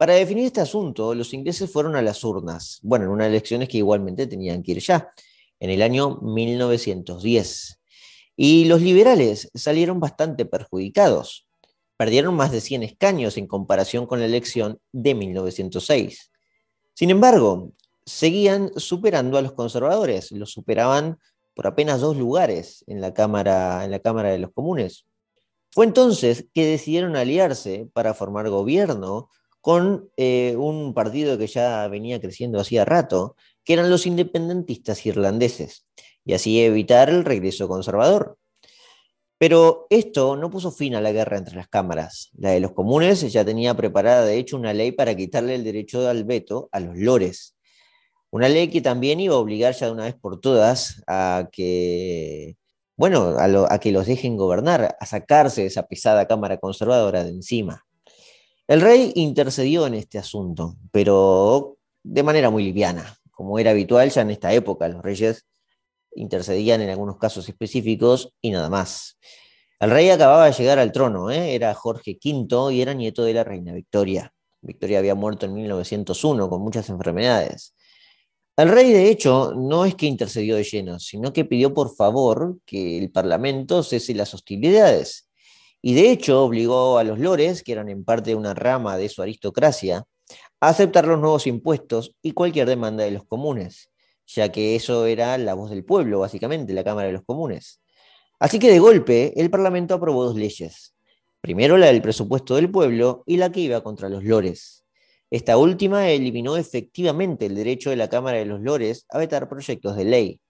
para 0.00 0.14
definir 0.14 0.46
este 0.46 0.62
asunto, 0.62 1.14
los 1.14 1.34
ingleses 1.34 1.70
fueron 1.70 1.94
a 1.94 2.00
las 2.00 2.24
urnas, 2.24 2.80
bueno, 2.82 3.04
en 3.04 3.10
unas 3.10 3.26
elecciones 3.26 3.68
que 3.68 3.76
igualmente 3.76 4.26
tenían 4.26 4.62
que 4.62 4.72
ir 4.72 4.78
ya, 4.78 5.12
en 5.58 5.68
el 5.68 5.82
año 5.82 6.16
1910. 6.22 7.82
Y 8.34 8.64
los 8.64 8.80
liberales 8.80 9.50
salieron 9.52 10.00
bastante 10.00 10.46
perjudicados. 10.46 11.46
Perdieron 11.98 12.34
más 12.34 12.50
de 12.50 12.62
100 12.62 12.82
escaños 12.82 13.36
en 13.36 13.46
comparación 13.46 14.06
con 14.06 14.20
la 14.20 14.24
elección 14.24 14.80
de 14.90 15.14
1906. 15.14 16.30
Sin 16.94 17.10
embargo, 17.10 17.74
seguían 18.04 18.70
superando 18.76 19.38
a 19.38 19.42
los 19.42 19.52
conservadores, 19.52 20.32
los 20.32 20.50
superaban 20.50 21.18
por 21.54 21.66
apenas 21.66 22.00
dos 22.00 22.16
lugares 22.16 22.84
en 22.86 23.00
la 23.00 23.12
Cámara, 23.12 23.84
en 23.84 23.90
la 23.90 23.98
cámara 23.98 24.30
de 24.30 24.38
los 24.38 24.52
Comunes. 24.52 25.06
Fue 25.72 25.84
entonces 25.84 26.46
que 26.52 26.66
decidieron 26.66 27.16
aliarse 27.16 27.88
para 27.92 28.14
formar 28.14 28.48
gobierno 28.48 29.28
con 29.60 30.10
eh, 30.16 30.54
un 30.56 30.94
partido 30.94 31.38
que 31.38 31.46
ya 31.46 31.86
venía 31.88 32.20
creciendo 32.20 32.60
hacía 32.60 32.84
rato, 32.84 33.36
que 33.62 33.74
eran 33.74 33.90
los 33.90 34.06
independentistas 34.06 35.04
irlandeses, 35.06 35.86
y 36.24 36.32
así 36.32 36.60
evitar 36.60 37.10
el 37.10 37.24
regreso 37.24 37.68
conservador. 37.68 38.38
Pero 39.38 39.86
esto 39.90 40.36
no 40.36 40.50
puso 40.50 40.70
fin 40.70 40.94
a 40.94 41.00
la 41.00 41.12
guerra 41.12 41.38
entre 41.38 41.56
las 41.56 41.68
cámaras. 41.68 42.30
La 42.36 42.50
de 42.50 42.60
los 42.60 42.72
comunes 42.72 43.20
ya 43.32 43.44
tenía 43.44 43.74
preparada, 43.74 44.24
de 44.24 44.36
hecho, 44.36 44.56
una 44.56 44.74
ley 44.74 44.92
para 44.92 45.16
quitarle 45.16 45.54
el 45.54 45.64
derecho 45.64 46.06
al 46.06 46.24
veto 46.24 46.68
a 46.72 46.80
los 46.80 46.96
lores. 46.98 47.56
Una 48.30 48.48
ley 48.48 48.68
que 48.68 48.80
también 48.80 49.20
iba 49.20 49.34
a 49.34 49.38
obligar 49.38 49.74
ya 49.74 49.86
de 49.86 49.92
una 49.92 50.04
vez 50.04 50.14
por 50.14 50.40
todas 50.40 51.02
a 51.06 51.48
que, 51.50 52.56
bueno, 52.96 53.34
a 53.38 53.78
que 53.80 53.92
los 53.92 54.06
dejen 54.06 54.36
gobernar, 54.36 54.96
a 54.98 55.06
sacarse 55.06 55.62
de 55.62 55.66
esa 55.66 55.86
pesada 55.88 56.28
cámara 56.28 56.58
conservadora 56.58 57.24
de 57.24 57.30
encima. 57.30 57.84
El 58.68 58.80
rey 58.80 59.12
intercedió 59.16 59.86
en 59.86 59.94
este 59.94 60.18
asunto, 60.18 60.76
pero 60.92 61.76
de 62.04 62.22
manera 62.22 62.50
muy 62.50 62.62
liviana, 62.62 63.16
como 63.32 63.58
era 63.58 63.72
habitual 63.72 64.10
ya 64.10 64.22
en 64.22 64.30
esta 64.30 64.52
época. 64.52 64.86
Los 64.86 65.02
reyes 65.02 65.44
intercedían 66.14 66.80
en 66.80 66.90
algunos 66.90 67.18
casos 67.18 67.48
específicos 67.48 68.32
y 68.40 68.50
nada 68.50 68.70
más. 68.70 69.18
El 69.80 69.90
rey 69.90 70.10
acababa 70.10 70.46
de 70.46 70.52
llegar 70.52 70.78
al 70.78 70.92
trono, 70.92 71.30
¿eh? 71.30 71.54
era 71.54 71.74
Jorge 71.74 72.18
V 72.22 72.72
y 72.72 72.82
era 72.82 72.94
nieto 72.94 73.24
de 73.24 73.34
la 73.34 73.44
reina 73.44 73.72
Victoria. 73.72 74.32
Victoria 74.60 74.98
había 74.98 75.14
muerto 75.14 75.46
en 75.46 75.54
1901 75.54 76.48
con 76.48 76.60
muchas 76.62 76.90
enfermedades. 76.90 77.74
El 78.60 78.68
rey, 78.68 78.92
de 78.92 79.08
hecho, 79.08 79.54
no 79.56 79.86
es 79.86 79.94
que 79.94 80.04
intercedió 80.04 80.54
de 80.54 80.64
lleno, 80.64 81.00
sino 81.00 81.32
que 81.32 81.46
pidió 81.46 81.72
por 81.72 81.94
favor 81.94 82.58
que 82.66 82.98
el 82.98 83.10
parlamento 83.10 83.82
cese 83.82 84.14
las 84.14 84.34
hostilidades 84.34 85.30
y 85.80 85.94
de 85.94 86.10
hecho 86.10 86.44
obligó 86.44 86.98
a 86.98 87.04
los 87.04 87.18
lores, 87.18 87.62
que 87.62 87.72
eran 87.72 87.88
en 87.88 88.04
parte 88.04 88.34
una 88.34 88.52
rama 88.52 88.98
de 88.98 89.08
su 89.08 89.22
aristocracia, 89.22 90.04
a 90.60 90.68
aceptar 90.68 91.06
los 91.06 91.18
nuevos 91.18 91.46
impuestos 91.46 92.14
y 92.20 92.32
cualquier 92.32 92.68
demanda 92.68 93.02
de 93.02 93.12
los 93.12 93.24
comunes, 93.24 93.88
ya 94.26 94.52
que 94.52 94.76
eso 94.76 95.06
era 95.06 95.38
la 95.38 95.54
voz 95.54 95.70
del 95.70 95.82
pueblo, 95.82 96.20
básicamente, 96.20 96.74
la 96.74 96.84
Cámara 96.84 97.06
de 97.06 97.14
los 97.14 97.24
Comunes. 97.24 97.80
Así 98.38 98.58
que 98.58 98.70
de 98.70 98.78
golpe, 98.78 99.32
el 99.40 99.48
Parlamento 99.48 99.94
aprobó 99.94 100.24
dos 100.24 100.36
leyes. 100.36 100.94
Primero 101.40 101.78
la 101.78 101.86
del 101.86 102.02
presupuesto 102.02 102.56
del 102.56 102.70
pueblo 102.70 103.22
y 103.24 103.38
la 103.38 103.50
que 103.50 103.60
iba 103.60 103.82
contra 103.82 104.10
los 104.10 104.22
lores. 104.22 104.79
Esta 105.30 105.56
última 105.56 106.10
eliminó 106.10 106.56
efectivamente 106.56 107.46
el 107.46 107.54
derecho 107.54 107.90
de 107.90 107.96
la 107.96 108.08
Cámara 108.08 108.38
de 108.38 108.46
los 108.46 108.60
Lores 108.60 109.06
a 109.10 109.18
vetar 109.18 109.48
proyectos 109.48 109.96
de 109.96 110.04
ley. 110.04 110.40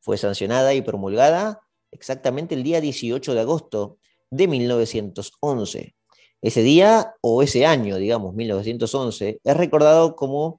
Fue 0.00 0.18
sancionada 0.18 0.74
y 0.74 0.82
promulgada 0.82 1.60
exactamente 1.92 2.54
el 2.54 2.64
día 2.64 2.80
18 2.80 3.34
de 3.34 3.40
agosto 3.40 3.98
de 4.30 4.48
1911. 4.48 5.94
Ese 6.42 6.62
día 6.62 7.14
o 7.22 7.42
ese 7.42 7.64
año, 7.64 7.96
digamos, 7.96 8.34
1911, 8.34 9.40
es 9.42 9.56
recordado 9.56 10.16
como 10.16 10.58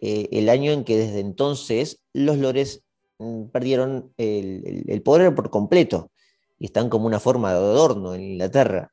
eh, 0.00 0.28
el 0.32 0.48
año 0.48 0.72
en 0.72 0.82
que 0.82 0.96
desde 0.96 1.20
entonces 1.20 2.00
los 2.12 2.38
lores 2.38 2.82
mm, 3.18 3.44
perdieron 3.50 4.12
el, 4.16 5.00
poder 5.04 5.32
por 5.34 5.50
completo 5.50 6.10
y 6.58 6.66
están 6.66 6.88
como 6.88 7.06
una 7.06 7.20
forma 7.20 7.52
de 7.52 7.58
adorno 7.58 8.14
en 8.14 8.22
Inglaterra. 8.22 8.92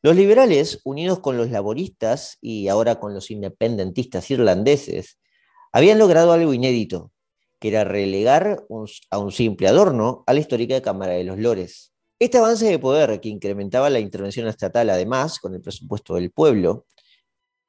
Los 0.00 0.14
liberales, 0.14 0.80
unidos 0.84 1.18
con 1.18 1.36
los 1.36 1.50
laboristas 1.50 2.38
y 2.40 2.68
ahora 2.68 3.00
con 3.00 3.14
los 3.14 3.32
independentistas 3.32 4.30
irlandeses, 4.30 5.18
habían 5.72 5.98
logrado 5.98 6.32
algo 6.32 6.54
inédito, 6.54 7.10
que 7.58 7.68
era 7.68 7.82
relegar 7.82 8.64
a 9.10 9.18
un 9.18 9.32
simple 9.32 9.66
adorno 9.66 10.22
a 10.26 10.34
la 10.34 10.40
histórica 10.40 10.80
Cámara 10.80 11.14
de 11.14 11.24
los 11.24 11.38
Lores. 11.38 11.92
Este 12.20 12.38
avance 12.38 12.66
de 12.66 12.78
poder 12.78 13.20
que 13.20 13.28
incrementaba 13.28 13.90
la 13.90 13.98
intervención 13.98 14.46
estatal, 14.46 14.88
además, 14.90 15.40
con 15.40 15.54
el 15.54 15.60
presupuesto 15.60 16.14
del 16.14 16.30
pueblo, 16.30 16.86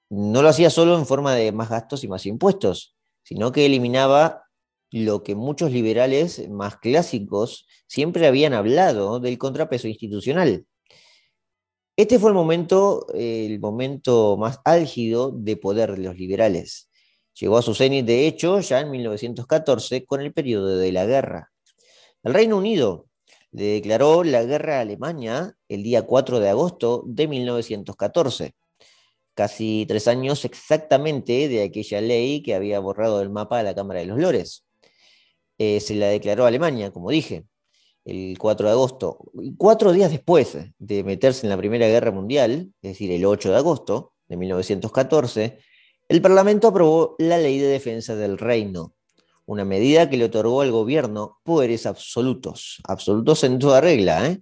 no 0.09 0.41
lo 0.41 0.49
hacía 0.49 0.69
solo 0.69 0.97
en 0.97 1.07
forma 1.07 1.33
de 1.33 1.51
más 1.51 1.69
gastos 1.69 2.03
y 2.03 2.07
más 2.07 2.25
impuestos, 2.27 2.95
sino 3.23 3.51
que 3.51 3.65
eliminaba 3.65 4.43
lo 4.91 5.23
que 5.23 5.35
muchos 5.35 5.71
liberales 5.71 6.47
más 6.49 6.77
clásicos 6.77 7.67
siempre 7.87 8.27
habían 8.27 8.53
hablado 8.53 9.19
del 9.19 9.37
contrapeso 9.37 9.87
institucional. 9.87 10.65
Este 11.99 12.17
fue 12.17 12.29
el 12.29 12.33
momento, 12.33 13.07
el 13.13 13.59
momento 13.59 14.37
más 14.37 14.61
álgido 14.63 15.31
de 15.31 15.57
poder 15.57 15.91
de 15.91 15.97
los 15.97 16.15
liberales. 16.15 16.89
Llegó 17.37 17.57
a 17.57 17.61
su 17.61 17.75
cenit, 17.75 18.05
de 18.05 18.25
hecho, 18.25 18.61
ya 18.61 18.79
en 18.79 18.89
1914, 18.89 20.05
con 20.05 20.21
el 20.21 20.31
periodo 20.31 20.77
de 20.77 20.93
la 20.93 21.05
guerra. 21.05 21.51
El 22.23 22.33
Reino 22.33 22.55
Unido 22.55 23.07
le 23.51 23.65
declaró 23.65 24.23
la 24.23 24.45
guerra 24.45 24.77
a 24.77 24.79
Alemania 24.79 25.57
el 25.67 25.83
día 25.83 26.03
4 26.03 26.39
de 26.39 26.47
agosto 26.47 27.03
de 27.05 27.27
1914 27.27 28.53
casi 29.33 29.85
tres 29.85 30.07
años 30.07 30.45
exactamente 30.45 31.49
de 31.49 31.63
aquella 31.63 31.99
ley 31.99 32.41
que 32.41 32.55
había 32.55 32.79
borrado 32.79 33.19
del 33.19 33.29
mapa 33.29 33.57
de 33.57 33.65
la 33.65 33.75
Cámara 33.75 33.99
de 33.99 34.05
los 34.05 34.19
Lores. 34.19 34.65
Eh, 35.57 35.81
se 35.81 35.95
la 35.95 36.07
declaró 36.07 36.45
Alemania, 36.45 36.91
como 36.91 37.09
dije, 37.09 37.43
el 38.05 38.37
4 38.37 38.67
de 38.67 38.71
agosto. 38.71 39.31
Cuatro 39.57 39.91
días 39.91 40.11
después 40.11 40.57
de 40.77 41.03
meterse 41.03 41.45
en 41.45 41.49
la 41.49 41.57
Primera 41.57 41.87
Guerra 41.87 42.11
Mundial, 42.11 42.71
es 42.81 42.91
decir, 42.91 43.11
el 43.11 43.25
8 43.25 43.51
de 43.51 43.57
agosto 43.57 44.13
de 44.27 44.37
1914, 44.37 45.59
el 46.07 46.21
Parlamento 46.21 46.67
aprobó 46.67 47.15
la 47.19 47.37
Ley 47.37 47.59
de 47.59 47.67
Defensa 47.67 48.15
del 48.15 48.37
Reino, 48.37 48.95
una 49.45 49.65
medida 49.65 50.09
que 50.09 50.17
le 50.17 50.25
otorgó 50.25 50.61
al 50.61 50.71
gobierno 50.71 51.39
poderes 51.43 51.85
absolutos, 51.85 52.81
absolutos 52.83 53.43
en 53.43 53.59
toda 53.59 53.81
regla. 53.81 54.27
¿eh? 54.27 54.41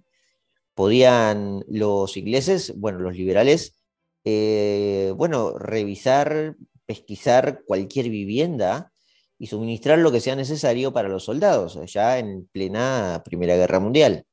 Podían 0.74 1.64
los 1.68 2.16
ingleses, 2.16 2.74
bueno, 2.76 3.00
los 3.00 3.16
liberales, 3.16 3.76
eh, 4.24 5.12
bueno, 5.16 5.58
revisar, 5.58 6.56
pesquisar 6.86 7.62
cualquier 7.66 8.08
vivienda 8.08 8.92
y 9.38 9.46
suministrar 9.46 9.98
lo 9.98 10.10
que 10.10 10.20
sea 10.20 10.34
necesario 10.36 10.92
para 10.92 11.08
los 11.08 11.24
soldados, 11.24 11.78
ya 11.86 12.18
en 12.18 12.48
plena 12.50 13.22
Primera 13.24 13.56
Guerra 13.56 13.78
Mundial. 13.80 14.26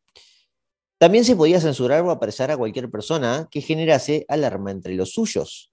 También 0.98 1.26
se 1.26 1.36
podía 1.36 1.60
censurar 1.60 2.02
o 2.04 2.12
apresar 2.12 2.52
a 2.52 2.58
cualquier 2.58 2.90
persona 2.90 3.48
que 3.52 3.62
generase 3.62 4.26
alarma 4.28 4.72
entre 4.72 4.96
los 4.96 5.12
suyos. 5.12 5.72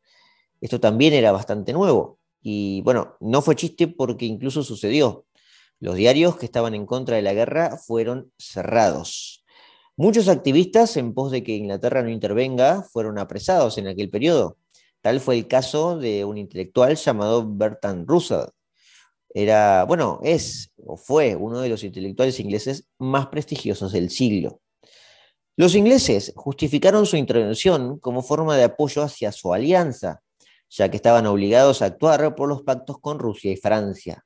Esto 0.61 0.80
también 0.80 1.14
era 1.14 1.33
bastante 1.33 1.72
nuevo. 1.72 2.18
Y 2.43 2.83
bueno, 2.83 3.16
no 3.20 3.41
fue 3.41 3.57
chiste 3.57 3.89
porque 3.89 4.26
incluso 4.26 4.62
sucedió. 4.62 5.26
Los 5.78 5.95
diarios 5.95 6.37
que 6.37 6.47
estaban 6.47 6.74
en 6.74 6.87
contra 6.87 7.16
de 7.16 7.22
la 7.22 7.33
guerra 7.33 7.76
fueron 7.76 8.33
cerrados. 8.37 9.45
Muchos 9.97 10.28
activistas 10.28 10.97
en 10.97 11.14
pos 11.14 11.30
de 11.30 11.43
que 11.45 11.57
Inglaterra 11.57 12.03
no 12.03 12.09
intervenga 12.09 12.83
fueron 12.83 13.18
apresados 13.18 13.78
en 13.78 13.87
aquel 13.87 14.11
periodo. 14.11 14.57
Tal 15.01 15.20
fue 15.20 15.37
el 15.37 15.49
caso 15.49 15.99
de 15.99 16.24
un 16.24 16.39
intelectual 16.39 16.97
llamado 16.97 17.45
Bertrand 17.49 18.09
Russell. 18.09 18.47
Era, 19.35 19.85
bueno, 19.85 20.20
es 20.22 20.72
o 20.85 20.97
fue 20.97 21.37
uno 21.37 21.61
de 21.61 21.68
los 21.68 21.85
intelectuales 21.85 22.39
ingleses 22.41 22.87
más 22.99 23.28
prestigiosos 23.28 23.93
del 23.93 24.11
siglo. 24.11 24.61
Los 25.57 25.74
ingleses 25.74 26.33
justificaron 26.35 27.07
su 27.07 27.16
intervención 27.16 27.99
como 27.99 28.22
forma 28.22 28.57
de 28.57 28.64
apoyo 28.64 29.03
hacia 29.03 29.33
su 29.33 29.53
alianza, 29.53 30.22
ya 30.70 30.91
que 30.91 30.97
estaban 30.97 31.26
obligados 31.26 31.83
a 31.83 31.87
actuar 31.87 32.35
por 32.35 32.49
los 32.49 32.62
pactos 32.62 32.99
con 32.99 33.18
Rusia 33.18 33.53
y 33.53 33.57
Francia. 33.57 34.24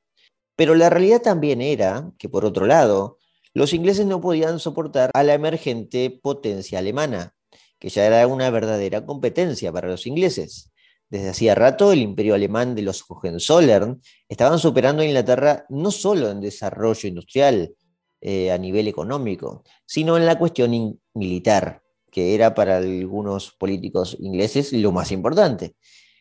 Pero 0.55 0.75
la 0.75 0.89
realidad 0.89 1.21
también 1.21 1.61
era 1.61 2.11
que, 2.19 2.29
por 2.29 2.45
otro 2.45 2.67
lado, 2.67 3.19
los 3.53 3.73
ingleses 3.73 4.07
no 4.07 4.21
podían 4.21 4.61
soportar 4.61 5.11
a 5.15 5.23
la 5.23 5.35
emergente 5.35 6.11
potencia 6.23 6.79
alemana, 6.79 7.35
que 7.79 7.89
ya 7.89 8.07
era 8.07 8.27
una 8.27 8.51
verdadera 8.51 9.05
competencia 9.05 9.73
para 9.73 9.89
los 9.89 10.07
ingleses. 10.07 10.73
Desde 11.09 11.29
hacía 11.29 11.55
rato, 11.55 11.93
el 11.93 12.01
imperio 12.01 12.35
alemán 12.35 12.75
de 12.75 12.83
los 12.83 13.05
Hohenzollern 13.09 14.01
estaban 14.29 14.59
superando 14.59 15.03
a 15.03 15.07
Inglaterra 15.07 15.65
no 15.69 15.91
solo 15.91 16.31
en 16.31 16.41
desarrollo 16.41 17.09
industrial 17.09 17.75
eh, 18.21 18.51
a 18.51 18.59
nivel 18.59 18.89
económico, 18.89 19.63
sino 19.85 20.17
en 20.17 20.27
la 20.27 20.37
cuestión 20.37 20.99
militar, 21.15 21.83
que 22.11 22.35
era 22.35 22.55
para 22.55 22.79
algunos 22.79 23.53
políticos 23.53 24.17
ingleses 24.19 24.73
lo 24.73 24.91
más 24.91 25.13
importante, 25.13 25.77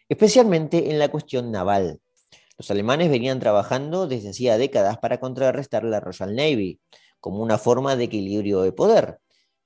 especialmente 0.07 0.91
en 0.91 0.99
la 0.99 1.09
cuestión 1.09 1.51
naval. 1.51 1.99
Los 2.57 2.69
alemanes 2.69 3.09
venían 3.09 3.39
trabajando 3.39 4.07
desde 4.07 4.29
hacía 4.29 4.57
décadas 4.57 4.99
para 4.99 5.19
contrarrestar 5.19 5.83
la 5.83 5.99
Royal 5.99 6.35
Navy, 6.35 6.79
como 7.19 7.41
una 7.41 7.57
forma 7.57 7.95
de 7.95 8.03
equilibrio 8.03 8.61
de 8.61 8.71
poder. 8.71 9.17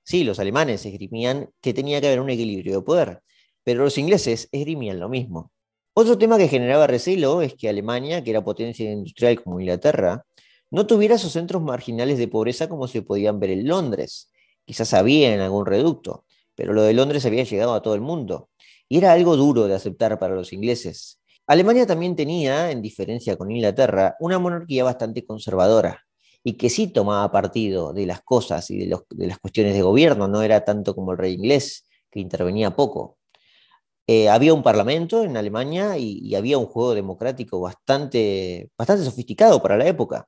Sí, 0.03 0.23
los 0.23 0.39
alemanes 0.39 0.85
esgrimían 0.85 1.49
que 1.61 1.73
tenía 1.73 1.99
que 1.99 2.07
haber 2.07 2.21
un 2.21 2.29
equilibrio 2.29 2.75
de 2.75 2.81
poder, 2.81 3.21
pero 3.69 3.83
los 3.83 3.99
ingleses 3.99 4.49
esgrimían 4.51 4.99
lo 4.99 5.09
mismo. 5.09 5.51
Otro 5.93 6.17
tema 6.17 6.39
que 6.39 6.47
generaba 6.47 6.87
recelo 6.87 7.43
es 7.43 7.53
que 7.53 7.69
Alemania, 7.69 8.23
que 8.23 8.31
era 8.31 8.43
potencia 8.43 8.91
industrial 8.91 9.43
como 9.43 9.59
Inglaterra, 9.59 10.25
no 10.71 10.87
tuviera 10.87 11.13
esos 11.13 11.33
centros 11.33 11.61
marginales 11.61 12.17
de 12.17 12.27
pobreza 12.27 12.67
como 12.67 12.87
se 12.87 13.03
podían 13.03 13.39
ver 13.39 13.51
en 13.51 13.67
Londres. 13.67 14.31
Quizás 14.65 14.95
había 14.95 15.35
en 15.35 15.39
algún 15.39 15.67
reducto, 15.67 16.25
pero 16.55 16.73
lo 16.73 16.81
de 16.81 16.95
Londres 16.95 17.27
había 17.27 17.43
llegado 17.43 17.75
a 17.75 17.83
todo 17.83 17.93
el 17.93 18.01
mundo. 18.01 18.49
Y 18.87 18.97
era 18.97 19.13
algo 19.13 19.37
duro 19.37 19.67
de 19.67 19.75
aceptar 19.75 20.17
para 20.17 20.33
los 20.33 20.51
ingleses. 20.51 21.21
Alemania 21.45 21.85
también 21.85 22.15
tenía, 22.15 22.71
en 22.71 22.81
diferencia 22.81 23.37
con 23.37 23.51
Inglaterra, 23.51 24.15
una 24.19 24.39
monarquía 24.39 24.83
bastante 24.83 25.27
conservadora, 25.27 26.07
y 26.43 26.53
que 26.53 26.71
sí 26.71 26.87
tomaba 26.87 27.31
partido 27.31 27.93
de 27.93 28.07
las 28.07 28.21
cosas 28.21 28.71
y 28.71 28.79
de, 28.79 28.87
las 29.27 29.37
cuestiones 29.37 29.75
de 29.75 29.83
gobierno, 29.83 30.27
no 30.27 30.41
era 30.41 30.65
tanto 30.65 30.95
como 30.95 31.11
el 31.11 31.19
rey 31.19 31.33
inglés, 31.33 31.85
que 32.09 32.19
intervenía 32.19 32.75
poco. 32.75 33.18
Eh, 34.11 34.27
había 34.27 34.55
un 34.55 34.63
parlamento 34.63 35.23
en 35.23 35.37
Alemania 35.37 35.95
y, 35.99 36.33
había 36.33 36.57
un 36.57 36.65
juego 36.65 36.95
democrático 36.95 37.59
bastante, 37.61 38.71
bastante 38.75 39.03
sofisticado 39.05 39.61
para 39.61 39.77
la 39.77 39.85
época, 39.85 40.27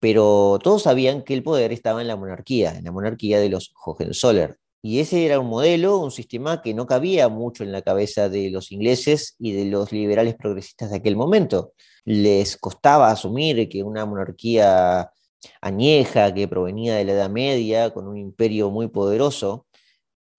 pero 0.00 0.58
todos 0.62 0.84
sabían 0.84 1.22
que 1.22 1.34
el 1.34 1.42
poder 1.42 1.72
estaba 1.72 2.00
en 2.00 2.08
la 2.08 2.16
monarquía, 2.16 2.74
en 2.74 2.84
la 2.84 2.90
monarquía 2.92 3.38
de 3.38 3.50
los 3.50 3.74
Hohenzollern. 3.84 4.56
Y 4.80 5.00
ese 5.00 5.26
era 5.26 5.40
un 5.40 5.48
modelo, 5.48 5.98
un 5.98 6.10
sistema 6.10 6.62
que 6.62 6.72
no 6.72 6.86
cabía 6.86 7.28
mucho 7.28 7.64
en 7.64 7.72
la 7.72 7.82
cabeza 7.82 8.30
de 8.30 8.50
los 8.50 8.72
ingleses 8.72 9.36
y 9.38 9.52
de 9.52 9.66
los 9.66 9.92
liberales 9.92 10.34
progresistas 10.34 10.90
de 10.90 10.96
aquel 10.96 11.16
momento. 11.16 11.74
Les 12.06 12.56
costaba 12.56 13.10
asumir 13.10 13.68
que 13.68 13.82
una 13.82 14.06
monarquía 14.06 15.12
añeja 15.60 16.32
que 16.32 16.48
provenía 16.48 16.94
de 16.94 17.04
la 17.04 17.12
Edad 17.12 17.30
Media, 17.30 17.90
con 17.90 18.08
un 18.08 18.16
imperio 18.16 18.70
muy 18.70 18.88
poderoso, 18.88 19.66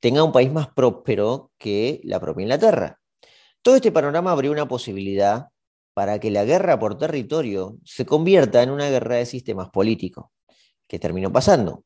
tenga 0.04 0.22
un 0.22 0.34
país 0.34 0.52
más 0.52 0.68
próspero 0.68 1.54
que 1.58 2.02
la 2.04 2.20
propia 2.20 2.42
Inglaterra. 2.42 3.00
Todo 3.62 3.78
este 3.78 3.90
panorama 3.90 4.34
abrió 4.34 4.52
una 4.52 4.68
posibilidad 4.68 5.48
para 5.94 6.20
que 6.20 6.30
la 6.30 6.44
guerra 6.44 6.78
por 6.78 6.98
territorio 6.98 7.78
se 7.86 8.06
convierta 8.06 8.62
en 8.62 8.70
una 8.70 8.90
guerra 8.90 9.16
de 9.16 9.26
sistemas 9.26 9.70
políticos, 9.70 10.26
que 10.90 11.00
terminó 11.00 11.32
pasando. 11.32 11.86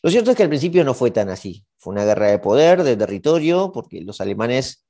Lo 0.00 0.10
cierto 0.10 0.30
es 0.30 0.36
que 0.36 0.44
al 0.44 0.48
principio 0.48 0.84
no 0.84 0.94
fue 0.94 1.10
tan 1.10 1.28
así. 1.28 1.64
Fue 1.76 1.92
una 1.92 2.04
guerra 2.04 2.28
de 2.28 2.38
poder, 2.38 2.84
de 2.84 2.96
territorio, 2.96 3.72
porque 3.74 4.00
los 4.00 4.20
alemanes 4.20 4.86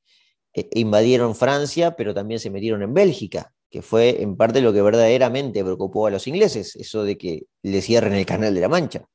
eh, 0.52 0.68
invadieron 0.74 1.34
Francia, 1.34 1.96
pero 1.96 2.12
también 2.12 2.40
se 2.40 2.50
metieron 2.50 2.82
en 2.82 2.92
Bélgica 2.92 3.54
que 3.70 3.80
fue 3.80 4.22
en 4.22 4.36
parte 4.36 4.60
lo 4.60 4.72
que 4.72 4.82
verdaderamente 4.82 5.64
preocupó 5.64 6.06
a 6.06 6.10
los 6.10 6.26
ingleses, 6.26 6.76
eso 6.76 7.04
de 7.04 7.18
que 7.18 7.46
le 7.62 7.80
cierren 7.80 8.12
el 8.12 8.24
canal 8.24 8.54
de 8.54 8.60
la 8.60 8.68
Mancha. 8.68 9.06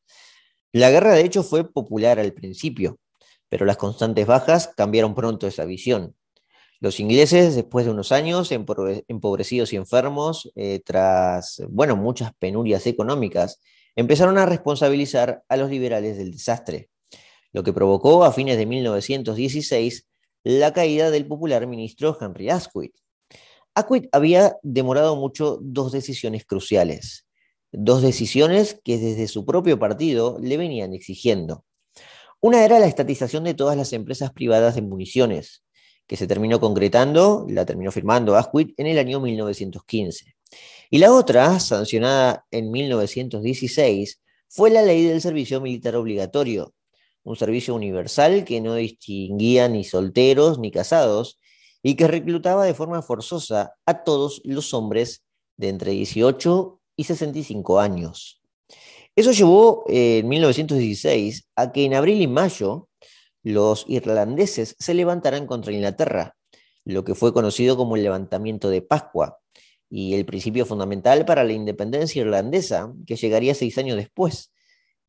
La 0.73 0.89
guerra, 0.91 1.13
de 1.13 1.21
hecho, 1.21 1.43
fue 1.43 1.71
popular 1.71 2.19
al 2.19 2.33
principio, 2.33 2.99
pero 3.51 3.65
las 3.65 3.75
constantes 3.75 4.25
bajas 4.25 4.69
cambiaron 4.77 5.13
pronto 5.13 5.45
esa 5.45 5.65
visión. 5.65 6.15
Los 6.79 7.01
ingleses, 7.01 7.53
después 7.53 7.85
de 7.85 7.91
unos 7.91 8.13
años 8.13 8.49
empobrecidos 8.53 9.73
y 9.73 9.75
enfermos, 9.75 10.49
eh, 10.55 10.79
tras, 10.85 11.61
bueno, 11.67 11.97
muchas 11.97 12.33
penurias 12.35 12.87
económicas, 12.87 13.59
empezaron 13.97 14.37
a 14.37 14.45
responsabilizar 14.45 15.43
a 15.49 15.57
los 15.57 15.69
liberales 15.69 16.17
del 16.17 16.31
desastre, 16.31 16.89
lo 17.51 17.61
que 17.61 17.73
provocó 17.73 18.23
a 18.23 18.31
fines 18.31 18.55
de 18.55 18.65
1916 18.65 20.07
la 20.43 20.71
caída 20.71 21.11
del 21.11 21.27
popular 21.27 21.67
ministro 21.67 22.17
Henry 22.19 22.49
Asquith, 22.49 22.95
Acuit 23.75 24.07
había 24.13 24.57
demorado 24.63 25.17
mucho 25.17 25.59
dos 25.61 25.91
decisiones 25.91 26.45
cruciales, 26.45 27.27
dos 27.73 28.01
decisiones 28.01 28.79
que 28.81 28.97
desde 28.97 29.27
su 29.27 29.45
propio 29.45 29.77
partido 29.77 30.37
le 30.41 30.55
venían 30.55 30.93
exigiendo. 30.93 31.65
Una 32.43 32.65
era 32.65 32.79
la 32.79 32.87
estatización 32.87 33.43
de 33.43 33.53
todas 33.53 33.77
las 33.77 33.93
empresas 33.93 34.33
privadas 34.33 34.73
de 34.73 34.81
municiones, 34.81 35.63
que 36.07 36.17
se 36.17 36.25
terminó 36.25 36.59
concretando, 36.59 37.45
la 37.47 37.67
terminó 37.67 37.91
firmando 37.91 38.35
Asquith 38.35 38.73
en 38.77 38.87
el 38.87 38.97
año 38.97 39.19
1915. 39.19 40.33
Y 40.89 40.97
la 40.97 41.13
otra, 41.13 41.59
sancionada 41.59 42.47
en 42.49 42.71
1916, 42.71 44.19
fue 44.49 44.71
la 44.71 44.81
ley 44.81 45.03
del 45.03 45.21
servicio 45.21 45.61
militar 45.61 45.95
obligatorio, 45.95 46.73
un 47.21 47.35
servicio 47.35 47.75
universal 47.75 48.43
que 48.43 48.59
no 48.59 48.73
distinguía 48.73 49.67
ni 49.67 49.83
solteros 49.83 50.57
ni 50.57 50.71
casados, 50.71 51.39
y 51.83 51.95
que 51.95 52.07
reclutaba 52.07 52.65
de 52.65 52.73
forma 52.73 53.03
forzosa 53.03 53.75
a 53.85 54.03
todos 54.03 54.41
los 54.43 54.73
hombres 54.73 55.23
de 55.57 55.69
entre 55.69 55.91
18 55.91 56.81
y 56.95 57.03
65 57.03 57.79
años. 57.79 58.40
Eso 59.15 59.31
llevó 59.31 59.83
eh, 59.89 60.19
en 60.19 60.29
1916 60.29 61.47
a 61.55 61.71
que 61.71 61.85
en 61.85 61.93
abril 61.93 62.21
y 62.21 62.27
mayo 62.27 62.87
los 63.43 63.85
irlandeses 63.87 64.75
se 64.79 64.93
levantaran 64.93 65.47
contra 65.47 65.73
Inglaterra, 65.73 66.35
lo 66.85 67.03
que 67.03 67.15
fue 67.15 67.33
conocido 67.33 67.75
como 67.75 67.95
el 67.95 68.03
levantamiento 68.03 68.69
de 68.69 68.81
Pascua 68.81 69.39
y 69.89 70.13
el 70.13 70.25
principio 70.25 70.65
fundamental 70.65 71.25
para 71.25 71.43
la 71.43 71.51
independencia 71.51 72.21
irlandesa, 72.21 72.93
que 73.05 73.17
llegaría 73.17 73.53
seis 73.53 73.77
años 73.77 73.97
después, 73.97 74.53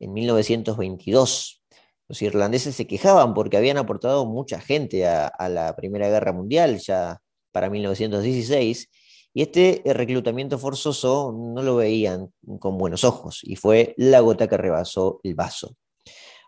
en 0.01 0.13
1922. 0.13 1.63
Los 2.09 2.23
irlandeses 2.23 2.75
se 2.75 2.87
quejaban 2.87 3.35
porque 3.35 3.57
habían 3.57 3.79
aportado 3.79 4.27
mucha 4.27 4.61
gente 4.61 5.07
a, 5.07 5.29
a 5.29 5.49
la 5.49 5.77
Primera 5.77 6.09
Guerra 6.09 6.33
Mundial 6.33 6.79
ya 6.79 7.21
para 7.53 7.71
1916 7.71 8.89
y 9.35 9.43
este 9.43 9.83
reclutamiento 9.85 10.59
forzoso 10.59 11.33
no 11.33 11.63
lo 11.63 11.77
veían 11.77 12.33
con 12.59 12.77
buenos 12.77 13.05
ojos 13.05 13.41
y 13.43 13.57
fue 13.57 13.95
la 13.97 14.21
gota 14.21 14.49
que 14.49 14.57
rebasó 14.57 15.21
el 15.23 15.35
vaso. 15.35 15.77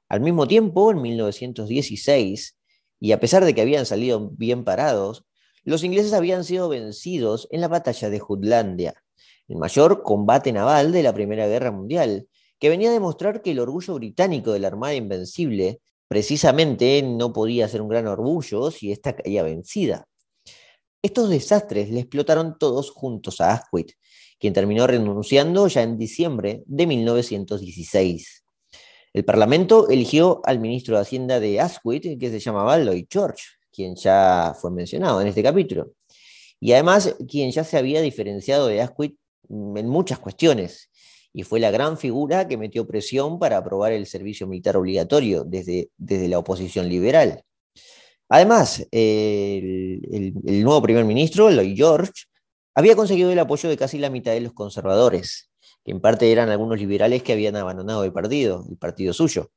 Al 0.09 0.21
mismo 0.21 0.47
tiempo, 0.47 0.91
en 0.91 1.01
1916, 1.01 2.57
y 3.01 3.13
a 3.13 3.21
pesar 3.21 3.45
de 3.45 3.55
que 3.55 3.63
habían 3.63 3.87
salido 3.87 4.31
bien 4.31 4.65
parados, 4.65 5.25
los 5.65 5.83
ingleses 5.83 6.13
habían 6.13 6.45
sido 6.45 6.69
vencidos 6.69 7.49
en 7.51 7.63
la 7.63 7.69
batalla 7.69 8.11
de 8.11 8.19
Jutlandia, 8.19 9.03
el 9.49 9.57
mayor 9.57 10.03
combate 10.03 10.53
naval 10.53 10.93
de 10.93 11.03
la 11.03 11.15
Primera 11.15 11.47
Guerra 11.47 11.71
Mundial, 11.71 12.29
que 12.59 12.69
venía 12.69 12.91
a 12.91 12.93
demostrar 12.93 13.43
que 13.43 13.53
el 13.53 13.61
orgullo 13.61 13.95
británico 13.95 14.53
de 14.53 14.61
la 14.61 14.69
Armada 14.69 14.95
Invencible 14.95 15.81
precisamente 16.07 17.03
no 17.03 17.33
podía 17.33 17.69
ser 17.69 17.81
un 17.83 17.89
gran 17.89 18.07
orgullo 18.07 18.71
si 18.71 18.93
ésta 18.93 19.17
caía 19.17 19.43
vencida. 19.43 20.07
Estos 21.05 21.29
desastres 21.29 21.91
le 21.91 22.01
explotaron 22.01 22.57
todos 22.59 22.91
juntos 22.91 23.39
a 23.43 23.53
Asquith, 23.53 23.93
quien 24.41 24.55
terminó 24.55 24.87
renunciando 24.87 25.69
ya 25.69 25.83
en 25.83 25.99
diciembre 25.99 26.63
de 26.65 26.87
1916. 26.87 28.45
El 29.13 29.25
Parlamento 29.27 29.91
eligió 29.91 30.41
al 30.45 30.61
ministro 30.61 30.97
de 30.97 31.03
Hacienda 31.03 31.41
de 31.41 31.61
Asquith, 31.61 32.19
que 32.19 32.31
se 32.31 32.41
llamaba 32.41 32.79
Lloyd 32.79 33.05
George, 33.11 33.45
quien 33.71 33.97
ya 33.97 34.57
fue 34.59 34.71
mencionado 34.71 35.21
en 35.21 35.27
este 35.27 35.43
capítulo, 35.43 35.93
y 36.59 36.73
además 36.73 37.15
quien 37.29 37.51
ya 37.51 37.65
se 37.65 37.77
había 37.77 38.01
diferenciado 38.01 38.69
de 38.69 38.81
Asquith 38.81 39.19
en 39.51 39.87
muchas 39.87 40.19
cuestiones, 40.19 40.89
y 41.35 41.43
fue 41.43 41.61
la 41.61 41.71
gran 41.71 41.99
figura 41.99 42.49
que 42.49 42.57
metió 42.57 42.87
presión 42.87 43.39
para 43.39 43.59
aprobar 43.59 43.93
el 43.93 44.07
servicio 44.07 44.47
militar 44.47 44.79
obligatorio 44.79 45.45
desde, 45.45 45.91
desde 45.99 46.29
la 46.29 46.39
oposición 46.39 46.89
liberal. 46.89 47.45
Además, 48.35 48.85
el, 48.91 50.35
nuevo 50.65 50.83
primer 50.83 51.05
ministro, 51.05 51.53
Lloyd 51.53 51.77
George, 51.77 52.11
había 52.75 52.97
conseguido 52.97 53.31
el 53.31 53.39
apoyo 53.39 53.69
de 53.69 53.77
casi 53.77 53.97
la 53.97 54.11
mitad 54.11 54.33
de 54.33 54.41
los 54.41 54.53
conservadores, 54.53 55.53
que 55.85 55.93
en 55.93 56.01
parte 56.01 56.33
eran 56.33 56.49
algunos 56.49 56.81
liberales 56.81 57.23
que 57.23 57.33
habían 57.33 57.55
abandonado 57.55 58.03
el 58.03 58.13
partido, 58.13 58.67
el 58.69 58.77
partido 58.77 59.13
suyo, 59.13 59.53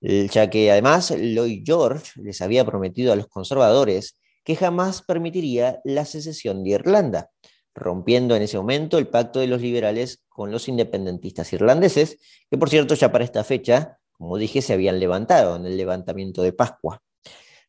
ya 0.00 0.48
que 0.48 0.70
además 0.70 1.10
Lloyd 1.10 1.64
George 1.66 2.12
les 2.22 2.40
había 2.40 2.64
prometido 2.64 3.12
a 3.12 3.16
los 3.16 3.26
conservadores 3.26 4.16
que 4.44 4.54
jamás 4.54 5.02
permitiría 5.02 5.80
la 5.82 6.04
secesión 6.04 6.62
de 6.62 6.70
Irlanda, 6.70 7.30
rompiendo 7.74 8.36
en 8.36 8.42
ese 8.42 8.58
momento 8.58 8.98
el 8.98 9.08
pacto 9.08 9.40
de 9.40 9.48
los 9.48 9.60
liberales 9.60 10.22
con 10.28 10.52
los 10.52 10.68
independentistas 10.68 11.52
irlandeses, 11.52 12.18
que 12.48 12.58
por 12.58 12.70
cierto 12.70 12.94
ya 12.94 13.10
para 13.10 13.24
esta 13.24 13.42
fecha, 13.42 13.98
como 14.12 14.38
dije, 14.38 14.62
se 14.62 14.72
habían 14.72 15.00
levantado 15.00 15.56
en 15.56 15.66
el 15.66 15.76
levantamiento 15.76 16.42
de 16.42 16.52
Pascua. 16.52 17.02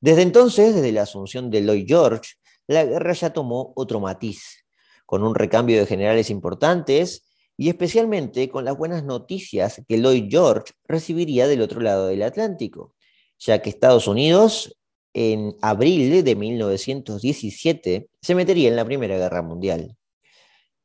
Desde 0.06 0.22
entonces, 0.22 0.76
desde 0.76 0.92
la 0.92 1.02
asunción 1.02 1.50
de 1.50 1.64
Lloyd 1.64 1.86
George, 1.88 2.34
la 2.68 2.86
guerra 2.86 3.14
ya 3.14 3.34
tomó 3.34 3.74
otro 3.76 4.00
matiz, 4.00 4.64
con 5.08 5.24
un 5.24 5.34
recambio 5.34 5.80
de 5.80 5.88
generales 5.88 6.30
importantes 6.30 7.26
y 7.58 7.70
especialmente 7.70 8.48
con 8.48 8.66
las 8.66 8.78
buenas 8.78 9.04
noticias 9.04 9.82
que 9.88 9.98
Lloyd 9.98 10.28
George 10.30 10.74
recibiría 10.88 11.48
del 11.48 11.62
otro 11.62 11.82
lado 11.82 12.06
del 12.06 12.22
Atlántico, 12.22 12.94
ya 13.40 13.64
que 13.64 13.72
Estados 13.72 14.08
Unidos 14.08 14.78
en 15.16 15.56
abril 15.64 16.24
de 16.24 16.36
1917 16.36 18.08
se 18.22 18.36
metería 18.36 18.70
en 18.70 18.76
la 18.76 18.86
Primera 18.86 19.18
Guerra 19.18 19.42
Mundial. 19.42 19.98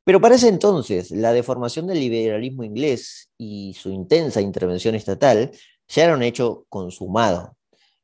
Pero 0.03 0.19
para 0.19 0.33
ese 0.33 0.47
entonces, 0.47 1.11
la 1.11 1.31
deformación 1.31 1.85
del 1.85 1.99
liberalismo 1.99 2.63
inglés 2.63 3.29
y 3.37 3.75
su 3.75 3.91
intensa 3.91 4.41
intervención 4.41 4.95
estatal 4.95 5.51
ya 5.87 6.05
era 6.05 6.15
un 6.15 6.23
hecho 6.23 6.65
consumado 6.69 7.55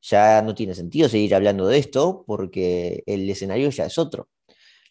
ya 0.02 0.42
no 0.42 0.56
tiene 0.56 0.76
sentido 0.76 1.10
seguir 1.10 1.36
hablando 1.36 1.68
de 1.68 1.78
esto 1.78 2.24
porque 2.26 3.04
el 3.06 3.30
escenario 3.30 3.70
ya 3.70 3.86
es 3.86 3.98
otro. 3.98 4.30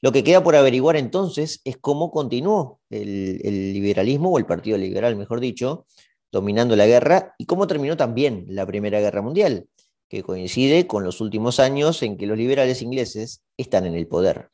Lo 0.02 0.12
que 0.12 0.22
queda 0.22 0.42
por 0.42 0.56
averiguar 0.56 0.96
entonces 0.96 1.60
es 1.64 1.78
cómo 1.78 2.10
continuó 2.10 2.80
el, 2.90 3.72
liberalismo, 3.72 4.30
o 4.30 4.38
el 4.38 4.46
Partido 4.46 4.76
Liberal, 4.76 5.16
mejor 5.16 5.40
dicho, 5.40 5.86
dominando 6.30 6.76
la 6.76 6.86
guerra 6.86 7.34
y 7.38 7.46
cómo 7.46 7.66
terminó 7.66 7.96
también 7.96 8.44
la 8.48 8.66
Primera 8.66 9.00
Guerra 9.00 9.22
Mundial, 9.22 9.68
que 10.08 10.22
coincide 10.22 10.86
con 10.86 11.02
los 11.02 11.20
últimos 11.20 11.60
años 11.60 12.02
en 12.02 12.18
que 12.18 12.26
los 12.26 12.36
liberales 12.36 12.82
ingleses 12.82 13.42
están 13.56 13.86
en 13.86 13.94
el 13.94 14.06
poder. 14.06 14.50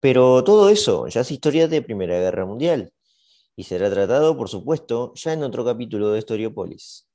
Pero 0.00 0.42
todo 0.44 0.70
eso 0.70 1.06
ya 1.08 1.20
es 1.20 1.30
historia 1.30 1.68
de 1.68 1.82
Primera 1.82 2.18
Guerra 2.18 2.46
Mundial 2.46 2.92
y 3.54 3.64
será 3.64 3.90
tratado, 3.90 4.36
por 4.36 4.48
supuesto, 4.48 5.12
ya 5.14 5.32
en 5.34 5.42
otro 5.42 5.64
capítulo 5.64 6.10
de 6.10 6.18
Historiopolis. 6.18 7.06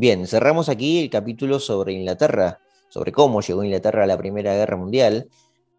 Bien, 0.00 0.28
cerramos 0.28 0.68
aquí 0.68 1.00
el 1.00 1.10
capítulo 1.10 1.58
sobre 1.58 1.92
Inglaterra, 1.92 2.60
sobre 2.88 3.10
cómo 3.10 3.40
llegó 3.40 3.64
Inglaterra 3.64 4.04
a 4.04 4.06
la 4.06 4.16
Primera 4.16 4.54
Guerra 4.54 4.76
Mundial. 4.76 5.28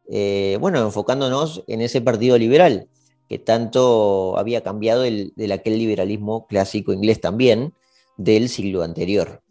Eh, 0.09 0.57
bueno, 0.59 0.82
enfocándonos 0.82 1.63
en 1.67 1.80
ese 1.80 2.01
partido 2.01 2.38
liberal, 2.38 2.89
que 3.30 3.39
tanto 3.39 4.38
había 4.38 4.61
cambiado 4.61 5.05
el, 5.05 5.32
de 5.38 5.53
aquel 5.53 5.78
liberalismo 5.78 6.47
clásico 6.47 6.91
inglés 6.91 7.22
también 7.22 7.74
del 8.17 8.49
siglo 8.49 8.84
anterior. 8.84 9.41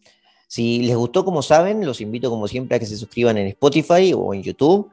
Si 0.48 0.82
les 0.82 0.96
gustó, 0.96 1.24
como 1.24 1.40
saben, 1.40 1.86
los 1.86 2.02
invito 2.02 2.28
como 2.28 2.46
siempre 2.46 2.76
a 2.76 2.78
que 2.78 2.84
se 2.84 2.98
suscriban 2.98 3.38
en 3.38 3.46
Spotify 3.46 4.12
o 4.14 4.34
en 4.34 4.42
YouTube 4.42 4.90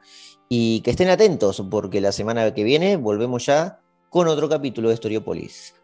y 0.48 0.80
que 0.80 0.92
estén 0.92 1.10
atentos 1.10 1.62
porque 1.70 2.00
la 2.00 2.12
semana 2.12 2.54
que 2.54 2.64
viene 2.64 2.96
volvemos 2.96 3.44
ya 3.44 3.80
con 4.08 4.26
otro 4.26 4.48
capítulo 4.48 4.88
de 4.88 4.94
Historiopolis. 4.94 5.75